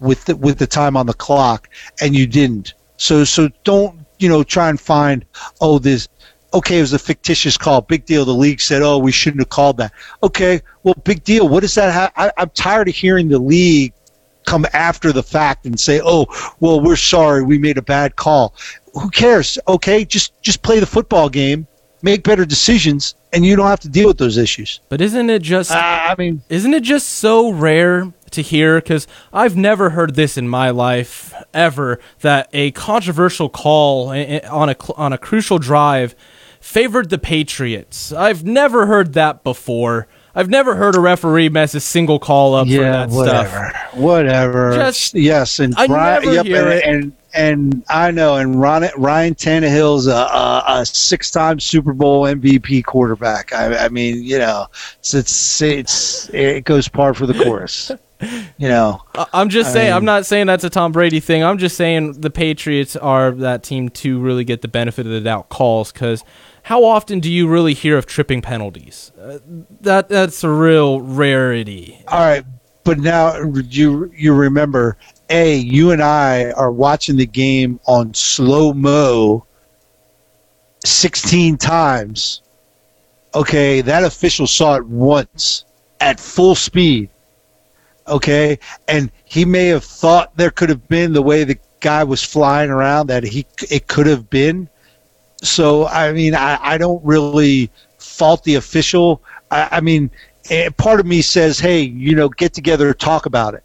with 0.00 0.24
the, 0.24 0.34
with 0.34 0.56
the 0.56 0.66
time 0.66 0.96
on 0.96 1.04
the 1.04 1.12
clock 1.12 1.68
and 2.00 2.16
you 2.16 2.26
didn't. 2.26 2.72
So 2.96 3.24
so 3.24 3.50
don't 3.62 4.06
you 4.18 4.30
know 4.30 4.42
try 4.42 4.70
and 4.70 4.80
find 4.80 5.22
oh 5.60 5.78
this 5.78 6.08
okay 6.54 6.78
it 6.78 6.80
was 6.80 6.94
a 6.94 6.98
fictitious 6.98 7.58
call. 7.58 7.82
Big 7.82 8.06
deal. 8.06 8.24
The 8.24 8.32
league 8.32 8.62
said 8.62 8.80
oh 8.80 8.96
we 8.96 9.12
shouldn't 9.12 9.42
have 9.42 9.50
called 9.50 9.76
that. 9.76 9.92
Okay. 10.22 10.62
Well 10.82 10.94
big 11.04 11.24
deal. 11.24 11.46
What 11.46 11.60
does 11.60 11.74
that 11.74 11.92
have 11.92 12.10
I, 12.16 12.32
I'm 12.38 12.48
tired 12.48 12.88
of 12.88 12.94
hearing 12.94 13.28
the 13.28 13.38
league 13.38 13.92
come 14.46 14.64
after 14.72 15.12
the 15.12 15.22
fact 15.22 15.66
and 15.66 15.78
say 15.78 16.00
oh 16.02 16.24
well 16.60 16.80
we're 16.80 16.96
sorry. 16.96 17.44
We 17.44 17.58
made 17.58 17.76
a 17.76 17.82
bad 17.82 18.16
call. 18.16 18.54
Who 18.94 19.10
cares? 19.10 19.58
Okay. 19.68 20.06
Just 20.06 20.40
just 20.40 20.62
play 20.62 20.80
the 20.80 20.86
football 20.86 21.28
game 21.28 21.66
make 22.02 22.22
better 22.22 22.44
decisions 22.44 23.14
and 23.32 23.44
you 23.44 23.56
don't 23.56 23.66
have 23.68 23.80
to 23.80 23.88
deal 23.88 24.08
with 24.08 24.18
those 24.18 24.36
issues 24.36 24.80
But 24.88 25.00
isn't 25.00 25.30
it 25.30 25.42
just? 25.42 25.70
uh, 25.70 25.76
I 25.76 26.14
mean 26.18 26.42
Isn't 26.48 26.74
it 26.74 26.82
just 26.82 27.08
so 27.08 27.50
rare 27.50 28.12
to 28.32 28.42
hear? 28.42 28.80
Because 28.80 29.06
I've 29.32 29.56
never 29.56 29.90
heard 29.90 30.14
this 30.14 30.36
in 30.36 30.48
my 30.48 30.70
life 30.70 31.34
ever 31.52 31.98
that 32.20 32.48
a 32.52 32.70
controversial 32.72 33.48
call 33.48 34.10
i- 34.10 34.40
i- 34.44 34.48
on 34.48 34.68
a 34.70 34.76
on 34.96 35.12
a 35.12 35.18
crucial 35.18 35.58
drive 35.58 36.14
favored 36.60 37.10
the 37.10 37.18
Patriots. 37.18 38.12
I've 38.12 38.44
never 38.44 38.86
heard 38.86 39.14
that 39.14 39.42
before. 39.42 40.06
I've 40.34 40.48
never 40.48 40.76
heard 40.76 40.94
a 40.96 41.00
referee 41.00 41.48
mess 41.48 41.74
a 41.74 41.80
single 41.80 42.18
call 42.18 42.54
up 42.54 42.66
for 42.66 42.72
yeah, 42.72 43.06
that 43.06 43.10
whatever, 43.10 43.48
stuff. 43.48 43.94
whatever. 43.94 44.74
Just- 44.74 45.14
yes, 45.14 45.58
and 45.58 45.74
I 45.76 45.86
Brian, 45.86 46.22
never 46.22 46.34
yep, 46.34 46.46
hear 46.46 46.68
and, 46.68 46.72
it. 46.72 46.84
and 46.84 47.12
and 47.32 47.84
I 47.88 48.10
know, 48.10 48.36
and 48.36 48.60
Ron, 48.60 48.86
Ryan 48.96 49.34
Tannehill's 49.34 50.06
a, 50.06 50.12
a, 50.12 50.64
a 50.66 50.86
six-time 50.86 51.60
Super 51.60 51.92
Bowl 51.92 52.24
MVP 52.24 52.84
quarterback. 52.84 53.52
I, 53.52 53.84
I 53.84 53.88
mean, 53.88 54.22
you 54.24 54.38
know, 54.38 54.66
it's, 54.98 55.14
it's 55.14 55.62
it's 55.62 56.28
it 56.30 56.64
goes 56.64 56.88
par 56.88 57.14
for 57.14 57.26
the 57.26 57.34
course. 57.44 57.92
You 58.20 58.68
know, 58.68 59.02
I'm 59.32 59.48
just 59.48 59.70
I 59.70 59.72
saying. 59.72 59.92
I'm 59.92 60.04
not 60.04 60.26
saying 60.26 60.46
that's 60.46 60.64
a 60.64 60.70
Tom 60.70 60.92
Brady 60.92 61.20
thing. 61.20 61.44
I'm 61.44 61.58
just 61.58 61.76
saying 61.76 62.20
the 62.20 62.30
Patriots 62.30 62.96
are 62.96 63.30
that 63.32 63.62
team 63.62 63.88
to 63.90 64.18
really 64.18 64.44
get 64.44 64.62
the 64.62 64.68
benefit 64.68 65.06
of 65.06 65.12
the 65.12 65.20
doubt 65.20 65.48
calls. 65.48 65.92
Because 65.92 66.24
how 66.70 66.84
often 66.84 67.18
do 67.18 67.28
you 67.28 67.48
really 67.48 67.74
hear 67.74 67.98
of 67.98 68.06
tripping 68.06 68.40
penalties? 68.40 69.10
Uh, 69.20 69.40
that 69.80 70.08
that's 70.08 70.44
a 70.44 70.48
real 70.48 71.00
rarity. 71.00 72.00
all 72.06 72.20
right, 72.20 72.44
but 72.84 72.96
now 72.96 73.42
you 73.68 74.08
you 74.16 74.32
remember, 74.32 74.96
a 75.30 75.56
you 75.56 75.90
and 75.90 76.00
I 76.00 76.52
are 76.52 76.70
watching 76.70 77.16
the 77.16 77.26
game 77.26 77.80
on 77.86 78.14
slow 78.14 78.72
mo. 78.72 79.44
16 80.84 81.56
times. 81.58 82.40
Okay, 83.34 83.80
that 83.80 84.04
official 84.04 84.46
saw 84.46 84.76
it 84.76 84.86
once 84.86 85.64
at 85.98 86.20
full 86.20 86.54
speed. 86.54 87.10
Okay, 88.06 88.60
and 88.86 89.10
he 89.24 89.44
may 89.44 89.66
have 89.66 89.84
thought 89.84 90.36
there 90.36 90.52
could 90.52 90.68
have 90.68 90.86
been 90.86 91.14
the 91.14 91.20
way 91.20 91.42
the 91.42 91.58
guy 91.80 92.04
was 92.04 92.22
flying 92.22 92.70
around 92.70 93.08
that 93.08 93.24
he 93.24 93.44
it 93.68 93.88
could 93.88 94.06
have 94.06 94.30
been. 94.30 94.68
So 95.42 95.86
I 95.86 96.12
mean, 96.12 96.34
I, 96.34 96.58
I 96.60 96.78
don't 96.78 97.04
really 97.04 97.70
fault 97.98 98.44
the 98.44 98.56
official. 98.56 99.22
I, 99.50 99.68
I 99.72 99.80
mean, 99.80 100.10
eh, 100.50 100.70
part 100.76 101.00
of 101.00 101.06
me 101.06 101.22
says, 101.22 101.58
hey, 101.58 101.82
you 101.82 102.14
know, 102.14 102.28
get 102.28 102.52
together, 102.52 102.92
talk 102.94 103.26
about 103.26 103.54
it. 103.54 103.64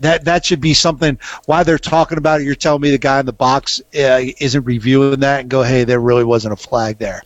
That 0.00 0.24
that 0.24 0.44
should 0.44 0.60
be 0.60 0.74
something. 0.74 1.18
Why 1.46 1.62
they're 1.62 1.78
talking 1.78 2.18
about 2.18 2.40
it? 2.40 2.44
You're 2.44 2.54
telling 2.54 2.80
me 2.80 2.90
the 2.90 2.98
guy 2.98 3.20
in 3.20 3.26
the 3.26 3.32
box 3.32 3.80
uh, 3.94 4.22
isn't 4.40 4.64
reviewing 4.64 5.20
that 5.20 5.40
and 5.40 5.50
go, 5.50 5.62
hey, 5.62 5.84
there 5.84 6.00
really 6.00 6.24
wasn't 6.24 6.54
a 6.54 6.56
flag 6.56 6.98
there. 6.98 7.22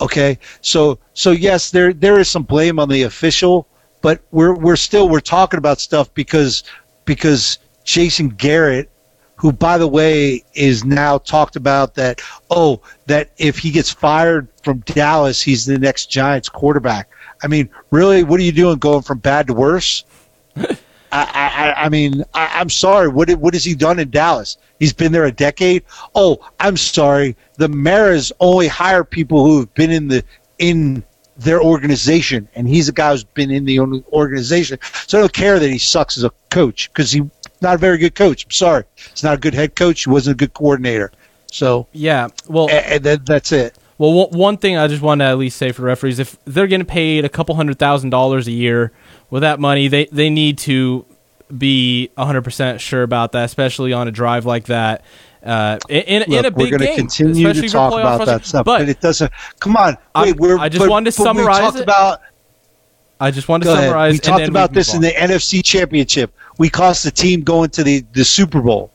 Okay, 0.00 0.38
so 0.60 0.98
so 1.14 1.30
yes, 1.30 1.70
there 1.70 1.92
there 1.92 2.18
is 2.18 2.28
some 2.28 2.42
blame 2.42 2.78
on 2.78 2.88
the 2.88 3.02
official, 3.04 3.66
but 4.02 4.20
we're 4.30 4.54
we're 4.54 4.76
still 4.76 5.08
we're 5.08 5.20
talking 5.20 5.58
about 5.58 5.80
stuff 5.80 6.12
because 6.14 6.64
because 7.04 7.58
Jason 7.84 8.28
Garrett, 8.28 8.90
who 9.36 9.52
by 9.52 9.78
the 9.78 9.86
way 9.86 10.42
is 10.54 10.84
now 10.84 11.18
talked 11.18 11.56
about 11.56 11.94
that 11.94 12.20
oh 12.50 12.80
that 13.06 13.30
if 13.38 13.58
he 13.58 13.70
gets 13.70 13.90
fired 13.90 14.48
from 14.62 14.80
Dallas, 14.80 15.40
he's 15.40 15.64
the 15.64 15.78
next 15.78 16.06
Giants 16.06 16.48
quarterback. 16.48 17.08
I 17.42 17.46
mean, 17.46 17.70
really, 17.92 18.24
what 18.24 18.40
are 18.40 18.42
you 18.42 18.50
doing 18.50 18.78
going 18.78 19.02
from 19.02 19.18
bad 19.18 19.46
to 19.46 19.54
worse? 19.54 20.04
I, 20.56 20.74
I, 21.12 21.84
I 21.84 21.88
mean, 21.88 22.24
I, 22.34 22.50
I'm 22.54 22.68
sorry. 22.68 23.08
What 23.08 23.30
what 23.36 23.54
has 23.54 23.64
he 23.64 23.74
done 23.74 23.98
in 23.98 24.10
Dallas? 24.10 24.58
He's 24.80 24.92
been 24.92 25.12
there 25.12 25.24
a 25.24 25.32
decade. 25.32 25.84
Oh, 26.14 26.38
I'm 26.58 26.76
sorry. 26.76 27.36
The 27.58 27.68
Maras 27.68 28.32
only 28.40 28.66
hire 28.66 29.04
people 29.04 29.44
who 29.44 29.60
have 29.60 29.72
been 29.74 29.90
in 29.90 30.08
the 30.08 30.24
in 30.58 31.04
their 31.36 31.62
organization, 31.62 32.48
and 32.54 32.66
he's 32.66 32.88
a 32.88 32.92
guy 32.92 33.12
who's 33.12 33.22
been 33.22 33.50
in 33.50 33.64
the 33.64 33.78
organization. 33.80 34.78
So 35.06 35.18
I 35.18 35.20
don't 35.20 35.32
care 35.32 35.58
that 35.58 35.70
he 35.70 35.78
sucks 35.78 36.16
as 36.18 36.24
a 36.24 36.32
coach 36.50 36.90
because 36.92 37.12
he's 37.12 37.22
not 37.60 37.74
a 37.74 37.78
very 37.78 37.98
good 37.98 38.14
coach. 38.14 38.44
I'm 38.44 38.50
sorry. 38.50 38.84
He's 38.94 39.22
not 39.22 39.34
a 39.34 39.40
good 39.40 39.54
head 39.54 39.74
coach. 39.76 40.04
He 40.04 40.10
wasn't 40.10 40.34
a 40.34 40.38
good 40.38 40.54
coordinator. 40.54 41.12
So 41.46 41.86
yeah, 41.92 42.28
well, 42.48 42.68
and, 42.70 43.06
and 43.06 43.26
that's 43.26 43.52
it. 43.52 43.76
Well, 43.98 44.28
one 44.30 44.58
thing 44.58 44.76
I 44.76 44.88
just 44.88 45.00
want 45.00 45.20
to 45.20 45.24
at 45.24 45.38
least 45.38 45.56
say 45.56 45.72
for 45.72 45.82
referees, 45.82 46.18
if 46.18 46.36
they're 46.44 46.66
getting 46.66 46.86
paid 46.86 47.24
a 47.24 47.30
couple 47.30 47.54
hundred 47.54 47.78
thousand 47.78 48.10
dollars 48.10 48.46
a 48.46 48.52
year 48.52 48.92
with 49.30 49.40
that 49.40 49.58
money, 49.58 49.88
they 49.88 50.06
they 50.06 50.28
need 50.28 50.58
to 50.58 51.06
be 51.56 52.10
100% 52.18 52.80
sure 52.80 53.02
about 53.02 53.32
that, 53.32 53.44
especially 53.44 53.92
on 53.92 54.08
a 54.08 54.10
drive 54.10 54.46
like 54.46 54.64
that. 54.64 55.04
Uh, 55.44 55.78
in, 55.88 56.20
Look, 56.20 56.28
in 56.28 56.44
a 56.44 56.50
big 56.50 56.72
we're 56.72 56.78
game, 56.78 56.96
continue 56.96 57.52
to 57.52 57.68
talk 57.68 57.92
about 57.92 58.26
that 58.26 58.44
stuff, 58.44 58.64
but, 58.64 58.80
but, 58.80 58.88
it 58.88 59.00
doesn't. 59.00 59.30
Come 59.60 59.76
on, 59.76 59.96
wait, 60.16 60.36
we're, 60.36 60.58
I 60.58 60.68
just 60.68 60.80
but, 60.80 60.90
wanted 60.90 61.04
to 61.04 61.12
summarize. 61.12 61.76
About, 61.76 62.20
I 63.20 63.30
just 63.30 63.48
wanted 63.48 63.66
to 63.66 63.76
summarize. 63.76 64.14
We 64.14 64.18
talked 64.18 64.48
about 64.48 64.70
we 64.70 64.74
this 64.74 64.92
in 64.92 65.02
the 65.02 65.10
NFC 65.12 65.64
Championship. 65.64 66.34
We 66.58 66.70
cost 66.70 67.04
the 67.04 67.10
team 67.10 67.42
going 67.42 67.70
to 67.70 67.84
the, 67.84 68.04
the 68.12 68.24
Super 68.24 68.60
Bowl. 68.60 68.90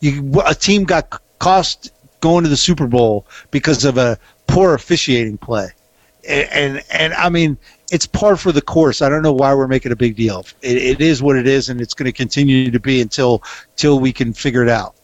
You, 0.00 0.42
a 0.44 0.54
team 0.54 0.84
got 0.84 1.20
cost 1.38 1.92
going 2.20 2.44
to 2.44 2.50
the 2.50 2.56
Super 2.56 2.86
Bowl 2.86 3.26
because 3.50 3.84
of 3.84 3.98
a 3.98 4.18
poor 4.46 4.74
officiating 4.74 5.38
play. 5.38 5.68
And, 6.28 6.48
and, 6.50 6.84
and 6.92 7.14
I 7.14 7.28
mean, 7.28 7.56
it's 7.92 8.06
par 8.06 8.36
for 8.36 8.50
the 8.50 8.60
course. 8.60 9.00
I 9.00 9.08
don't 9.08 9.22
know 9.22 9.32
why 9.32 9.54
we're 9.54 9.68
making 9.68 9.92
a 9.92 9.96
big 9.96 10.16
deal. 10.16 10.44
It, 10.60 10.76
it 10.76 11.00
is 11.00 11.22
what 11.22 11.36
it 11.36 11.46
is, 11.46 11.68
and 11.68 11.80
it's 11.80 11.94
going 11.94 12.06
to 12.06 12.12
continue 12.12 12.70
to 12.70 12.80
be 12.80 13.00
until 13.00 13.44
until 13.70 14.00
we 14.00 14.12
can 14.12 14.32
figure 14.32 14.62
it 14.62 14.68
out. 14.68 14.96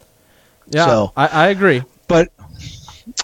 Yeah, 0.71 0.87
so, 0.87 1.13
I, 1.17 1.27
I 1.29 1.49
agree. 1.49 1.83
But 2.09 2.33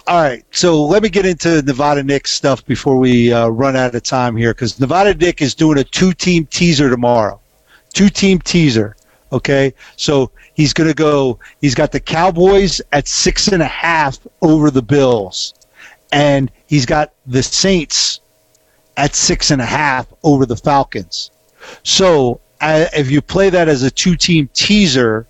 all 0.07 0.21
right, 0.21 0.45
so 0.51 0.85
let 0.85 1.03
me 1.03 1.09
get 1.09 1.25
into 1.25 1.61
Nevada 1.61 2.03
Nick 2.03 2.27
stuff 2.27 2.65
before 2.65 2.97
we 2.97 3.33
uh, 3.33 3.49
run 3.49 3.75
out 3.75 3.93
of 3.95 4.03
time 4.03 4.37
here, 4.37 4.53
because 4.53 4.79
Nevada 4.79 5.13
Nick 5.13 5.41
is 5.41 5.53
doing 5.55 5.77
a 5.77 5.83
two-team 5.83 6.45
teaser 6.45 6.89
tomorrow. 6.89 7.41
Two-team 7.93 8.39
teaser. 8.39 8.95
Okay, 9.31 9.75
so 9.95 10.31
he's 10.55 10.73
going 10.73 10.89
to 10.89 10.95
go. 10.95 11.37
He's 11.61 11.75
got 11.75 11.91
the 11.91 11.99
Cowboys 11.99 12.81
at 12.91 13.07
six 13.07 13.47
and 13.47 13.61
a 13.61 13.67
half 13.67 14.17
over 14.41 14.71
the 14.71 14.81
Bills, 14.81 15.53
and 16.11 16.51
he's 16.65 16.87
got 16.87 17.13
the 17.27 17.43
Saints 17.43 18.21
at 18.97 19.13
six 19.13 19.51
and 19.51 19.61
a 19.61 19.65
half 19.65 20.07
over 20.23 20.47
the 20.47 20.57
Falcons. 20.57 21.29
So 21.83 22.41
uh, 22.59 22.87
if 22.93 23.11
you 23.11 23.21
play 23.21 23.49
that 23.51 23.69
as 23.69 23.83
a 23.83 23.91
two-team 23.91 24.49
teaser, 24.53 25.27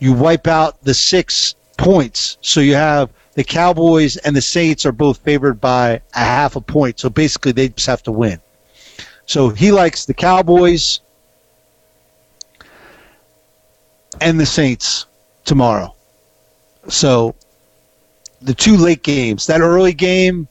you 0.00 0.12
wipe 0.12 0.46
out 0.46 0.82
the 0.82 0.94
six 0.94 1.54
points. 1.76 2.38
So 2.40 2.60
you 2.60 2.74
have 2.74 3.10
the 3.34 3.44
Cowboys 3.44 4.16
and 4.18 4.36
the 4.36 4.42
Saints 4.42 4.86
are 4.86 4.92
both 4.92 5.18
favored 5.18 5.60
by 5.60 6.00
a 6.14 6.20
half 6.20 6.56
a 6.56 6.60
point. 6.60 7.00
So 7.00 7.10
basically, 7.10 7.52
they 7.52 7.68
just 7.70 7.86
have 7.86 8.02
to 8.04 8.12
win. 8.12 8.40
So 9.26 9.48
he 9.48 9.72
likes 9.72 10.04
the 10.04 10.14
Cowboys 10.14 11.00
and 14.20 14.38
the 14.38 14.46
Saints 14.46 15.06
tomorrow. 15.44 15.94
So 16.88 17.34
the 18.42 18.54
two 18.54 18.76
late 18.76 19.02
games, 19.02 19.46
that 19.46 19.60
early 19.60 19.92
game, 19.92 20.48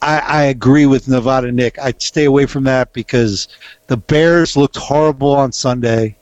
I, 0.00 0.18
I, 0.18 0.42
agree 0.44 0.86
with 0.86 1.08
Nevada 1.08 1.50
Nick. 1.50 1.78
I'd 1.78 2.00
stay 2.00 2.24
away 2.24 2.46
from 2.46 2.64
that 2.64 2.92
because 2.92 3.48
the 3.88 3.96
Bears 3.96 4.56
looked 4.56 4.76
horrible 4.76 5.32
on 5.32 5.50
Sunday. 5.50 6.16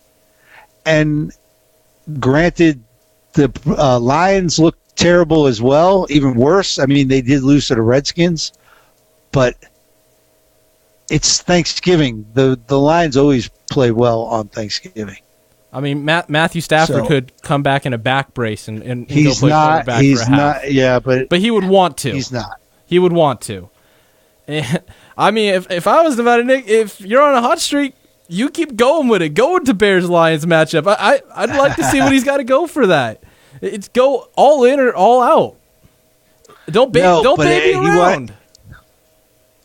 And 0.87 1.33
granted, 2.19 2.83
the 3.35 3.53
uh, 3.79 4.01
Lions 4.01 4.59
looked 4.59 4.97
terrible 4.97 5.47
as 5.47 5.61
well, 5.61 6.07
even 6.09 6.35
worse. 6.35 6.79
I 6.79 6.87
mean, 6.87 7.09
they 7.09 7.21
did 7.21 7.43
lose 7.43 7.69
to 7.69 7.75
the 7.75 7.83
Redskins, 7.83 8.53
but 9.31 9.57
it's 11.11 11.43
Thanksgiving. 11.43 12.27
The 12.35 12.59
the 12.67 12.79
Lions 12.79 13.17
always 13.17 13.49
play 13.71 13.91
well 13.91 14.23
on 14.23 14.49
Thanksgiving. 14.49 15.19
I 15.77 15.81
mean, 15.81 16.07
Matt, 16.07 16.31
Matthew 16.31 16.63
Stafford 16.63 16.97
so, 16.97 17.07
could 17.07 17.33
come 17.43 17.63
back 17.63 17.85
in 17.85 17.93
a 17.93 17.99
back 17.99 18.33
brace 18.33 18.67
and, 18.67 18.79
and, 18.79 19.03
and 19.03 19.11
he's 19.11 19.35
go 19.35 19.41
play 19.41 19.51
not. 19.51 19.85
Back 19.85 20.01
he's 20.01 20.25
for 20.25 20.33
a 20.33 20.37
half. 20.37 20.63
not. 20.63 20.73
Yeah, 20.73 21.01
but 21.01 21.29
but 21.29 21.39
he 21.39 21.51
would 21.51 21.65
want 21.65 21.99
to. 21.99 22.13
He's 22.13 22.33
not. 22.33 22.59
He 22.87 22.99
would 22.99 23.13
want 23.13 23.43
to. 23.43 23.69
And, 24.49 24.83
I 25.19 25.31
mean, 25.31 25.53
if 25.53 25.71
if 25.71 25.87
I 25.87 26.01
was 26.01 26.17
Nevada 26.17 26.45
Nick, 26.45 26.67
if 26.67 27.03
you're 27.03 27.21
on 27.21 27.35
a 27.35 27.43
hot 27.43 27.61
streak, 27.61 27.95
you 28.27 28.49
keep 28.49 28.75
going 28.77 29.09
with 29.09 29.21
it. 29.21 29.31
Go 29.31 29.59
into 29.59 29.75
Bears 29.75 30.09
Lions 30.09 30.47
matchup. 30.47 30.87
I, 30.87 31.21
I 31.35 31.45
would 31.45 31.57
like 31.57 31.77
to 31.77 31.85
see 31.85 32.01
what 32.01 32.11
he's 32.11 32.25
got 32.25 32.39
to 32.39 32.45
go 32.45 32.67
for 32.67 32.87
that. 32.87 33.23
It's 33.61 33.89
go 33.89 34.31
all 34.35 34.65
in 34.65 34.81
or 34.81 34.95
all 34.95 35.21
out. 35.21 35.57
Don't 36.71 36.91
ba- 36.91 37.01
no, 37.01 37.23
don't 37.23 37.39
baby 37.39 37.77
eh, 37.77 37.83
he 37.83 37.99
around. 37.99 38.35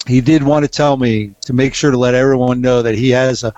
he 0.08 0.20
did 0.20 0.44
want 0.44 0.66
to 0.66 0.70
tell 0.70 0.98
me 0.98 1.36
to 1.46 1.54
make 1.54 1.74
sure 1.74 1.90
to 1.90 1.98
let 1.98 2.16
everyone 2.16 2.60
know 2.60 2.82
that 2.82 2.96
he 2.96 3.12
has 3.12 3.46
a 3.46 3.54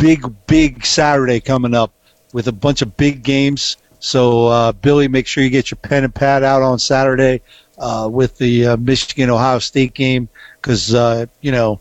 big, 0.00 0.24
big 0.46 0.84
Saturday 0.84 1.40
coming 1.40 1.74
up 1.74 1.92
with 2.32 2.48
a 2.48 2.52
bunch 2.52 2.82
of 2.82 2.96
big 2.96 3.22
games. 3.22 3.76
So, 3.98 4.46
uh, 4.46 4.72
Billy, 4.72 5.08
make 5.08 5.26
sure 5.26 5.44
you 5.44 5.50
get 5.50 5.70
your 5.70 5.76
pen 5.76 6.04
and 6.04 6.14
pad 6.14 6.42
out 6.42 6.62
on 6.62 6.78
Saturday 6.78 7.42
uh, 7.78 8.08
with 8.10 8.38
the 8.38 8.68
uh, 8.68 8.76
Michigan 8.78 9.28
Ohio 9.28 9.58
State 9.58 9.94
game 9.94 10.28
because 10.56 10.94
uh, 10.94 11.26
you 11.42 11.52
know, 11.52 11.80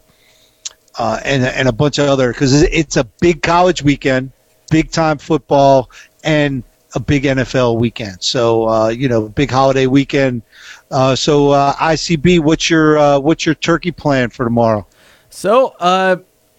uh, 0.97 1.19
and 1.23 1.43
and 1.43 1.69
a 1.69 1.71
bunch 1.71 1.97
of 1.97 2.09
other 2.09 2.33
because 2.33 2.61
it's 2.63 2.97
a 2.97 3.05
big 3.21 3.41
college 3.41 3.81
weekend, 3.81 4.31
big 4.69 4.91
time 4.91 5.17
football, 5.17 5.89
and 6.23 6.63
a 6.95 6.99
big 6.99 7.23
NFL 7.23 7.79
weekend. 7.79 8.21
So 8.21 8.67
uh, 8.67 8.87
you 8.89 9.07
know, 9.07 9.29
big 9.29 9.49
holiday 9.49 9.87
weekend. 9.87 10.41
So 10.89 11.49
ICB, 11.51 12.41
what's 12.41 12.69
your 12.69 13.21
what's 13.21 13.45
your 13.45 13.55
turkey 13.55 13.91
plan 13.91 14.29
for 14.29 14.43
tomorrow? 14.43 14.85
So 15.29 15.73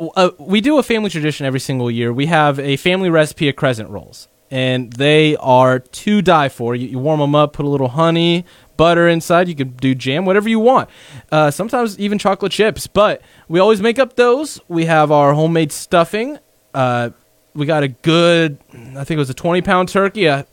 uh, 0.01 0.31
we 0.39 0.61
do 0.61 0.79
a 0.79 0.83
family 0.83 1.11
tradition 1.11 1.47
every 1.47 1.61
single 1.61 1.91
year. 1.91 2.13
We 2.13 2.27
have 2.27 2.59
a 2.59 2.77
family 2.77 3.11
recipe 3.11 3.49
of 3.49 3.57
crescent 3.57 3.91
rolls, 3.91 4.29
and 4.51 4.93
they 4.93 5.37
are 5.37 5.79
to 5.79 6.23
die 6.23 6.49
for. 6.49 6.75
You, 6.75 6.89
you 6.89 6.99
warm 6.99 7.21
them 7.21 7.35
up, 7.35 7.53
put 7.53 7.67
a 7.67 7.69
little 7.69 7.89
honey, 7.89 8.45
butter 8.77 9.09
inside. 9.09 9.49
You 9.49 9.55
can 9.55 9.73
do 9.73 9.95
jam, 9.95 10.25
whatever 10.25 10.49
you 10.49 10.59
want. 10.59 10.89
Uh, 11.31 11.51
sometimes 11.51 11.99
even 11.99 12.19
chocolate 12.19 12.53
chips. 12.53 12.87
But 12.87 13.21
we 13.49 13.61
always 13.61 13.81
make 13.83 13.99
up 13.99 14.17
those. 14.17 14.61
We 14.69 14.87
have 14.87 15.13
our 15.13 15.35
homemade 15.35 15.71
stuffing. 15.71 16.39
Uh, 16.73 17.11
we 17.53 17.67
got 17.67 17.83
a 17.83 17.89
good, 17.89 18.59
I 18.73 19.05
think 19.05 19.11
it 19.11 19.19
was 19.19 19.31
a 19.31 19.35
20 19.35 19.61
pound 19.63 19.89
turkey. 19.89 20.29
Uh, 20.29 20.45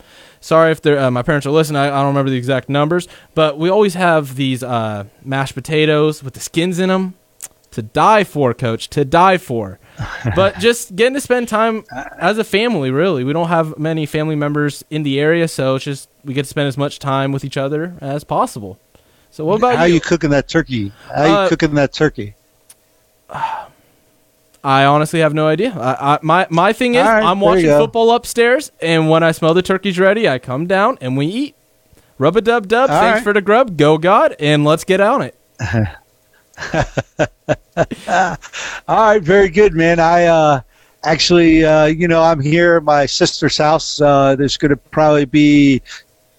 sorry 0.41 0.71
if 0.71 0.85
uh, 0.85 1.09
my 1.11 1.21
parents 1.21 1.47
are 1.47 1.51
listening. 1.51 1.77
I, 1.77 1.87
I, 1.87 2.01
don't 2.01 2.07
remember 2.07 2.31
the 2.31 2.37
exact 2.37 2.69
numbers. 2.69 3.07
But 3.33 3.57
we 3.57 3.69
always 3.69 3.93
have 3.93 4.35
these 4.35 4.63
uh, 4.63 5.05
mashed 5.23 5.53
potatoes 5.53 6.23
with 6.23 6.33
the 6.33 6.39
skins 6.39 6.79
in 6.79 6.89
them. 6.89 7.13
To 7.77 7.83
die 7.83 8.23
for, 8.23 8.55
coach. 8.55 8.87
To 8.89 9.05
die 9.05 9.37
for. 9.37 9.77
but 10.35 10.57
just 10.59 10.95
getting 10.95 11.13
to 11.13 11.21
spend 11.21 11.47
time 11.47 11.83
as 12.17 12.39
a 12.39 12.43
family, 12.43 12.89
really. 12.89 13.23
We 13.23 13.33
don't 13.33 13.49
have 13.49 13.77
many 13.77 14.07
family 14.07 14.35
members 14.35 14.83
in 14.89 15.03
the 15.03 15.19
area, 15.19 15.47
so 15.47 15.75
it's 15.75 15.85
just 15.85 16.09
we 16.25 16.33
get 16.33 16.41
to 16.41 16.49
spend 16.49 16.67
as 16.69 16.75
much 16.75 16.97
time 16.97 17.31
with 17.31 17.45
each 17.45 17.55
other 17.55 17.93
as 18.01 18.23
possible. 18.23 18.79
So 19.29 19.45
what 19.45 19.57
about 19.57 19.75
how 19.75 19.83
you? 19.83 19.93
you 19.93 20.01
cooking 20.01 20.31
that 20.31 20.47
turkey? 20.47 20.91
How 21.05 21.41
uh, 21.41 21.43
you 21.43 21.49
cooking 21.49 21.75
that 21.75 21.93
turkey? 21.93 22.33
I 24.63 24.85
honestly 24.85 25.19
have 25.19 25.35
no 25.35 25.47
idea. 25.47 25.69
I, 25.77 26.15
I, 26.15 26.19
my 26.23 26.47
my 26.49 26.73
thing 26.73 26.95
is, 26.95 27.05
right, 27.05 27.23
I'm 27.23 27.39
watching 27.39 27.67
football 27.67 28.09
upstairs, 28.09 28.71
and 28.81 29.07
when 29.07 29.21
I 29.21 29.33
smell 29.33 29.53
the 29.53 29.61
turkey's 29.61 29.99
ready, 29.99 30.27
I 30.27 30.39
come 30.39 30.65
down 30.65 30.97
and 30.99 31.15
we 31.15 31.27
eat. 31.27 31.55
Rub 32.17 32.35
a 32.37 32.41
dub 32.41 32.67
dub. 32.67 32.89
Thanks 32.89 33.17
right. 33.17 33.23
for 33.23 33.33
the 33.33 33.41
grub. 33.41 33.77
Go 33.77 33.99
God, 33.99 34.35
and 34.39 34.65
let's 34.65 34.83
get 34.83 34.99
on 34.99 35.21
it. 35.21 35.35
All 38.07 38.37
right, 38.87 39.21
very 39.21 39.49
good, 39.49 39.73
man. 39.73 39.99
I 39.99 40.25
uh, 40.25 40.61
actually, 41.03 41.63
uh, 41.63 41.85
you 41.85 42.07
know, 42.07 42.21
I'm 42.21 42.39
here 42.39 42.77
at 42.77 42.83
my 42.83 43.05
sister's 43.05 43.57
house. 43.57 44.01
Uh, 44.01 44.35
there's 44.35 44.57
going 44.57 44.69
to 44.69 44.77
probably 44.77 45.25
be 45.25 45.81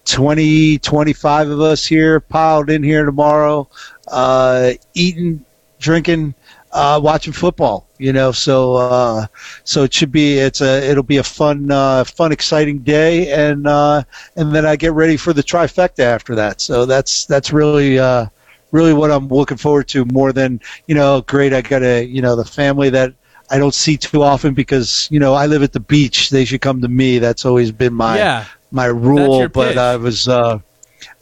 20, 0.07 0.79
25 0.79 1.51
of 1.51 1.61
us 1.61 1.87
here 1.87 2.21
piled 2.21 2.71
in 2.71 2.83
here 2.83 3.05
tomorrow, 3.05 3.69
uh, 4.09 4.73
eating, 4.95 5.45
drinking, 5.79 6.35
uh, 6.73 7.01
watching 7.03 7.33
football. 7.33 7.87
You 7.99 8.12
know, 8.12 8.31
so 8.31 8.75
uh, 8.75 9.27
so 9.64 9.83
it 9.83 9.93
should 9.93 10.12
be 10.12 10.39
it's 10.39 10.61
a 10.61 10.89
it'll 10.89 11.03
be 11.03 11.16
a 11.16 11.25
fun 11.25 11.69
uh, 11.69 12.05
fun 12.05 12.31
exciting 12.31 12.79
day, 12.79 13.33
and 13.33 13.66
uh, 13.66 14.05
and 14.37 14.55
then 14.55 14.64
I 14.64 14.77
get 14.77 14.93
ready 14.93 15.16
for 15.16 15.33
the 15.33 15.43
trifecta 15.43 16.05
after 16.05 16.37
that. 16.37 16.61
So 16.61 16.87
that's 16.87 17.25
that's 17.25 17.53
really. 17.53 17.99
Uh, 17.99 18.27
really 18.71 18.93
what 18.93 19.11
I'm 19.11 19.29
looking 19.29 19.57
forward 19.57 19.89
to 19.89 20.05
more 20.07 20.33
than 20.33 20.61
you 20.87 20.95
know. 20.95 21.23
Great, 21.23 21.53
I 21.53 21.62
got 21.62 21.83
a 21.83 22.05
you 22.05 22.23
know 22.23 22.37
the 22.37 22.45
family 22.45 22.91
that 22.91 23.14
I 23.51 23.59
don't 23.59 23.75
see 23.75 23.97
too 23.97 24.23
often 24.23 24.55
because 24.55 25.09
you 25.11 25.21
know 25.21 25.35
I 25.35 25.47
live 25.47 25.62
at 25.62 25.73
the 25.73 25.81
beach. 25.81 26.31
They 26.31 26.45
should 26.45 26.61
come 26.61 26.81
to 26.83 26.89
me. 26.89 27.19
That's 27.19 27.45
always 27.45 27.73
been 27.73 27.95
my 27.95 28.19
yeah, 28.19 28.45
my 28.71 28.87
rule. 28.87 29.49
But 29.49 29.79
I 29.79 29.97
was 29.97 30.29
uh, 30.29 30.59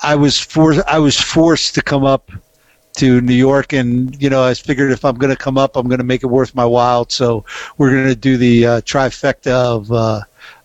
I 0.00 0.14
was 0.16 0.38
forced 0.38 0.86
I 0.86 0.98
was 0.98 1.18
forced 1.18 1.74
to 1.76 1.82
come 1.82 2.04
up 2.04 2.30
to 2.96 3.20
New 3.20 3.34
York, 3.34 3.72
and 3.72 4.20
you 4.20 4.30
know, 4.30 4.42
I 4.42 4.54
figured 4.54 4.90
if 4.90 5.04
I'm 5.04 5.16
going 5.16 5.30
to 5.30 5.36
come 5.36 5.58
up, 5.58 5.76
I'm 5.76 5.86
going 5.88 5.98
to 5.98 6.04
make 6.04 6.22
it 6.22 6.28
worth 6.28 6.54
my 6.54 6.64
while. 6.64 7.06
So 7.08 7.44
we're 7.78 7.90
going 7.90 8.08
to 8.08 8.16
do 8.16 8.36
the 8.36 8.66
uh, 8.66 8.80
trifecta 8.80 9.52
of 9.52 9.92
uh, 9.92 10.20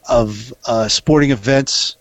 of 0.09 0.53
uh, 0.65 0.87
sporting 0.87 1.31
events 1.31 1.97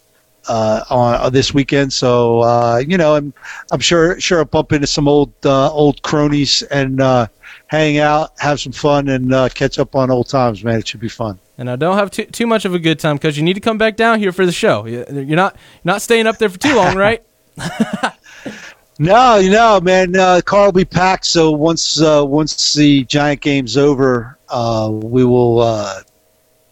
uh, 0.48 0.84
on 0.90 1.14
uh, 1.14 1.30
this 1.30 1.52
weekend. 1.54 1.92
So 1.92 2.40
uh, 2.40 2.82
you 2.86 2.96
know, 2.98 3.14
I'm 3.16 3.32
I'm 3.72 3.80
sure 3.80 4.18
sure 4.20 4.38
I'll 4.38 4.44
bump 4.44 4.72
into 4.72 4.86
some 4.86 5.08
old 5.08 5.32
uh, 5.44 5.70
old 5.72 6.02
cronies 6.02 6.62
and 6.62 7.00
uh, 7.00 7.26
hang 7.66 7.98
out, 7.98 8.32
have 8.38 8.60
some 8.60 8.72
fun, 8.72 9.08
and 9.08 9.32
uh, 9.32 9.48
catch 9.50 9.78
up 9.78 9.94
on 9.94 10.10
old 10.10 10.28
times. 10.28 10.62
Man, 10.64 10.78
it 10.78 10.88
should 10.88 11.00
be 11.00 11.08
fun. 11.08 11.38
And 11.58 11.68
I 11.70 11.76
don't 11.76 11.96
have 11.98 12.10
too, 12.10 12.24
too 12.24 12.46
much 12.46 12.64
of 12.64 12.72
a 12.74 12.78
good 12.78 12.98
time 12.98 13.16
because 13.16 13.36
you 13.36 13.42
need 13.42 13.52
to 13.52 13.60
come 13.60 13.76
back 13.76 13.94
down 13.96 14.18
here 14.18 14.32
for 14.32 14.46
the 14.46 14.52
show. 14.52 14.86
You- 14.86 15.04
You're 15.10 15.36
not 15.36 15.54
you're 15.54 15.92
not 15.92 16.00
staying 16.02 16.26
up 16.26 16.38
there 16.38 16.48
for 16.48 16.58
too 16.58 16.74
long, 16.74 16.96
right? 16.96 17.22
No, 18.98 19.36
you 19.38 19.50
know, 19.50 19.80
man, 19.80 20.14
uh, 20.14 20.42
car 20.44 20.66
will 20.66 20.72
be 20.72 20.84
packed. 20.84 21.24
So 21.24 21.52
once 21.52 22.02
uh, 22.02 22.22
once 22.22 22.74
the 22.74 23.04
giant 23.04 23.40
game's 23.40 23.78
over, 23.78 24.36
uh, 24.50 24.90
we 24.92 25.24
will 25.24 25.60
uh, 25.60 26.00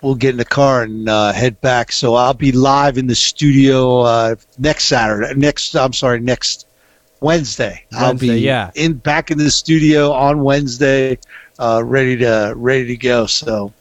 we'll 0.03 0.15
get 0.15 0.31
in 0.31 0.37
the 0.37 0.45
car 0.45 0.83
and 0.83 1.09
uh, 1.09 1.33
head 1.33 1.61
back. 1.61 1.93
So 1.93 2.15
I'll 2.15 2.35
be 2.35 2.53
live 2.53 2.99
in 2.99 3.07
the 3.07 3.15
studio 3.15 4.01
uh, 4.01 4.37
next 4.59 4.85
Saturday. 4.85 5.35
Next, 5.35 5.75
I'm 5.75 5.93
sorry, 5.93 6.21
next 6.21 6.67
Wednesday. 7.21 7.85
I'll 7.93 8.09
Wednesday, 8.09 8.29
be 8.29 8.41
yeah. 8.41 8.71
in 8.75 8.95
back 8.95 9.31
in 9.31 9.39
the 9.39 9.51
studio 9.51 10.13
on 10.13 10.43
Wednesday, 10.43 11.19
uh, 11.59 11.83
ready 11.85 12.17
to 12.19 12.55
ready 12.57 12.87
to 12.87 12.97
go. 12.97 13.27
So 13.27 13.73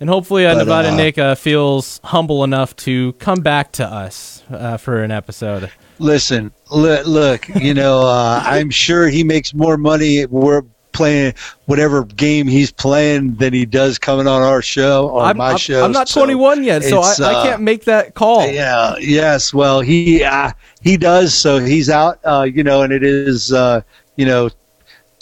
And 0.00 0.08
hopefully, 0.08 0.46
uh, 0.46 0.54
But, 0.54 0.58
Nevada 0.58 0.88
uh, 0.90 0.96
Nick 0.96 1.18
uh, 1.18 1.34
feels 1.34 2.00
humble 2.04 2.44
enough 2.44 2.76
to 2.76 3.12
come 3.14 3.40
back 3.40 3.72
to 3.72 3.86
us 3.86 4.42
uh, 4.50 4.76
for 4.76 5.02
an 5.02 5.10
episode. 5.10 5.70
listen, 5.98 6.52
look, 6.70 7.06
look 7.06 7.48
you 7.48 7.74
know, 7.74 8.00
uh, 8.02 8.42
I'm 8.44 8.70
sure 8.70 9.08
he 9.08 9.24
makes 9.24 9.54
more 9.54 9.76
money. 9.76 10.26
We're 10.26 10.62
playing 10.94 11.34
whatever 11.66 12.04
game 12.04 12.46
he's 12.46 12.70
playing 12.70 13.34
than 13.34 13.52
he 13.52 13.66
does 13.66 13.98
coming 13.98 14.26
on 14.26 14.40
our 14.40 14.62
show 14.62 15.08
or 15.10 15.24
I'm, 15.24 15.36
my 15.36 15.50
I'm, 15.50 15.58
show. 15.58 15.84
I'm 15.84 15.92
not 15.92 16.08
So 16.08 16.20
21 16.20 16.64
yet, 16.64 16.82
so 16.84 17.00
I, 17.00 17.10
it's, 17.10 17.20
I 17.20 17.34
uh, 17.34 17.42
can't 17.42 17.62
make 17.62 17.84
that 17.84 18.14
call. 18.14 18.46
Yeah. 18.46 18.96
Yes. 18.98 19.52
Well, 19.52 19.80
he 19.80 20.24
uh, 20.24 20.52
he 20.80 20.96
does. 20.96 21.34
So 21.34 21.58
he's 21.58 21.90
out. 21.90 22.18
Uh, 22.24 22.46
you 22.50 22.64
know, 22.64 22.82
and 22.82 22.92
it 22.92 23.02
is 23.02 23.52
uh, 23.52 23.82
you 24.16 24.24
know 24.24 24.48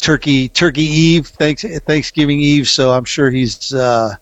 Turkey 0.01 0.49
Turkey 0.49 0.83
Eve, 0.83 1.27
thanks 1.27 1.65
Thanksgiving 1.65 2.41
Eve. 2.41 2.69
So 2.69 2.93
I'm 2.93 3.05
sure 3.05 3.31
he's 3.31 3.73
uh, 3.73 4.17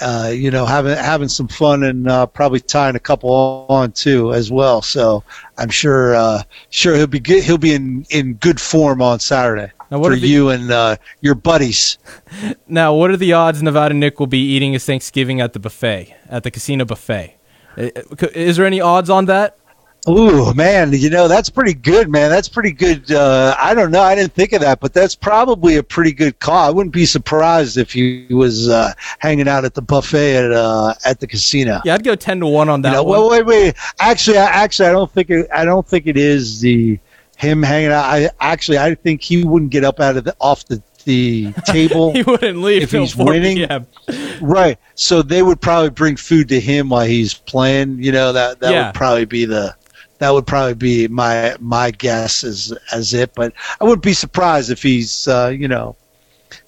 uh, 0.00 0.32
you 0.34 0.50
know 0.50 0.66
having 0.66 0.96
having 0.96 1.28
some 1.28 1.48
fun 1.48 1.82
and 1.82 2.08
uh, 2.08 2.26
probably 2.26 2.60
tying 2.60 2.96
a 2.96 3.00
couple 3.00 3.66
on 3.68 3.92
too 3.92 4.32
as 4.32 4.50
well. 4.50 4.82
So 4.82 5.24
I'm 5.56 5.70
sure 5.70 6.14
uh, 6.14 6.42
sure 6.70 6.94
he'll 6.94 7.06
be 7.06 7.20
good. 7.20 7.42
He'll 7.42 7.58
be 7.58 7.74
in 7.74 8.06
in 8.10 8.34
good 8.34 8.60
form 8.60 9.02
on 9.02 9.18
Saturday 9.20 9.72
Now, 9.90 9.98
what 9.98 10.10
for 10.12 10.16
the- 10.16 10.28
you 10.28 10.50
and 10.50 10.70
uh, 10.70 10.96
your 11.20 11.34
buddies. 11.34 11.98
Now, 12.68 12.94
what 12.94 13.10
are 13.10 13.16
the 13.16 13.32
odds 13.32 13.62
Nevada 13.62 13.94
Nick 13.94 14.20
will 14.20 14.26
be 14.26 14.38
eating 14.40 14.74
his 14.74 14.84
Thanksgiving 14.84 15.40
at 15.40 15.54
the 15.54 15.58
buffet, 15.58 16.14
at 16.28 16.42
the 16.42 16.50
casino 16.50 16.84
buffet? 16.84 17.36
Uh, 17.76 17.88
Is 18.34 18.56
there 18.58 18.66
any 18.66 18.80
odds 18.80 19.08
on 19.08 19.24
that? 19.26 19.56
Ooh, 20.08 20.54
man, 20.54 20.92
you 20.92 21.10
know 21.10 21.26
that's 21.28 21.50
pretty 21.50 21.74
good, 21.74 22.08
man. 22.08 22.30
That's 22.30 22.48
pretty 22.48 22.70
good. 22.72 23.10
Uh, 23.10 23.54
I 23.58 23.74
don't 23.74 23.90
know. 23.90 24.00
I 24.00 24.14
didn't 24.14 24.32
think 24.32 24.52
of 24.52 24.60
that, 24.60 24.80
but 24.80 24.94
that's 24.94 25.14
probably 25.14 25.76
a 25.76 25.82
pretty 25.82 26.12
good 26.12 26.38
call. 26.38 26.66
I 26.66 26.70
wouldn't 26.70 26.94
be 26.94 27.04
surprised 27.04 27.76
if 27.76 27.92
he 27.92 28.26
was 28.30 28.68
uh, 28.68 28.92
hanging 29.18 29.48
out 29.48 29.64
at 29.64 29.74
the 29.74 29.82
buffet 29.82 30.36
at 30.36 30.52
uh, 30.52 30.94
at 31.04 31.20
the 31.20 31.26
casino. 31.26 31.80
Yeah, 31.84 31.94
I'd 31.94 32.04
go 32.04 32.14
10 32.14 32.40
to 32.40 32.46
1 32.46 32.68
on 32.68 32.82
that 32.82 32.90
You 32.90 32.94
know, 32.96 33.02
one. 33.02 33.18
well, 33.18 33.30
wait, 33.30 33.44
wait. 33.44 33.74
Actually, 33.98 34.38
I, 34.38 34.44
actually, 34.46 34.88
I 34.88 34.92
don't 34.92 35.10
think 35.10 35.30
it, 35.30 35.48
I 35.52 35.64
don't 35.64 35.86
think 35.86 36.06
it 36.06 36.16
is 36.16 36.60
the 36.60 36.98
him 37.38 37.62
hanging 37.62 37.90
out. 37.92 38.04
I 38.04 38.30
actually, 38.40 38.78
I 38.78 38.94
think 38.94 39.22
he 39.22 39.44
wouldn't 39.44 39.70
get 39.70 39.84
up 39.84 40.00
out 40.00 40.16
of 40.16 40.24
the 40.24 40.36
off 40.40 40.64
the 40.66 40.82
the 41.04 41.52
table. 41.66 42.12
he 42.12 42.22
wouldn't 42.22 42.58
leave 42.60 42.82
if 42.82 42.90
he's 42.92 43.16
winning-. 43.16 43.66
Right. 44.40 44.78
So 44.94 45.22
they 45.22 45.42
would 45.42 45.60
probably 45.60 45.90
bring 45.90 46.16
food 46.16 46.48
to 46.48 46.60
him 46.60 46.88
while 46.90 47.06
he's 47.06 47.34
playing. 47.34 48.02
You 48.02 48.12
know 48.12 48.32
that 48.32 48.60
that 48.60 48.72
Yeah. 48.72 48.86
would 48.86 48.94
probably 48.94 49.24
be 49.24 49.44
the 49.46 49.74
that 50.18 50.30
would 50.30 50.46
probably 50.46 50.74
be 50.74 51.06
my 51.08 51.56
my 51.60 51.92
guess 51.92 52.42
as 52.44 52.72
as 52.92 53.14
it. 53.14 53.32
But 53.34 53.52
I 53.80 53.84
wouldn't 53.84 54.02
be 54.02 54.12
surprised 54.12 54.70
if 54.70 54.82
he's 54.82 55.26
uh, 55.28 55.54
you 55.56 55.68
know 55.68 55.96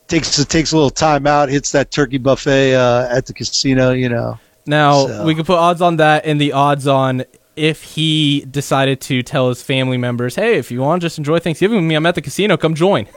takes 0.09 0.43
takes 0.47 0.73
a 0.73 0.77
little 0.77 0.91
time 0.91 1.27
out, 1.27 1.49
hits 1.49 1.73
that 1.73 1.91
turkey 1.91 2.19
buffet 2.19 2.75
uh, 2.75 3.09
at 3.11 3.27
the 3.27 3.33
casino. 3.35 3.91
You 3.91 4.09
know. 4.09 4.39
Now, 4.67 5.07
So- 5.07 5.25
we 5.25 5.35
can 5.35 5.45
put 5.45 5.57
odds 5.59 5.83
on 5.83 5.97
that 5.97 6.25
and 6.27 6.41
the 6.41 6.53
odds 6.53 6.87
on 6.87 7.25
if 7.61 7.83
he 7.83 8.47
decided 8.51 9.01
to 9.03 9.23
tell 9.23 9.51
his 9.51 9.63
family 9.63 9.99
members, 9.99 10.35
hey, 10.37 10.57
if 10.57 10.71
you 10.71 10.81
want 10.81 11.03
to 11.03 11.05
just 11.05 11.19
enjoy 11.19 11.39
Thanksgiving 11.39 11.77
with 11.77 11.85
me, 11.85 11.95
I'm 11.95 12.07
at 12.07 12.15
the 12.15 12.23
casino, 12.23 12.57
come 12.57 12.75
join. 12.75 13.07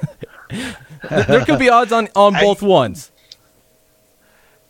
There 1.09 1.43
could 1.43 1.59
be 1.59 1.67
odds 1.69 1.91
on, 1.91 2.07
on 2.15 2.33
I- 2.35 2.41
both 2.41 2.61
ones. 2.61 3.11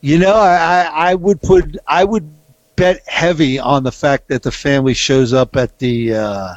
You 0.02 0.18
know, 0.18 0.34
I, 0.34 0.56
I, 0.56 1.12
I 1.12 1.16
would 1.16 1.42
put 1.42 1.78
I 1.88 2.04
would 2.04 2.28
bet 2.76 3.08
heavy 3.08 3.60
on 3.60 3.84
the 3.84 3.92
fact 3.92 4.30
that 4.30 4.42
the 4.42 4.52
family 4.52 4.96
shows 4.96 5.32
up 5.32 5.56
at 5.56 5.78
the 5.78 6.16
uh, 6.16 6.54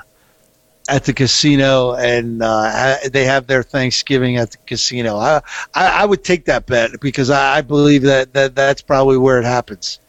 at 0.89 1.05
the 1.05 1.13
casino 1.13 1.93
and 1.95 2.43
uh, 2.43 2.71
ha- 2.71 3.09
they 3.13 3.25
have 3.25 3.47
their 3.47 3.63
Thanksgiving 3.63 4.39
at 4.39 4.53
the 4.53 4.57
casino. 4.67 5.19
I, 5.19 5.43
I, 5.75 6.03
I 6.03 6.05
would 6.07 6.25
take 6.25 6.47
that 6.47 6.65
bet 6.67 6.93
because 7.01 7.29
I, 7.29 7.59
I 7.59 7.61
believe 7.61 8.03
that, 8.03 8.33
that 8.33 8.55
that's 8.55 8.81
probably 8.83 9.19
where 9.19 9.39
it 9.39 9.45
happens. 9.45 10.01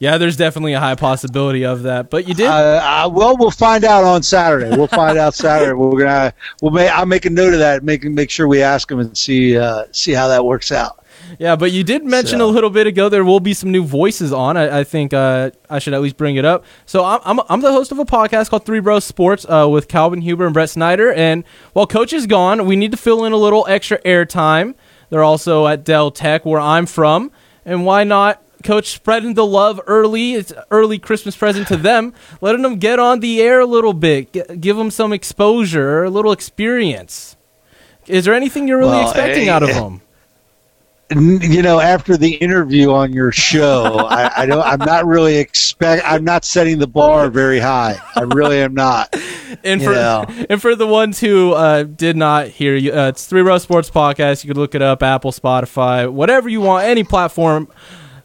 Yeah, 0.00 0.16
there's 0.16 0.36
definitely 0.36 0.72
a 0.72 0.80
high 0.80 0.94
possibility 0.94 1.64
of 1.64 1.82
that. 1.82 2.08
But 2.10 2.26
you 2.26 2.32
did. 2.34 2.46
Uh, 2.48 2.80
uh, 3.04 3.08
well, 3.12 3.36
we'll 3.36 3.50
find 3.50 3.84
out 3.84 4.02
on 4.02 4.22
Saturday. 4.22 4.74
We'll 4.76 4.86
find 4.88 5.18
out 5.18 5.34
Saturday. 5.34 5.74
We're 5.74 6.00
gonna 6.00 6.32
we'll 6.62 6.72
make 6.72 6.90
I'll 6.90 7.04
make 7.06 7.26
a 7.26 7.30
note 7.30 7.52
of 7.52 7.58
that. 7.60 7.84
Make 7.84 8.04
make 8.04 8.30
sure 8.30 8.48
we 8.48 8.62
ask 8.62 8.88
them 8.88 8.98
and 8.98 9.16
see 9.16 9.56
uh, 9.58 9.84
see 9.92 10.12
how 10.12 10.26
that 10.28 10.44
works 10.44 10.72
out. 10.72 10.96
Yeah, 11.38 11.54
but 11.54 11.70
you 11.70 11.84
did 11.84 12.02
mention 12.04 12.38
So- 12.38 12.46
a 12.46 12.50
little 12.50 12.70
bit 12.70 12.86
ago 12.86 13.08
there 13.10 13.24
will 13.24 13.40
be 13.40 13.52
some 13.54 13.70
new 13.70 13.84
voices 13.84 14.32
on. 14.32 14.56
I, 14.56 14.80
I 14.80 14.84
think 14.84 15.12
uh, 15.12 15.50
I 15.68 15.78
should 15.78 15.92
at 15.94 16.00
least 16.00 16.16
bring 16.16 16.36
it 16.36 16.44
up. 16.46 16.64
So 16.86 17.04
I'm, 17.04 17.20
I'm, 17.24 17.40
I'm 17.48 17.60
the 17.60 17.70
host 17.70 17.92
of 17.92 17.98
a 17.98 18.04
podcast 18.06 18.48
called 18.50 18.64
Three 18.64 18.80
Bros 18.80 19.04
Sports 19.04 19.44
uh, 19.48 19.68
with 19.70 19.86
Calvin 19.86 20.22
Huber 20.22 20.46
and 20.46 20.54
Brett 20.54 20.70
Snyder. 20.70 21.12
And 21.12 21.44
while 21.74 21.86
Coach 21.86 22.12
is 22.14 22.26
gone, 22.26 22.64
we 22.66 22.74
need 22.74 22.90
to 22.90 22.96
fill 22.96 23.24
in 23.26 23.32
a 23.32 23.36
little 23.36 23.64
extra 23.68 24.00
airtime. 24.02 24.74
They're 25.10 25.22
also 25.22 25.66
at 25.68 25.84
Del 25.84 26.10
Tech, 26.10 26.44
where 26.46 26.58
I'm 26.60 26.86
from. 26.86 27.30
And 27.64 27.84
why 27.84 28.02
not, 28.02 28.42
Coach, 28.64 28.88
spreading 28.90 29.34
the 29.34 29.46
love 29.46 29.80
early? 29.86 30.34
It's 30.34 30.52
early 30.70 30.98
Christmas 30.98 31.36
present 31.36 31.68
to 31.68 31.76
them, 31.76 32.12
letting 32.40 32.62
them 32.62 32.76
get 32.76 32.98
on 32.98 33.20
the 33.20 33.40
air 33.40 33.60
a 33.60 33.66
little 33.66 33.92
bit, 33.94 34.32
G- 34.32 34.42
give 34.58 34.76
them 34.76 34.90
some 34.90 35.12
exposure, 35.12 36.04
a 36.04 36.10
little 36.10 36.32
experience. 36.32 37.36
Is 38.06 38.24
there 38.24 38.34
anything 38.34 38.66
you're 38.68 38.78
really 38.78 38.90
Well, 38.90 39.08
expecting 39.10 39.48
eh, 39.48 39.52
out 39.52 39.62
of 39.62 39.70
eh, 39.70 39.74
them? 39.74 40.00
You 41.12 41.62
know, 41.62 41.80
after 41.80 42.16
the 42.16 42.34
interview 42.36 42.92
on 42.92 43.12
your 43.12 43.32
show, 43.32 43.96
I, 44.08 44.42
I 44.42 44.46
don't. 44.46 44.62
I'm 44.64 44.78
not 44.78 45.06
really 45.06 45.38
expect. 45.38 46.04
I'm 46.06 46.22
not 46.22 46.44
setting 46.44 46.78
the 46.78 46.86
bar 46.86 47.28
very 47.30 47.58
high. 47.58 48.00
I 48.14 48.20
really 48.22 48.60
am 48.60 48.74
not. 48.74 49.12
and 49.64 49.82
for 49.82 49.92
Yeah. 49.92 50.24
and 50.48 50.62
for 50.62 50.76
the 50.76 50.86
ones 50.86 51.18
who 51.18 51.52
uh, 51.52 51.82
did 51.82 52.16
not 52.16 52.46
hear 52.46 52.76
you, 52.76 52.92
uh, 52.92 53.08
it's 53.08 53.26
Three 53.26 53.42
Bros 53.42 53.64
Sports 53.64 53.90
Podcast. 53.90 54.44
You 54.44 54.48
could 54.48 54.56
look 54.56 54.76
it 54.76 54.82
up, 54.82 55.02
Apple, 55.02 55.32
Spotify, 55.32 56.08
whatever 56.08 56.48
you 56.48 56.60
want, 56.60 56.84
any 56.86 57.02
platform. 57.02 57.66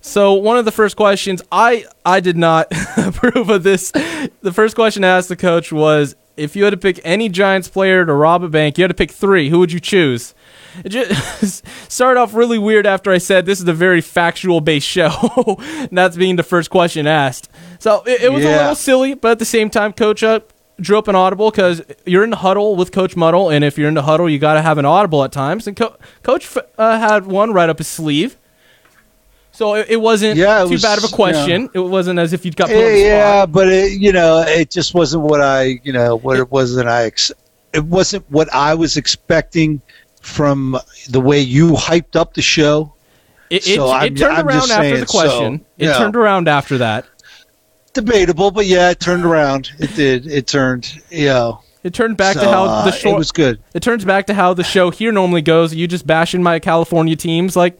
So 0.05 0.33
one 0.33 0.55
of 0.57 0.65
the 0.65 0.71
first 0.71 0.95
questions 0.95 1.41
I 1.51 1.85
I 2.05 2.19
did 2.19 2.37
not 2.37 2.67
approve 2.97 3.49
of 3.49 3.63
this. 3.63 3.91
The 4.41 4.53
first 4.53 4.75
question 4.75 5.03
I 5.03 5.09
asked 5.09 5.29
the 5.29 5.35
coach 5.35 5.71
was, 5.71 6.15
if 6.37 6.55
you 6.55 6.63
had 6.63 6.69
to 6.69 6.77
pick 6.77 7.01
any 7.03 7.27
Giants 7.27 7.67
player 7.67 8.05
to 8.05 8.13
rob 8.13 8.43
a 8.43 8.47
bank, 8.47 8.77
you 8.77 8.83
had 8.83 8.89
to 8.89 8.93
pick 8.95 9.11
three. 9.11 9.49
Who 9.49 9.57
would 9.59 9.71
you 9.71 9.79
choose? 9.79 10.35
It 10.83 10.89
just 10.89 11.65
started 11.91 12.19
off 12.19 12.35
really 12.35 12.59
weird 12.59 12.85
after 12.85 13.11
I 13.11 13.17
said 13.17 13.47
this 13.47 13.59
is 13.59 13.67
a 13.67 13.73
very 13.73 13.99
factual 13.99 14.61
based 14.61 14.87
show. 14.87 15.59
and 15.67 15.89
that's 15.97 16.15
being 16.15 16.35
the 16.35 16.43
first 16.43 16.69
question 16.69 17.07
asked. 17.07 17.49
So 17.79 18.03
it, 18.05 18.21
it 18.21 18.31
was 18.31 18.45
a 18.45 18.47
little 18.57 18.75
silly, 18.75 19.15
but 19.15 19.31
at 19.31 19.39
the 19.39 19.45
same 19.45 19.71
time, 19.71 19.91
Coach 19.91 20.21
uh, 20.21 20.41
drew 20.79 20.99
up 20.99 21.07
an 21.07 21.15
audible 21.15 21.49
because 21.49 21.81
you're 22.05 22.23
in 22.23 22.29
the 22.29 22.37
huddle 22.37 22.75
with 22.75 22.91
Coach 22.91 23.15
Muddle, 23.15 23.49
and 23.49 23.65
if 23.65 23.77
you're 23.77 23.87
in 23.87 23.95
the 23.95 24.03
huddle, 24.03 24.29
you 24.29 24.37
got 24.37 24.53
to 24.53 24.61
have 24.61 24.77
an 24.77 24.85
audible 24.85 25.23
at 25.23 25.31
times. 25.31 25.65
And 25.67 25.75
Co- 25.75 25.97
Coach 26.21 26.55
uh, 26.77 26.99
had 26.99 27.25
one 27.25 27.53
right 27.53 27.69
up 27.69 27.79
his 27.79 27.87
sleeve. 27.87 28.37
So 29.55 29.75
it, 29.75 29.87
it 29.89 29.97
wasn't 29.97 30.37
Yeah, 30.37 30.61
it 30.61 30.65
too 30.65 30.71
was, 30.71 30.81
bad 30.81 30.97
of 30.97 31.03
a 31.05 31.07
question. 31.07 31.69
It 31.73 31.79
wasn't 31.79 32.19
as 32.19 32.33
if 32.33 32.43
you'd 32.45 32.55
got 32.55 32.67
put 32.67 32.75
Yeah, 32.77 32.93
yeah, 32.95 33.45
but 33.45 33.67
it, 33.69 33.99
you 33.99 34.11
know, 34.11 34.43
it 34.45 34.69
just 34.69 34.93
wasn't 34.93 35.23
what 35.23 35.41
I, 35.41 35.79
you 35.83 35.93
know, 35.93 36.17
what 36.17 36.37
it 36.37 36.51
wasn't. 36.51 36.87
I. 36.89 37.05
Ex- 37.05 37.31
it 37.73 37.83
wasn't 37.85 38.29
what 38.31 38.53
I 38.53 38.73
was 38.73 38.95
expecting 38.97 39.81
from 40.21 40.77
the 41.09 41.19
way 41.19 41.39
you 41.39 41.71
hyped 41.71 42.15
up 42.15 42.33
the 42.33 42.41
show. 42.41 42.93
It, 43.49 43.67
it, 43.67 43.75
So 43.75 43.87
it 43.87 43.91
I'm- 43.91 44.15
turned 44.15 44.37
I'm 44.37 44.47
around 44.47 44.59
just 44.59 44.71
after 44.71 44.83
saying, 44.83 44.99
the 45.01 45.05
question. 45.05 45.59
so, 45.59 45.65
it 45.77 45.85
yeah. 45.85 45.97
turned 45.97 46.15
around 46.15 46.47
after 46.47 46.77
that. 46.79 47.05
Debatable, 47.93 48.51
but 48.51 48.65
yeah, 48.65 48.89
it 48.89 48.99
turned 48.99 49.23
around. 49.23 49.71
It 49.79 49.95
did. 49.95 50.27
It 50.27 50.47
turned. 50.47 51.01
You 51.09 51.27
know, 51.27 51.61
It 51.85 51.93
turned 51.93 52.17
back 52.17 52.33
to 52.33 52.49
how 52.49 52.63
uh, 52.65 52.85
the 52.85 52.91
show. 52.91 53.11
it 53.13 53.17
was 53.17 53.31
good. 53.31 53.61
It 53.75 53.83
turns 53.83 54.03
back 54.03 54.25
to 54.25 54.33
how 54.33 54.55
the 54.55 54.63
show 54.63 54.89
here 54.89 55.11
normally 55.11 55.43
goes. 55.43 55.71
You 55.75 55.87
just 55.87 56.07
bashing 56.07 56.41
my 56.41 56.57
California 56.57 57.15
teams, 57.15 57.55
like 57.55 57.79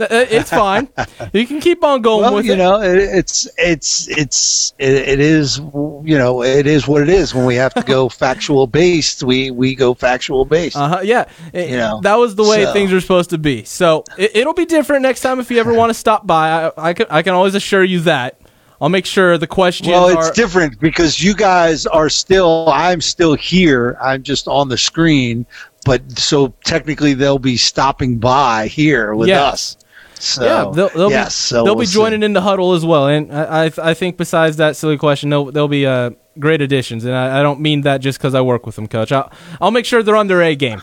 uh, 0.00 0.06
it's 0.08 0.48
fine. 0.48 0.88
you 1.34 1.46
can 1.46 1.60
keep 1.60 1.84
on 1.84 2.00
going 2.00 2.22
Well, 2.22 2.34
with 2.36 2.46
you 2.46 2.54
it. 2.54 2.56
know, 2.56 2.80
it, 2.80 2.96
it's 2.96 3.46
it's 3.58 4.08
it's 4.08 4.72
it, 4.78 4.94
it 4.94 5.20
is 5.20 5.58
you 5.58 6.16
know 6.16 6.42
it 6.42 6.66
is 6.66 6.88
what 6.88 7.02
it 7.02 7.10
is. 7.10 7.34
When 7.34 7.44
we 7.44 7.54
have 7.56 7.74
to 7.74 7.82
go 7.82 8.08
factual 8.24 8.66
based, 8.66 9.22
we 9.22 9.50
we 9.50 9.74
go 9.74 9.92
factual 9.92 10.46
based. 10.46 10.76
Uh 10.76 10.88
huh. 10.88 11.00
Yeah. 11.02 11.28
It- 11.52 11.68
You 11.68 11.76
know, 11.76 12.00
that 12.02 12.14
was 12.16 12.34
the 12.34 12.44
way 12.44 12.64
so- 12.64 12.72
things 12.72 12.90
were 12.90 13.02
supposed 13.02 13.28
to 13.30 13.38
be. 13.38 13.64
So 13.64 14.04
it, 14.16 14.34
it'll 14.34 14.54
be 14.54 14.64
different 14.64 15.02
next 15.02 15.20
time 15.20 15.40
if 15.40 15.50
you 15.50 15.58
ever 15.58 15.74
want 15.80 15.90
to 15.90 15.94
stop 15.94 16.26
by. 16.26 16.68
I, 16.68 16.72
I 16.88 16.92
can 16.94 17.06
I 17.10 17.20
can 17.20 17.34
always 17.34 17.54
assure 17.54 17.84
you 17.84 18.00
that. 18.00 18.38
I'll 18.82 18.88
make 18.88 19.06
sure 19.06 19.38
the 19.38 19.46
questions 19.46 19.88
Well, 19.88 20.08
it's 20.08 20.30
are. 20.30 20.32
different 20.34 20.80
because 20.80 21.22
you 21.22 21.34
guys 21.34 21.86
are 21.86 22.08
still. 22.08 22.68
I'm 22.68 23.00
still 23.00 23.34
here. 23.34 23.96
I'm 24.02 24.24
just 24.24 24.48
on 24.48 24.68
the 24.68 24.76
screen, 24.76 25.46
but 25.84 26.18
so 26.18 26.52
technically 26.64 27.14
they'll 27.14 27.38
be 27.38 27.56
stopping 27.56 28.18
by 28.18 28.66
here 28.66 29.14
with 29.14 29.28
Yeah. 29.28 29.44
us. 29.44 29.76
So 30.18 30.44
yeah, 30.44 30.70
they'll, 30.74 30.88
they'll 30.90 31.10
yes, 31.10 31.28
be 31.28 31.32
so 31.32 31.54
they'll 31.64 31.74
we'll 31.74 31.80
be 31.82 31.86
see. 31.86 31.94
joining 31.94 32.22
in 32.22 32.32
the 32.32 32.40
huddle 32.42 32.74
as 32.74 32.84
well, 32.84 33.08
and 33.08 33.32
I 33.32 33.64
I, 33.66 33.72
I 33.90 33.94
think 33.94 34.16
besides 34.16 34.56
that 34.58 34.76
silly 34.76 34.96
question, 34.98 35.30
they'll 35.30 35.46
they'll 35.50 35.66
be 35.66 35.84
uh, 35.84 36.10
great 36.38 36.60
additions, 36.62 37.04
and 37.04 37.12
I, 37.14 37.40
I 37.40 37.42
don't 37.42 37.58
mean 37.58 37.80
that 37.80 37.98
just 37.98 38.18
because 38.18 38.32
I 38.34 38.40
work 38.40 38.64
with 38.64 38.76
them, 38.76 38.86
Coach. 38.86 39.10
I'll 39.10 39.32
I'll 39.60 39.72
make 39.72 39.84
sure 39.84 40.00
they're 40.04 40.14
on 40.14 40.28
their 40.28 40.40
A 40.42 40.54
game. 40.54 40.80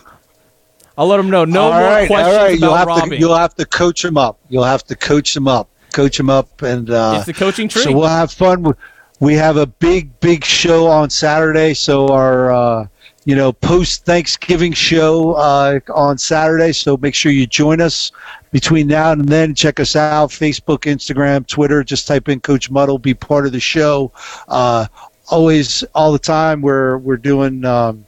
I'll 0.98 1.06
let 1.06 1.16
them 1.16 1.30
know 1.30 1.46
no 1.46 1.62
All 1.62 1.72
more 1.72 1.80
right, 1.80 2.06
questions 2.06 2.36
all 2.36 2.44
right. 2.44 2.58
You'll 2.58 2.64
about 2.74 2.76
have 2.78 2.86
robbing. 2.88 3.10
to 3.12 3.18
you'll 3.18 3.36
have 3.36 3.54
to 3.54 3.64
coach 3.64 4.02
them 4.02 4.18
up. 4.18 4.38
You'll 4.50 4.64
have 4.64 4.84
to 4.84 4.96
coach 4.96 5.32
them 5.32 5.48
up. 5.48 5.69
Coach 5.92 6.16
them 6.16 6.30
up, 6.30 6.62
and 6.62 6.90
uh, 6.90 7.14
it's 7.16 7.26
the 7.26 7.32
coaching 7.32 7.68
tree. 7.68 7.82
so 7.82 7.92
we'll 7.92 8.08
have 8.08 8.32
fun. 8.32 8.74
We 9.20 9.34
have 9.34 9.56
a 9.56 9.66
big 9.66 10.18
big 10.20 10.44
show 10.44 10.86
on 10.86 11.10
Saturday. 11.10 11.74
So 11.74 12.08
our 12.08 12.52
uh, 12.52 12.86
you 13.24 13.34
know 13.36 13.52
post 13.52 14.04
Thanksgiving 14.04 14.72
show 14.72 15.32
uh, 15.32 15.80
on 15.94 16.18
Saturday. 16.18 16.72
So 16.72 16.96
make 16.96 17.14
sure 17.14 17.32
you 17.32 17.46
join 17.46 17.80
us 17.80 18.12
between 18.50 18.86
now 18.86 19.12
and 19.12 19.28
then. 19.28 19.54
Check 19.54 19.78
us 19.80 19.94
out: 19.96 20.30
Facebook, 20.30 20.80
Instagram, 20.80 21.46
Twitter. 21.46 21.84
Just 21.84 22.06
type 22.06 22.28
in 22.28 22.40
Coach 22.40 22.70
Muddle. 22.70 22.98
Be 22.98 23.14
part 23.14 23.46
of 23.46 23.52
the 23.52 23.60
show. 23.60 24.12
Uh, 24.48 24.86
always, 25.28 25.82
all 25.94 26.12
the 26.12 26.18
time. 26.18 26.60
We're 26.62 26.96
we're 26.98 27.16
doing. 27.16 27.64
Um, 27.64 28.06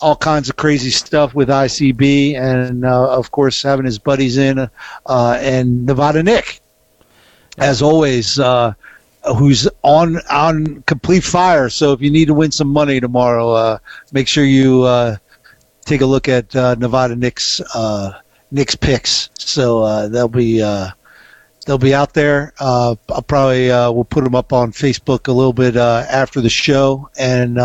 all 0.00 0.14
kinds 0.14 0.48
of 0.48 0.54
crazy 0.56 0.90
stuff 0.90 1.34
with 1.34 1.48
ICB, 1.48 2.36
and 2.36 2.84
uh, 2.84 3.10
of 3.10 3.32
course 3.32 3.62
having 3.62 3.84
his 3.84 3.98
buddies 3.98 4.38
in, 4.38 4.70
uh, 5.06 5.38
and 5.40 5.86
Nevada 5.86 6.22
Nick, 6.22 6.60
as 7.58 7.82
always, 7.82 8.38
uh, 8.38 8.72
who's 9.36 9.68
on 9.82 10.18
on 10.30 10.82
complete 10.82 11.24
fire. 11.24 11.68
So 11.68 11.92
if 11.92 12.00
you 12.00 12.10
need 12.10 12.26
to 12.26 12.34
win 12.34 12.50
some 12.52 12.68
money 12.68 13.00
tomorrow, 13.00 13.50
uh, 13.50 13.78
make 14.12 14.28
sure 14.28 14.44
you 14.44 14.82
uh, 14.82 15.16
take 15.84 16.00
a 16.00 16.06
look 16.06 16.28
at 16.28 16.54
uh, 16.54 16.76
Nevada 16.76 17.16
Nick's 17.16 17.60
uh, 17.74 18.20
Nick's 18.50 18.76
picks. 18.76 19.30
So 19.38 19.82
uh, 19.82 20.08
they'll 20.08 20.28
be. 20.28 20.62
They'll 21.66 21.76
be 21.76 21.92
out 21.92 22.14
there. 22.14 22.54
I'll 22.60 22.96
probably 22.96 23.68
we'll 23.68 24.04
put 24.04 24.24
them 24.24 24.34
up 24.34 24.54
on 24.54 24.72
Facebook 24.72 25.28
a 25.28 25.32
little 25.32 25.52
bit 25.52 25.76
after 25.76 26.40
the 26.40 26.48
show, 26.48 27.10
and 27.18 27.58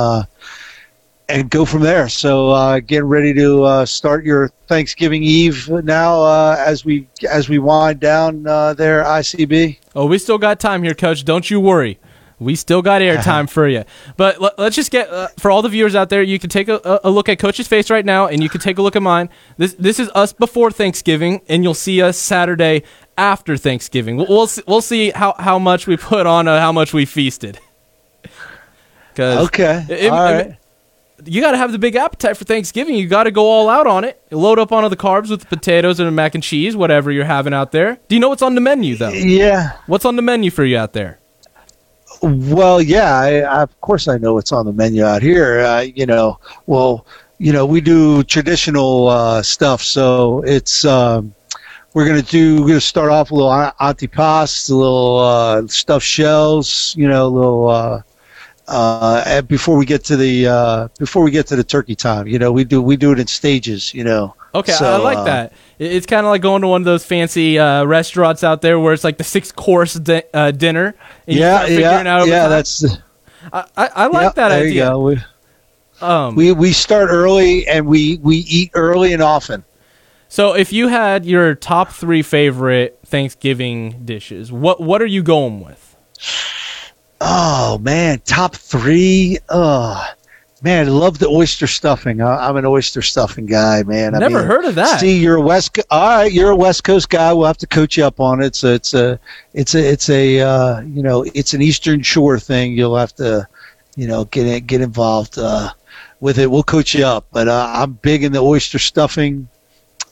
and 1.30 1.50
go 1.50 1.66
from 1.66 1.82
there. 1.82 2.10
So 2.10 2.50
uh, 2.50 2.80
getting 2.80 3.06
ready 3.08 3.34
to 3.36 3.64
uh, 3.64 3.86
start 3.86 4.26
your 4.26 4.50
Thanksgiving 4.68 5.24
Eve 5.24 5.70
now 5.70 6.22
uh, 6.22 6.56
as 6.60 6.84
we 6.86 7.08
as 7.30 7.50
we 7.50 7.60
wind 7.60 8.00
down 8.00 8.46
uh, 8.48 8.74
there 8.74 9.04
ICB. 9.04 9.80
Oh, 9.96 10.06
we 10.06 10.18
still 10.18 10.38
got 10.38 10.60
time 10.60 10.84
here, 10.84 10.94
Coach. 10.94 11.24
Don't 11.26 11.50
you 11.50 11.60
worry. 11.60 12.00
We 12.40 12.56
still 12.56 12.82
got 12.82 13.02
airtime 13.02 13.50
for 13.58 13.68
you. 13.68 13.86
But 14.18 14.42
let, 14.42 14.60
us 14.60 14.76
just 14.76 14.92
get 14.92 15.10
uh, 15.10 15.30
for 15.40 15.50
all 15.50 15.62
the 15.62 15.70
viewers 15.70 15.96
out 15.96 16.10
there. 16.10 16.22
You 16.22 16.40
can 16.40 16.50
take 16.50 16.68
a, 16.68 17.00
a- 17.04 17.10
look 17.10 17.30
at 17.30 17.40
Coach's 17.40 17.68
face 17.68 17.90
right 17.90 18.04
now, 18.04 18.28
and 18.28 18.44
you 18.44 18.50
can 18.50 18.60
take 18.60 18.78
a 18.78 18.82
look 18.82 18.96
at 18.98 19.02
mine. 19.02 19.30
This 19.58 19.76
this 19.76 20.00
is 20.00 20.10
us 20.14 20.34
before 20.34 20.70
Thanksgiving, 20.72 21.42
and 21.48 21.64
you'll 21.64 21.74
see 21.74 22.02
us 22.02 22.18
Saturday 22.18 22.84
after 23.18 23.56
Thanksgiving. 23.56 24.18
We'll 24.18 24.28
we'll, 24.28 24.48
see- 24.48 24.64
we'll 24.68 24.82
see 24.82 25.12
how, 25.12 25.36
how 25.40 25.58
much 25.60 25.88
we 25.88 25.96
put 25.96 26.26
on, 26.26 26.48
uh, 26.48 26.60
how 26.60 26.72
much 26.74 26.92
we 26.94 27.06
feasted 27.06 27.60
Okay, 29.20 29.86
it- 29.90 30.12
all 30.12 30.28
it- 30.28 30.34
right. 30.48 30.58
You 31.26 31.42
got 31.42 31.52
to 31.52 31.58
have 31.58 31.72
the 31.72 31.80
big 31.80 31.96
appetite 31.96 32.38
for 32.38 32.46
Thanksgiving. 32.46 32.96
You 32.96 33.08
got 33.08 33.24
to 33.24 33.32
go 33.32 33.46
all 33.46 33.70
out 33.70 33.88
on 33.88 34.04
it. 34.04 34.22
Load 34.32 34.60
up 34.60 34.72
on 34.72 34.90
the 34.90 34.96
carbs 34.98 35.30
with 35.30 35.42
the 35.42 35.46
potatoes 35.46 36.00
and 36.00 36.08
the 36.08 36.12
mac 36.12 36.36
and 36.36 36.44
cheese, 36.44 36.76
whatever 36.76 37.12
you're 37.12 37.26
having 37.26 37.54
out 37.54 37.72
there. 37.72 38.00
Do 38.08 38.16
you 38.16 38.22
know 38.22 38.30
what's 38.30 38.42
on 38.42 38.56
the 38.56 38.62
menu 38.62 38.96
though? 38.96 39.10
Yeah. 39.10 39.78
What's 39.88 40.06
on 40.06 40.16
the 40.16 40.22
menu 40.22 40.52
for 40.52 40.64
you 40.64 40.78
out 40.78 40.94
there? 40.94 41.20
Well, 42.22 42.82
yeah. 42.82 43.16
I, 43.16 43.40
I, 43.40 43.62
of 43.64 43.82
course, 43.82 44.08
I 44.08 44.18
know 44.18 44.34
what's 44.34 44.52
on 44.52 44.66
the 44.66 44.74
menu 44.74 45.04
out 45.04 45.22
here. 45.22 45.60
Uh, 45.60 45.82
you 45.82 46.06
know, 46.06 46.40
well, 46.68 47.06
you 47.38 47.52
know, 47.52 47.66
we 47.66 47.82
do 47.82 48.24
traditional 48.24 49.08
uh, 49.08 49.42
stuff, 49.42 49.82
so 49.82 50.42
it's. 50.44 50.86
Um, 50.86 51.34
we're 51.94 52.08
gonna 52.08 52.24
do. 52.24 52.62
We're 52.62 52.70
gonna 52.70 52.82
start 52.82 53.12
off 53.12 53.30
a 53.30 53.36
little 53.36 53.52
a- 53.52 53.76
antipas, 53.80 54.68
a 54.70 54.76
little 54.76 55.20
uh, 55.20 55.68
stuffed 55.68 56.06
shells. 56.06 56.96
You 56.98 57.08
know, 57.08 57.28
a 57.28 57.30
little. 57.30 58.04
Uh, 58.68 59.24
and 59.28 59.48
before 59.48 59.78
we 59.78 59.86
get 59.86 60.04
to 60.06 60.16
the 60.16 60.48
uh, 60.48 60.88
before 60.98 61.24
we 61.24 61.32
get 61.32 61.48
to 61.48 61.56
the 61.56 61.64
turkey 61.64 61.96
time, 61.96 62.28
you 62.28 62.40
know, 62.40 62.52
we 62.52 62.64
do 62.64 62.82
we 62.82 62.96
do 62.96 63.12
it 63.12 63.20
in 63.20 63.28
stages. 63.28 63.94
You 63.94 64.04
know. 64.06 64.36
Okay, 64.56 64.72
So, 64.72 64.86
I 64.86 64.98
like 64.98 65.24
uh, 65.24 65.24
that. 65.24 65.54
It's 65.80 66.06
kind 66.06 66.26
of 66.26 66.30
like 66.30 66.42
going 66.44 66.62
to 66.62 66.68
one 66.68 66.82
of 66.82 66.86
those 66.86 67.04
fancy 67.04 67.58
uh, 67.58 67.86
restaurants 67.86 68.44
out 68.44 68.62
there 68.62 68.80
where 68.80 68.94
it's 68.94 69.04
like 69.04 69.18
the 69.18 69.24
six 69.24 69.52
course 69.52 69.96
di- 69.96 70.24
uh, 70.34 70.52
dinner. 70.52 70.96
And 71.28 71.40
you 71.40 71.42
Yeah, 71.42 71.66
figuring 71.66 72.06
yeah, 72.06 72.16
yeah. 72.20 72.48
time. 72.48 72.50
That's 72.50 72.86
I, 73.52 73.66
I, 73.76 73.88
I 73.96 74.08
like 74.08 74.22
yeah, 74.22 74.34
that 74.36 74.52
there 74.52 74.66
idea. 74.66 74.86
You 74.86 74.94
go. 74.94 75.00
We, 75.02 75.18
Um, 76.02 76.36
we 76.36 76.52
we 76.52 76.74
start 76.74 77.10
early 77.10 77.68
and 77.68 77.86
we 77.88 78.18
we 78.18 78.38
eat 78.38 78.72
early 78.76 79.14
and 79.14 79.22
often. 79.22 79.64
so, 80.28 80.56
if 80.56 80.74
you 80.74 80.88
had 80.88 81.26
your 81.26 81.54
top 81.54 81.92
three 81.92 82.24
favorite 82.24 83.00
Thanksgiving 83.06 84.02
dishes, 84.04 84.52
what 84.52 84.82
what 84.82 85.02
are 85.02 85.06
you 85.08 85.22
going 85.22 85.60
with? 85.64 85.96
Oh 87.26 87.78
man, 87.78 88.20
top 88.26 88.54
three. 88.54 89.38
Oh 89.48 90.06
man, 90.62 90.88
I 90.88 90.90
love 90.90 91.20
the 91.20 91.30
oyster 91.30 91.68
stuffing. 91.68 92.20
I, 92.20 92.50
I'm 92.50 92.58
an 92.58 92.66
oyster 92.66 93.02
stuffing 93.02 93.46
guy, 93.46 93.82
man. 93.84 94.14
I 94.14 94.20
Never 94.20 94.40
mean, 94.40 94.48
heard 94.48 94.66
of 94.66 94.76
that. 94.76 95.00
See, 95.00 95.20
you're 95.20 95.38
a 95.38 95.42
West. 95.42 95.80
All 95.90 96.18
right, 96.18 96.32
you're 96.32 96.52
a 96.52 96.56
West 96.56 96.84
Coast 96.84 97.10
guy. 97.10 97.32
We'll 97.32 97.48
have 97.48 97.58
to 97.60 97.68
coach 97.68 97.96
you 97.96 98.04
up 98.04 98.20
on 98.20 98.44
it. 98.44 98.56
So 98.56 98.74
it's 98.74 98.94
a, 98.94 99.18
it's 99.54 99.74
a, 99.74 99.80
it's 99.80 100.10
a, 100.10 100.42
uh, 100.42 100.82
you 100.82 101.02
know, 101.02 101.24
it's 101.34 101.54
an 101.54 101.62
Eastern 101.62 102.02
Shore 102.02 102.40
thing. 102.40 102.74
You'll 102.74 102.98
have 102.98 103.16
to, 103.16 103.48
you 103.96 104.06
know, 104.06 104.26
get 104.26 104.46
in, 104.46 104.66
get 104.66 104.82
involved 104.82 105.38
uh, 105.38 105.72
with 106.20 106.40
it. 106.40 106.52
We'll 106.52 106.64
coach 106.64 106.94
you 106.94 107.06
up. 107.06 107.28
But 107.32 107.48
uh, 107.48 107.72
I'm 107.74 107.94
big 107.94 108.26
in 108.26 108.34
the 108.34 108.44
oyster 108.44 108.80
stuffing. 108.80 109.48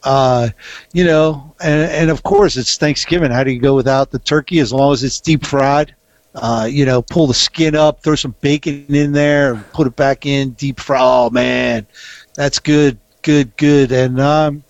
Uh, 0.03 0.47
you 0.93 1.03
know, 1.03 1.53
and 1.61 1.91
and 1.91 2.09
of 2.09 2.23
course 2.23 2.55
it's 2.55 2.77
Thanksgiving. 2.77 3.31
How 3.31 3.43
do 3.43 3.51
you 3.51 3.59
go 3.59 3.75
without 3.75 4.11
the 4.11 4.19
turkey? 4.19 4.59
As 4.59 4.71
long 4.71 4.93
as 4.93 5.03
it's 5.03 5.19
deep 5.19 5.45
fried. 5.45 5.93
Uh, 6.33 6.67
you 6.69 6.85
know, 6.85 7.01
pull 7.01 7.27
the 7.27 7.33
skin 7.33 7.75
up, 7.75 8.01
throw 8.01 8.15
some 8.15 8.33
bacon 8.39 8.85
in 8.89 9.11
there, 9.11 9.53
and 9.53 9.71
put 9.73 9.85
it 9.85 9.95
back 9.95 10.25
in 10.25 10.51
deep 10.51 10.79
fry. 10.79 10.99
Oh 11.01 11.29
man, 11.29 11.85
that's 12.35 12.59
good, 12.59 12.97
good, 13.21 13.55
good. 13.57 13.91
And 13.91 14.19
um, 14.19 14.63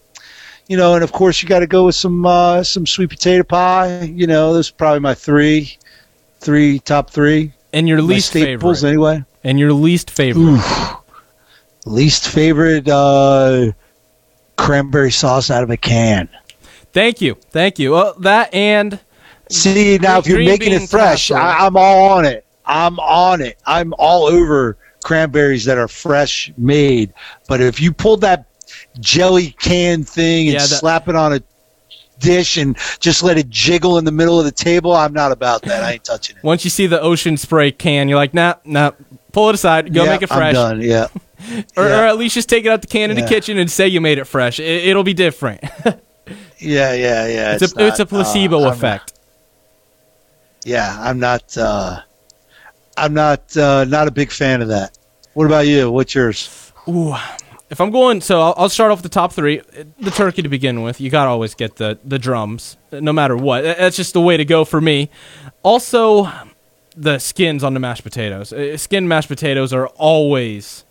you 0.68 0.78
know, 0.78 0.96
and 0.96 1.04
of 1.04 1.12
course 1.12 1.44
you 1.44 1.50
got 1.50 1.60
to 1.60 1.68
go 1.68 1.86
with 1.86 1.96
some 1.96 2.26
uh, 2.26 2.64
some 2.64 2.88
sweet 2.88 3.10
potato 3.10 3.44
pie. 3.44 4.04
You 4.04 4.26
know, 4.26 4.54
those 4.54 4.72
are 4.72 4.74
probably 4.74 5.02
my 5.02 5.14
three, 5.14 5.78
three 6.40 6.80
top 6.80 7.12
three. 7.12 7.54
And 7.74 7.88
your 7.88 8.02
least 8.02 8.30
staples 8.30 8.82
favorite. 8.82 8.90
anyway. 8.90 9.26
And 9.44 9.60
your 9.60 9.74
least 9.74 10.10
favorite. 10.10 10.42
Oof. 10.42 10.96
Least 11.86 12.28
favorite 12.28 12.88
uh, 12.88 13.72
cranberry 14.56 15.12
sauce 15.12 15.50
out 15.50 15.64
of 15.64 15.70
a 15.70 15.78
can. 15.78 16.30
Thank 16.94 17.22
you, 17.22 17.36
thank 17.52 17.80
you. 17.80 17.92
Well, 17.92 18.16
that 18.20 18.54
and 18.54 19.00
See 19.52 19.98
now, 19.98 20.20
if 20.20 20.28
you're 20.28 20.38
Green 20.38 20.50
making 20.50 20.74
it 20.74 20.90
fresh. 20.90 21.32
I, 21.32 21.66
I'm 21.66 21.76
all 21.78 22.10
on 22.10 22.26
it. 22.26 22.46
I'm 22.66 23.00
on 23.00 23.42
it. 23.42 23.58
I'm 23.66 23.94
all 23.98 24.26
over 24.26 24.78
cranberries 25.04 25.66
that 25.66 25.78
are 25.78 25.88
fresh 25.88 26.52
made. 26.58 27.14
But 27.48 27.60
if 27.62 27.82
you 27.82 27.92
pull 27.92 28.18
that 28.18 28.46
jelly 29.00 29.52
can 29.60 30.04
thing 30.04 30.48
and 30.48 30.54
Yeah, 30.54 30.60
that- 30.60 30.68
slap 30.68 31.08
it 31.08 31.16
on 31.16 31.34
a 31.34 31.42
dish 32.20 32.56
and 32.58 32.78
just 33.00 33.24
let 33.24 33.38
it 33.38 33.50
jiggle 33.50 33.98
in 33.98 34.06
the 34.06 34.12
middle 34.12 34.38
of 34.40 34.46
the 34.46 34.52
table, 34.52 34.94
I'm 34.94 35.12
not 35.14 35.32
about 35.32 35.64
that. 35.64 35.84
I 35.84 35.94
ain't 35.94 36.04
touching 36.04 36.38
it. 36.38 36.44
once 36.44 36.64
you 36.64 36.70
see 36.70 36.86
the 36.88 37.02
ocean 37.02 37.36
spray 37.36 37.72
can, 37.72 38.08
you're 38.10 38.18
like, 38.18 38.34
nah, 38.34 38.56
nah. 38.64 38.92
Pull 39.32 39.50
it 39.50 39.56
aside. 39.56 39.94
Go 39.94 40.04
Yeah, 40.04 40.10
make 40.12 40.22
it 40.22 40.28
fresh. 40.28 40.56
I'm 40.56 40.78
done. 40.78 40.82
Yeah. 40.82 41.08
Or, 41.76 41.88
Yeah. 41.88 42.02
or 42.02 42.06
at 42.06 42.20
least 42.20 42.36
just 42.36 42.48
take 42.50 42.66
it 42.66 42.70
out 42.70 42.82
the 42.84 42.88
can 42.88 43.10
in 43.10 43.16
the 43.20 43.26
kitchen 43.26 43.58
and 43.58 43.70
say 43.72 43.88
you 43.88 44.00
made 44.00 44.20
it 44.20 44.26
fresh. 44.26 44.60
It, 44.60 44.86
it'll 44.86 45.04
be 45.04 45.16
different. 45.16 45.64
Yeah, 46.60 46.94
yeah, 46.94 47.26
yeah. 47.28 47.56
it's, 47.56 47.76
a, 47.76 47.88
it's 47.88 48.00
a 48.00 48.06
placebo 48.06 48.66
uh, 48.66 48.72
effect. 48.72 49.11
Yeah, 50.64 50.98
I'm 51.00 51.20
not. 51.20 51.58
Uh, 51.58 52.02
I'm 52.98 53.14
not. 53.14 53.56
Uh, 53.56 53.86
not 53.86 54.08
a 54.08 54.12
big 54.12 54.32
fan 54.32 54.62
of 54.62 54.68
that. 54.70 54.98
What 55.34 55.46
about 55.46 55.68
you? 55.68 55.92
What's 55.92 56.14
yours? 56.14 56.72
Ooh. 56.88 57.16
If 57.70 57.80
I'm 57.80 57.90
going, 57.90 58.20
so 58.20 58.42
I'll, 58.42 58.54
I'll 58.58 58.70
start 58.70 58.92
off 58.92 59.02
the 59.02 59.08
top 59.08 59.32
three. 59.32 59.62
The 59.98 60.12
turkey 60.12 60.42
to 60.42 60.50
begin 60.50 60.82
with. 60.82 61.00
You 61.00 61.10
got 61.10 61.24
to 61.24 61.30
always 61.30 61.56
get 61.56 61.78
the, 61.78 61.98
the 62.04 62.20
drums, 62.20 62.76
no 62.92 63.14
matter 63.14 63.38
what. 63.38 63.62
That's 63.62 63.96
just 63.96 64.12
the 64.12 64.20
way 64.20 64.36
to 64.36 64.44
go 64.44 64.66
for 64.66 64.82
me. 64.82 65.10
Also, 65.64 66.30
the 66.98 67.18
skins 67.18 67.64
on 67.64 67.74
the 67.74 67.80
mashed 67.80 68.04
potatoes. 68.04 68.52
Uh, 68.52 68.76
Skin 68.76 69.08
mashed 69.08 69.30
potatoes 69.30 69.72
are 69.72 69.88
always 69.88 70.84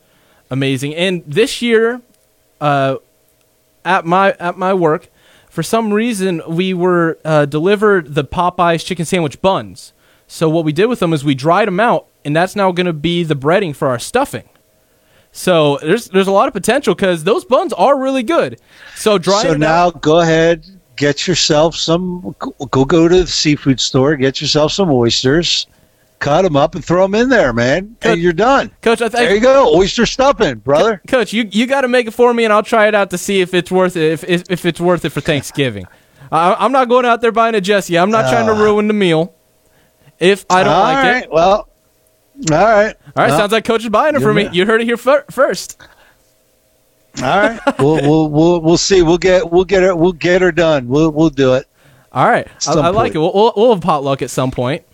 amazing. 0.50 0.94
And 0.94 1.22
this 1.26 1.60
year, 1.60 2.00
uh, 2.62 2.96
at 3.84 4.06
my 4.06 4.32
at 4.40 4.56
my 4.56 4.72
work, 4.72 5.10
for 5.50 5.62
some 5.62 5.92
reason 5.92 6.40
we 6.48 6.72
were 6.72 7.18
uh, 7.24 7.44
delivered 7.44 8.14
the 8.14 8.24
Popeyes 8.24 8.84
chicken 8.86 9.04
sandwich 9.04 9.42
buns. 9.42 9.92
So 10.26 10.48
what 10.48 10.64
we 10.64 10.72
did 10.72 10.86
with 10.86 11.00
them 11.00 11.12
is 11.12 11.24
we 11.24 11.34
dried 11.34 11.68
them 11.68 11.80
out 11.80 12.06
and 12.24 12.34
that's 12.34 12.56
now 12.56 12.72
going 12.72 12.86
to 12.86 12.92
be 12.92 13.24
the 13.24 13.34
breading 13.36 13.74
for 13.76 13.88
our 13.88 13.98
stuffing. 13.98 14.48
So 15.32 15.78
there's 15.78 16.06
there's 16.08 16.26
a 16.26 16.32
lot 16.32 16.48
of 16.48 16.54
potential 16.54 16.94
because 16.94 17.24
those 17.24 17.44
buns 17.44 17.72
are 17.74 17.98
really 17.98 18.22
good. 18.22 18.60
So 18.96 19.18
dry 19.18 19.42
So 19.42 19.54
now 19.54 19.88
out. 19.88 20.02
go 20.02 20.20
ahead, 20.20 20.66
get 20.96 21.26
yourself 21.28 21.76
some. 21.76 22.34
Go 22.38 22.84
go 22.84 23.08
to 23.08 23.20
the 23.20 23.26
seafood 23.26 23.80
store, 23.80 24.16
get 24.16 24.40
yourself 24.40 24.72
some 24.72 24.90
oysters, 24.90 25.66
cut 26.20 26.42
them 26.42 26.56
up, 26.56 26.74
and 26.74 26.84
throw 26.84 27.02
them 27.02 27.14
in 27.14 27.28
there, 27.28 27.52
man, 27.52 27.96
Coach- 28.00 28.12
and 28.12 28.22
you're 28.22 28.32
done. 28.32 28.70
Coach, 28.82 29.02
I 29.02 29.08
There 29.08 29.34
you 29.34 29.40
go, 29.40 29.74
oyster 29.74 30.06
stuffing, 30.06 30.58
brother. 30.58 31.02
Coach, 31.08 31.32
you 31.32 31.48
you 31.50 31.66
got 31.66 31.80
to 31.80 31.88
make 31.88 32.06
it 32.06 32.12
for 32.12 32.32
me, 32.32 32.44
and 32.44 32.52
I'll 32.52 32.62
try 32.62 32.86
it 32.86 32.94
out 32.94 33.10
to 33.10 33.18
see 33.18 33.40
if 33.40 33.52
it's 33.54 33.70
worth 33.70 33.96
it. 33.96 34.12
If 34.12 34.24
if, 34.24 34.44
if 34.48 34.64
it's 34.64 34.80
worth 34.80 35.04
it 35.04 35.10
for 35.10 35.20
Thanksgiving. 35.20 35.86
I, 36.32 36.54
I'm 36.54 36.70
not 36.70 36.88
going 36.88 37.04
out 37.04 37.20
there 37.20 37.32
buying 37.32 37.56
a 37.56 37.60
Jesse. 37.60 37.98
I'm 37.98 38.10
not 38.10 38.30
trying 38.30 38.46
to 38.46 38.52
ah. 38.52 38.62
ruin 38.62 38.86
the 38.86 38.94
meal. 38.94 39.34
If 40.20 40.44
I 40.48 40.62
don't 40.62 40.78
like 40.78 40.96
right, 40.96 41.22
it, 41.24 41.30
well, 41.32 41.52
all 41.52 41.66
right, 42.50 42.50
all 42.50 42.60
right. 42.60 42.96
Well, 43.16 43.38
sounds 43.38 43.52
like 43.52 43.64
Coach 43.64 43.82
is 43.82 43.88
buying 43.88 44.14
it 44.14 44.20
for 44.20 44.32
me. 44.32 44.48
You 44.52 44.66
heard 44.66 44.80
it 44.80 44.84
here 44.84 44.98
fir- 44.98 45.24
first. 45.30 45.80
all 47.22 47.24
right. 47.24 47.60
we'll, 47.78 48.00
we'll 48.02 48.30
we'll 48.30 48.60
we'll 48.60 48.76
see. 48.76 49.02
We'll 49.02 49.18
get 49.18 49.50
we'll 49.50 49.64
get 49.64 49.82
her 49.82 49.96
we'll 49.96 50.12
get 50.12 50.42
her 50.42 50.52
done. 50.52 50.88
We'll 50.88 51.10
we'll 51.10 51.30
do 51.30 51.54
it. 51.54 51.66
All 52.12 52.28
right, 52.28 52.48
I, 52.66 52.72
I 52.72 52.88
like 52.88 53.14
it. 53.14 53.18
We'll, 53.18 53.32
we'll, 53.32 53.52
we'll 53.56 53.74
have 53.74 53.82
potluck 53.82 54.20
at 54.20 54.30
some 54.30 54.50
point. 54.50 54.84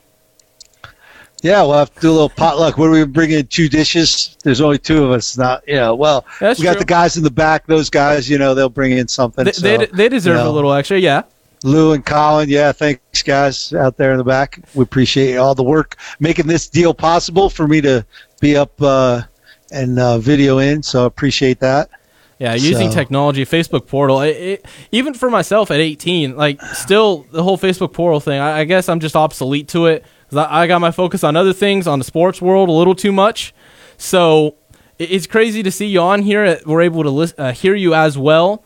Yeah, 1.46 1.62
we'll 1.62 1.74
have 1.74 1.94
to 1.94 2.00
do 2.00 2.10
a 2.10 2.12
little 2.12 2.28
potluck. 2.28 2.76
What 2.76 2.88
are 2.88 2.90
we 2.90 3.04
bringing? 3.04 3.46
Two 3.46 3.68
dishes. 3.68 4.36
There's 4.42 4.60
only 4.60 4.78
two 4.78 5.04
of 5.04 5.12
us. 5.12 5.38
Not 5.38 5.62
you 5.68 5.76
know. 5.76 5.94
Well, 5.94 6.26
That's 6.40 6.58
we 6.58 6.64
got 6.64 6.72
true. 6.72 6.80
the 6.80 6.86
guys 6.86 7.16
in 7.16 7.22
the 7.22 7.30
back. 7.30 7.66
Those 7.68 7.88
guys, 7.88 8.28
you 8.28 8.36
know, 8.36 8.52
they'll 8.52 8.68
bring 8.68 8.90
in 8.90 9.06
something. 9.06 9.44
They, 9.44 9.52
so, 9.52 9.62
they, 9.62 9.86
they 9.86 10.08
deserve 10.08 10.38
you 10.38 10.42
know. 10.42 10.50
a 10.50 10.52
little 10.52 10.72
extra. 10.72 10.98
Yeah. 10.98 11.22
Lou 11.62 11.92
and 11.92 12.04
Colin, 12.04 12.48
yeah, 12.48 12.72
thanks 12.72 13.22
guys 13.22 13.72
out 13.72 13.96
there 13.96 14.10
in 14.10 14.18
the 14.18 14.24
back. 14.24 14.58
We 14.74 14.82
appreciate 14.82 15.36
all 15.36 15.54
the 15.54 15.62
work 15.62 15.96
making 16.18 16.48
this 16.48 16.68
deal 16.68 16.92
possible 16.92 17.48
for 17.48 17.66
me 17.68 17.80
to 17.80 18.04
be 18.40 18.56
up 18.56 18.72
uh, 18.82 19.22
and 19.70 19.98
uh, 20.00 20.18
video 20.18 20.58
in. 20.58 20.82
So 20.82 21.04
I 21.04 21.06
appreciate 21.06 21.60
that. 21.60 21.90
Yeah, 22.38 22.54
using 22.54 22.90
So- 22.90 22.96
technology, 22.96 23.44
Facebook 23.46 23.86
portal. 23.86 24.20
It, 24.20 24.36
it, 24.36 24.66
even 24.90 25.14
for 25.14 25.30
myself 25.30 25.70
at 25.70 25.78
18, 25.78 26.36
like 26.36 26.60
still 26.60 27.24
the 27.30 27.42
whole 27.42 27.56
Facebook 27.56 27.92
portal 27.92 28.18
thing. 28.20 28.40
I, 28.40 28.60
I 28.60 28.64
guess 28.64 28.88
I'm 28.88 29.00
just 29.00 29.14
obsolete 29.16 29.68
to 29.68 29.86
it 29.86 30.04
I, 30.34 30.62
I 30.62 30.66
got 30.66 30.80
my 30.80 30.90
focus 30.90 31.22
on 31.24 31.36
other 31.36 31.52
things 31.52 31.86
on 31.86 31.98
the 31.98 32.04
sports 32.04 32.40
world 32.40 32.68
a 32.68 32.72
little 32.72 32.94
too 32.94 33.12
much. 33.12 33.54
So 33.98 34.56
it's 34.98 35.26
crazy 35.26 35.62
to 35.62 35.70
see 35.70 35.86
you 35.86 36.00
on 36.00 36.22
here. 36.22 36.44
Uh, 36.44 36.56
We're 36.66 36.82
able 36.82 37.02
to 37.02 37.10
lis- 37.10 37.34
uh, 37.38 37.52
hear 37.52 37.74
you 37.74 37.94
as 37.94 38.16
well. 38.18 38.64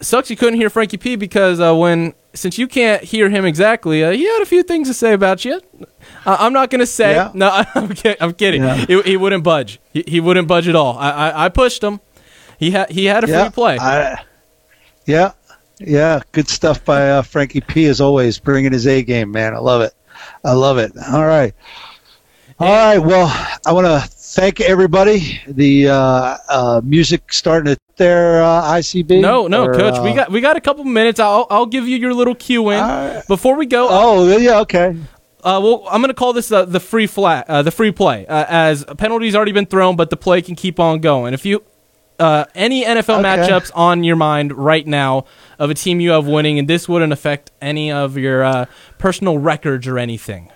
Sucks 0.00 0.28
you 0.28 0.36
couldn't 0.36 0.58
hear 0.58 0.68
Frankie 0.68 0.98
P 0.98 1.16
because 1.16 1.58
uh, 1.60 1.74
when 1.74 2.12
since 2.34 2.58
you 2.58 2.68
can't 2.68 3.02
hear 3.02 3.30
him 3.30 3.46
exactly, 3.46 4.04
uh, 4.04 4.10
he 4.10 4.24
had 4.26 4.42
a 4.42 4.46
few 4.46 4.62
things 4.62 4.88
to 4.88 4.94
say 4.94 5.14
about 5.14 5.42
you. 5.44 5.58
I'm 6.26 6.52
not 6.52 6.68
gonna 6.68 6.84
say. 6.86 7.14
Yeah. 7.14 7.30
No, 7.32 7.48
I'm, 7.74 7.88
kid- 7.88 8.18
I'm 8.20 8.34
kidding. 8.34 8.62
Yeah. 8.62 8.74
He, 8.76 9.00
he 9.02 9.16
wouldn't 9.16 9.42
budge. 9.42 9.80
He, 9.94 10.04
he 10.06 10.20
wouldn't 10.20 10.48
budge 10.48 10.68
at 10.68 10.76
all. 10.76 10.98
I, 10.98 11.10
I, 11.10 11.44
I 11.46 11.48
pushed 11.48 11.82
him. 11.82 12.00
He 12.58 12.70
had 12.72 12.90
he 12.90 13.06
had 13.06 13.24
a 13.24 13.28
yeah, 13.28 13.44
free 13.44 13.50
play. 13.52 13.78
I, 13.78 14.22
yeah, 15.06 15.32
yeah, 15.78 16.20
good 16.32 16.48
stuff 16.48 16.84
by 16.84 17.10
uh, 17.10 17.22
Frankie 17.22 17.60
P. 17.62 17.86
As 17.86 18.00
always, 18.00 18.38
bringing 18.38 18.72
his 18.72 18.86
A 18.86 19.02
game, 19.02 19.30
man. 19.30 19.54
I 19.54 19.58
love 19.58 19.80
it. 19.80 19.94
I 20.44 20.52
love 20.52 20.78
it. 20.78 20.92
All 21.12 21.26
right, 21.26 21.54
all 22.58 22.72
right. 22.72 22.98
Well, 22.98 23.28
I 23.66 23.72
want 23.72 23.86
to 23.86 24.00
thank 24.08 24.60
everybody. 24.60 25.40
The 25.48 25.88
uh, 25.88 26.36
uh, 26.48 26.80
music 26.84 27.32
starting 27.32 27.72
at 27.72 27.78
there, 27.96 28.42
uh, 28.42 28.62
ICB. 28.62 29.20
no, 29.20 29.46
no, 29.46 29.64
Or, 29.64 29.74
coach. 29.74 30.02
we 30.02 30.10
uh, 30.10 30.14
got 30.14 30.30
we 30.30 30.40
got 30.40 30.56
a 30.56 30.60
couple 30.60 30.84
minutes. 30.84 31.18
I'll 31.18 31.46
I'll 31.50 31.66
give 31.66 31.88
you 31.88 31.96
your 31.96 32.14
little 32.14 32.34
cue 32.34 32.70
in 32.70 32.78
right. 32.78 33.22
before 33.26 33.56
we 33.56 33.66
go. 33.66 33.88
Oh, 33.90 34.36
yeah, 34.36 34.60
okay. 34.60 34.96
Uh, 35.42 35.60
well, 35.62 35.84
I'm 35.88 36.00
going 36.00 36.08
to 36.08 36.14
call 36.14 36.32
this 36.32 36.50
uh, 36.50 36.64
the 36.64 36.80
free 36.80 37.06
flat, 37.06 37.48
uh, 37.48 37.62
the 37.62 37.70
free 37.70 37.92
play, 37.92 38.26
uh, 38.26 38.44
as 38.48 38.84
a 38.88 38.94
penalty's 38.96 39.36
already 39.36 39.52
been 39.52 39.66
thrown, 39.66 39.94
but 39.94 40.10
the 40.10 40.16
play 40.16 40.42
can 40.42 40.56
keep 40.56 40.80
on 40.80 41.00
going. 41.00 41.34
If 41.34 41.46
you 41.46 41.62
uh, 42.18 42.44
any 42.54 42.84
NFL 42.84 43.18
Okay. 43.20 43.22
matchups 43.22 43.70
on 43.74 44.04
your 44.04 44.16
mind 44.16 44.52
right 44.52 44.86
now 44.86 45.24
of 45.58 45.70
a 45.70 45.74
team 45.74 46.00
you 46.00 46.10
have 46.10 46.26
winning, 46.26 46.58
and 46.58 46.68
this 46.68 46.88
wouldn't 46.88 47.12
affect 47.12 47.50
any 47.60 47.92
of 47.92 48.16
your 48.16 48.42
uh, 48.44 48.66
personal 48.98 49.38
records 49.38 49.86
or 49.86 49.98
anything. 49.98 50.50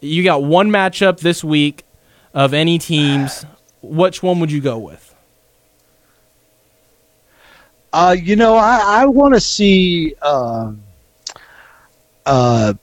You 0.00 0.22
got 0.22 0.42
one 0.42 0.70
matchup 0.70 1.20
this 1.20 1.42
week 1.42 1.84
of 2.32 2.54
any 2.54 2.78
teams. 2.78 3.44
Which 3.82 4.22
one 4.22 4.38
would 4.40 4.52
you 4.52 4.60
go 4.60 4.78
with? 4.78 5.14
Uh, 7.92 8.14
you 8.18 8.36
know, 8.36 8.54
I, 8.54 9.02
I 9.02 9.06
want 9.06 9.34
to 9.34 9.40
see. 9.40 10.14
Um, 10.16 10.82
uh, 12.26 12.74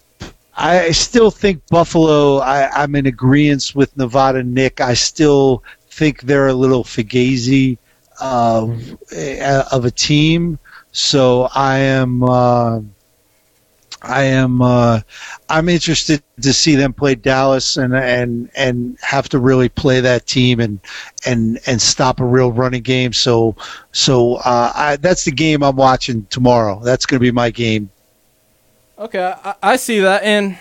I 0.57 0.91
still 0.91 1.31
think 1.31 1.61
Buffalo. 1.67 2.37
I, 2.37 2.69
I'm 2.71 2.95
in 2.95 3.05
agreement 3.05 3.73
with 3.75 3.95
Nevada 3.97 4.43
Nick. 4.43 4.81
I 4.81 4.93
still 4.93 5.63
think 5.89 6.21
they're 6.21 6.47
a 6.47 6.53
little 6.53 6.83
fugazi 6.83 7.77
uh, 8.21 8.67
of 9.71 9.85
a 9.85 9.91
team. 9.91 10.59
So 10.91 11.49
I 11.53 11.79
am. 11.79 12.23
Uh, 12.23 12.81
I 14.01 14.23
am. 14.23 14.61
Uh, 14.61 15.01
I'm 15.49 15.67
interested 15.67 16.21
to 16.41 16.53
see 16.53 16.75
them 16.75 16.93
play 16.93 17.15
Dallas 17.15 17.77
and 17.77 17.95
and 17.95 18.49
and 18.55 18.97
have 19.01 19.27
to 19.29 19.39
really 19.39 19.67
play 19.67 19.99
that 20.01 20.27
team 20.27 20.59
and 20.59 20.79
and 21.25 21.59
and 21.65 21.81
stop 21.81 22.19
a 22.19 22.25
real 22.25 22.51
running 22.51 22.83
game. 22.83 23.13
So 23.13 23.55
so 23.91 24.35
uh, 24.35 24.71
I, 24.75 24.95
that's 24.97 25.25
the 25.25 25.31
game 25.31 25.63
I'm 25.63 25.75
watching 25.75 26.25
tomorrow. 26.29 26.79
That's 26.83 27.05
going 27.05 27.19
to 27.19 27.23
be 27.23 27.31
my 27.31 27.49
game. 27.49 27.89
Okay, 28.97 29.35
I, 29.43 29.55
I 29.61 29.75
see 29.75 29.99
that, 29.99 30.23
and 30.23 30.57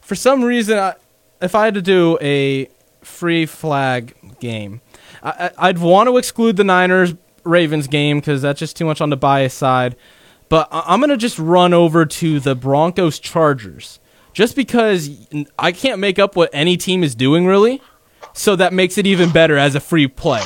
for 0.00 0.14
some 0.14 0.42
reason, 0.42 0.78
I, 0.78 0.94
if 1.42 1.54
I 1.54 1.66
had 1.66 1.74
to 1.74 1.82
do 1.82 2.18
a 2.22 2.70
free 3.02 3.46
flag 3.46 4.14
game, 4.40 4.80
I, 5.22 5.50
I'd 5.58 5.78
want 5.78 6.08
to 6.08 6.16
exclude 6.16 6.56
the 6.56 6.64
Niners 6.64 7.14
Ravens 7.44 7.86
game 7.86 8.18
because 8.20 8.42
that's 8.42 8.58
just 8.58 8.76
too 8.76 8.84
much 8.84 9.00
on 9.00 9.10
the 9.10 9.16
bias 9.16 9.54
side. 9.54 9.96
But 10.48 10.68
I- 10.72 10.84
I'm 10.86 11.00
gonna 11.00 11.16
just 11.16 11.38
run 11.38 11.72
over 11.74 12.04
to 12.06 12.40
the 12.40 12.54
Broncos 12.54 13.18
Chargers, 13.18 14.00
just 14.32 14.56
because 14.56 15.10
I 15.58 15.72
can't 15.72 15.98
make 16.00 16.18
up 16.18 16.36
what 16.36 16.50
any 16.52 16.76
team 16.76 17.02
is 17.04 17.14
doing 17.14 17.46
really, 17.46 17.80
so 18.32 18.56
that 18.56 18.72
makes 18.72 18.98
it 18.98 19.06
even 19.06 19.30
better 19.30 19.56
as 19.56 19.74
a 19.74 19.80
free 19.80 20.06
play. 20.08 20.42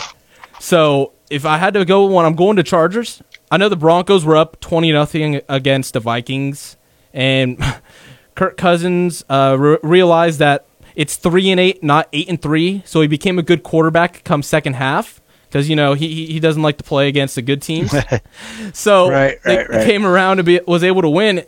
So 0.61 1.13
if 1.31 1.45
I 1.45 1.59
had 1.59 1.75
to 1.75 1.85
go 1.85 2.05
when 2.07 2.25
I'm 2.27 2.35
going 2.35 2.57
to 2.57 2.63
Chargers, 2.63 3.23
I 3.51 3.57
know 3.57 3.69
the 3.69 3.77
Broncos 3.77 4.25
were 4.25 4.37
up 4.37 4.61
twenty 4.61 4.93
nothing 4.93 5.41
against 5.49 5.95
the 5.95 6.01
Vikings, 6.01 6.77
and 7.13 7.59
Kirk 8.35 8.57
Cousins 8.57 9.25
uh, 9.29 9.57
re- 9.59 9.79
realized 9.83 10.39
that 10.41 10.67
it's 10.95 11.17
three 11.17 11.51
and 11.51 11.59
eight, 11.61 11.83
not 11.83 12.09
eight 12.13 12.29
and 12.29 12.41
three. 12.41 12.83
So 12.85 13.01
he 13.01 13.09
became 13.09 13.39
a 13.39 13.43
good 13.43 13.63
quarterback 13.63 14.23
come 14.25 14.43
second 14.43 14.75
half 14.75 15.21
because 15.49 15.69
you 15.69 15.77
know 15.77 15.95
he 15.95 16.09
he- 16.09 16.27
he 16.35 16.41
doesn't 16.41 16.63
like 16.63 16.79
to 16.79 16.85
play 16.85 17.09
against 17.09 17.35
the 17.35 17.43
good 17.43 17.63
teams. 17.63 17.93
so 18.73 19.11
Right, 19.11 19.39
they 19.45 19.59
right, 19.59 19.69
right. 19.69 19.87
came 19.87 20.07
around 20.07 20.39
and 20.39 20.47
be, 20.47 20.61
was 20.67 20.83
able 20.85 21.03
to 21.03 21.09
win. 21.11 21.45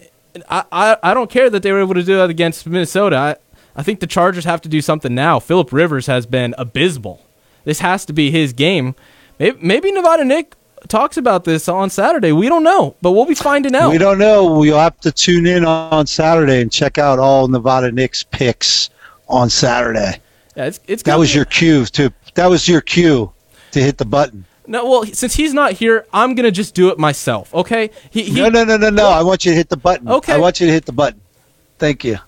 I, 0.50 0.64
I 0.72 0.96
I 1.02 1.14
don't 1.14 1.30
care 1.30 1.48
that 1.50 1.62
they 1.62 1.72
were 1.72 1.80
able 1.80 1.94
to 1.94 2.02
do 2.02 2.16
that 2.16 2.30
against 2.30 2.66
Minnesota. 2.66 3.16
I, 3.16 3.36
I 3.74 3.82
think 3.82 4.00
the 4.00 4.06
Chargers 4.06 4.44
have 4.44 4.60
to 4.62 4.68
do 4.68 4.80
something 4.80 5.14
now. 5.14 5.38
Philip 5.38 5.72
Rivers 5.72 6.06
has 6.06 6.26
been 6.26 6.54
abysmal. 6.58 7.24
This 7.64 7.80
has 7.80 8.04
to 8.06 8.12
be 8.12 8.30
his 8.30 8.52
game. 8.52 8.94
Maybe, 9.38 9.58
maybe 9.60 9.92
Nevada 9.92 10.24
Nick 10.24 10.54
talks 10.88 11.16
about 11.16 11.44
this 11.44 11.68
on 11.68 11.90
Saturday. 11.90 12.32
We 12.32 12.48
don't 12.48 12.62
know, 12.62 12.96
but 13.02 13.12
we'll 13.12 13.26
be 13.26 13.34
finding 13.34 13.74
out. 13.74 13.90
We 13.90 13.98
don't 13.98 14.18
know. 14.18 14.58
We'll 14.58 14.78
have 14.78 14.98
to 15.00 15.12
tune 15.12 15.46
in 15.46 15.64
on 15.64 16.06
Saturday 16.06 16.60
and 16.62 16.70
check 16.72 16.96
out 16.96 17.18
all 17.18 17.48
Nevada 17.48 17.90
Nick's 17.92 18.22
picks 18.22 18.88
on 19.28 19.50
Saturday. 19.50 20.20
Yeah, 20.56 20.66
it's, 20.66 20.80
it's 20.86 21.02
That 21.04 21.18
was 21.18 21.34
your 21.34 21.44
cue 21.44 21.84
to. 21.86 22.12
That 22.34 22.46
was 22.46 22.68
your 22.68 22.80
cue 22.80 23.32
to 23.72 23.80
hit 23.80 23.98
the 23.98 24.04
button. 24.04 24.44
no. 24.66 24.84
Well, 24.88 25.04
since 25.06 25.34
he's 25.34 25.52
not 25.54 25.72
here, 25.72 26.06
I'm 26.12 26.34
gonna 26.34 26.50
just 26.50 26.74
do 26.74 26.88
it 26.90 26.98
myself. 26.98 27.54
Okay? 27.54 27.90
He, 28.10 28.22
he, 28.24 28.40
No, 28.40 28.48
no, 28.48 28.64
no, 28.64 28.76
no, 28.76 28.90
no. 28.90 29.08
I 29.08 29.22
want 29.22 29.44
you 29.44 29.52
to 29.52 29.56
hit 29.56 29.68
the 29.68 29.76
button. 29.76 30.08
Okay. 30.08 30.32
I 30.32 30.38
want 30.38 30.60
you 30.60 30.66
to 30.66 30.72
hit 30.72 30.84
the 30.86 30.92
button. 30.92 31.20
Thank 31.78 32.04
you. 32.04 32.18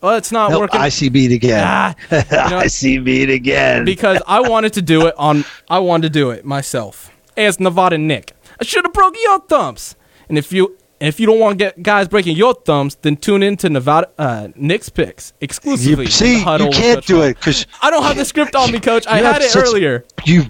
Well, 0.00 0.16
it's 0.16 0.32
not 0.32 0.50
Nope, 0.50 0.62
working. 0.62 0.80
ICB'd 0.80 1.32
again. 1.32 1.62
Ah, 1.64 1.94
you 2.10 2.16
know, 2.18 2.62
ICB'd 2.64 3.30
again. 3.30 3.84
because 3.84 4.20
I 4.26 4.40
wanted 4.40 4.72
to 4.74 4.82
do 4.82 5.06
it 5.06 5.14
on. 5.16 5.44
I 5.70 5.78
wanted 5.78 6.12
to 6.12 6.18
do 6.18 6.30
it 6.30 6.44
myself 6.44 7.12
as 7.36 7.60
Nevada 7.60 7.98
Nick. 7.98 8.32
I 8.60 8.64
should 8.64 8.84
have 8.84 8.92
broke 8.92 9.14
your 9.22 9.38
thumbs. 9.40 9.94
And 10.28 10.36
if 10.38 10.52
you 10.52 10.76
and 11.02 11.08
if 11.08 11.18
you 11.18 11.26
don't 11.26 11.40
want 11.40 11.58
to 11.58 11.64
get 11.64 11.82
guys 11.82 12.06
breaking 12.06 12.36
your 12.36 12.54
thumbs, 12.54 12.94
then 13.02 13.16
tune 13.16 13.42
in 13.42 13.56
to 13.56 13.68
Nevada 13.68 14.08
uh, 14.18 14.48
Nick's 14.54 14.88
picks 14.88 15.32
exclusively. 15.40 16.04
you 16.04 16.10
see, 16.12 16.38
you 16.38 16.70
can't 16.70 17.04
do 17.04 17.22
it 17.22 17.36
because 17.36 17.66
I 17.82 17.90
don't 17.90 18.04
have 18.04 18.16
the 18.16 18.24
script 18.24 18.54
on 18.54 18.70
me, 18.70 18.78
Coach. 18.78 19.08
I 19.08 19.16
had 19.18 19.42
it 19.42 19.50
such- 19.50 19.64
earlier. 19.66 20.04
you 20.24 20.44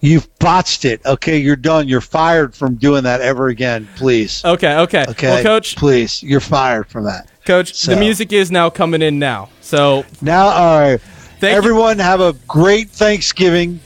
you've 0.00 0.28
botched 0.40 0.84
it. 0.84 1.00
Okay, 1.06 1.38
you're 1.38 1.54
done. 1.54 1.86
You're 1.86 2.00
fired 2.00 2.56
from 2.56 2.74
doing 2.74 3.04
that 3.04 3.20
ever 3.20 3.46
again. 3.46 3.88
Please. 3.94 4.44
Okay, 4.44 4.78
okay. 4.78 5.04
Okay, 5.10 5.28
Well, 5.28 5.42
Coach, 5.44 5.76
Please, 5.76 6.24
you're 6.24 6.40
fired 6.40 6.88
from 6.88 7.04
that. 7.04 7.28
Coach, 7.46 7.74
So- 7.74 7.94
the 7.94 8.00
music 8.00 8.32
is 8.32 8.50
now 8.50 8.70
coming 8.70 9.00
in 9.00 9.20
now. 9.20 9.48
So 9.60 10.04
Now, 10.20 10.46
all 10.48 10.80
right. 10.80 11.00
Thank 11.38 11.52
you. 11.52 11.56
everyone, 11.56 12.00
have 12.00 12.20
a 12.20 12.32
great 12.48 12.90
Thanksgiving 12.90 13.78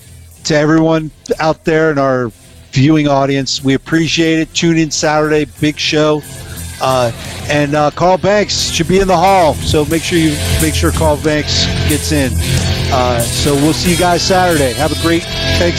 to 0.45 0.57
everyone 0.57 1.11
out 1.38 1.66
there 1.66 1.90
in 1.90 1.99
our 1.99 2.32
viewing 2.73 3.07
audience. 3.07 3.62
We 3.62 3.75
appreciate 3.75 4.41
it. 4.41 4.53
Tune 4.55 4.79
in 4.79 4.91
Saturday, 4.91 5.47
big 5.61 5.79
show. 5.79 6.23
Uh, 6.81 7.12
and 7.49 7.75
uh, 7.77 7.91
Carl 7.93 8.18
Banks 8.18 8.70
should 8.70 8.89
be 8.89 8.99
in 8.99 9.07
the 9.07 9.16
hall, 9.16 9.55
so 9.55 9.85
make 9.85 10.03
sure 10.03 10.18
you 10.18 10.37
make 10.61 10.75
sure 10.75 10.91
Carl 10.91 11.16
Banks 11.23 11.66
gets 11.89 12.11
in. 12.11 12.33
Uh, 12.93 13.20
so 13.20 13.55
we'll 13.55 13.73
see 13.73 13.93
you 13.93 13.97
guys 13.97 14.23
Saturday. 14.23 14.73
Have 14.73 14.91
a 14.91 15.01
great 15.01 15.23
Thanksgiving. 15.23 15.79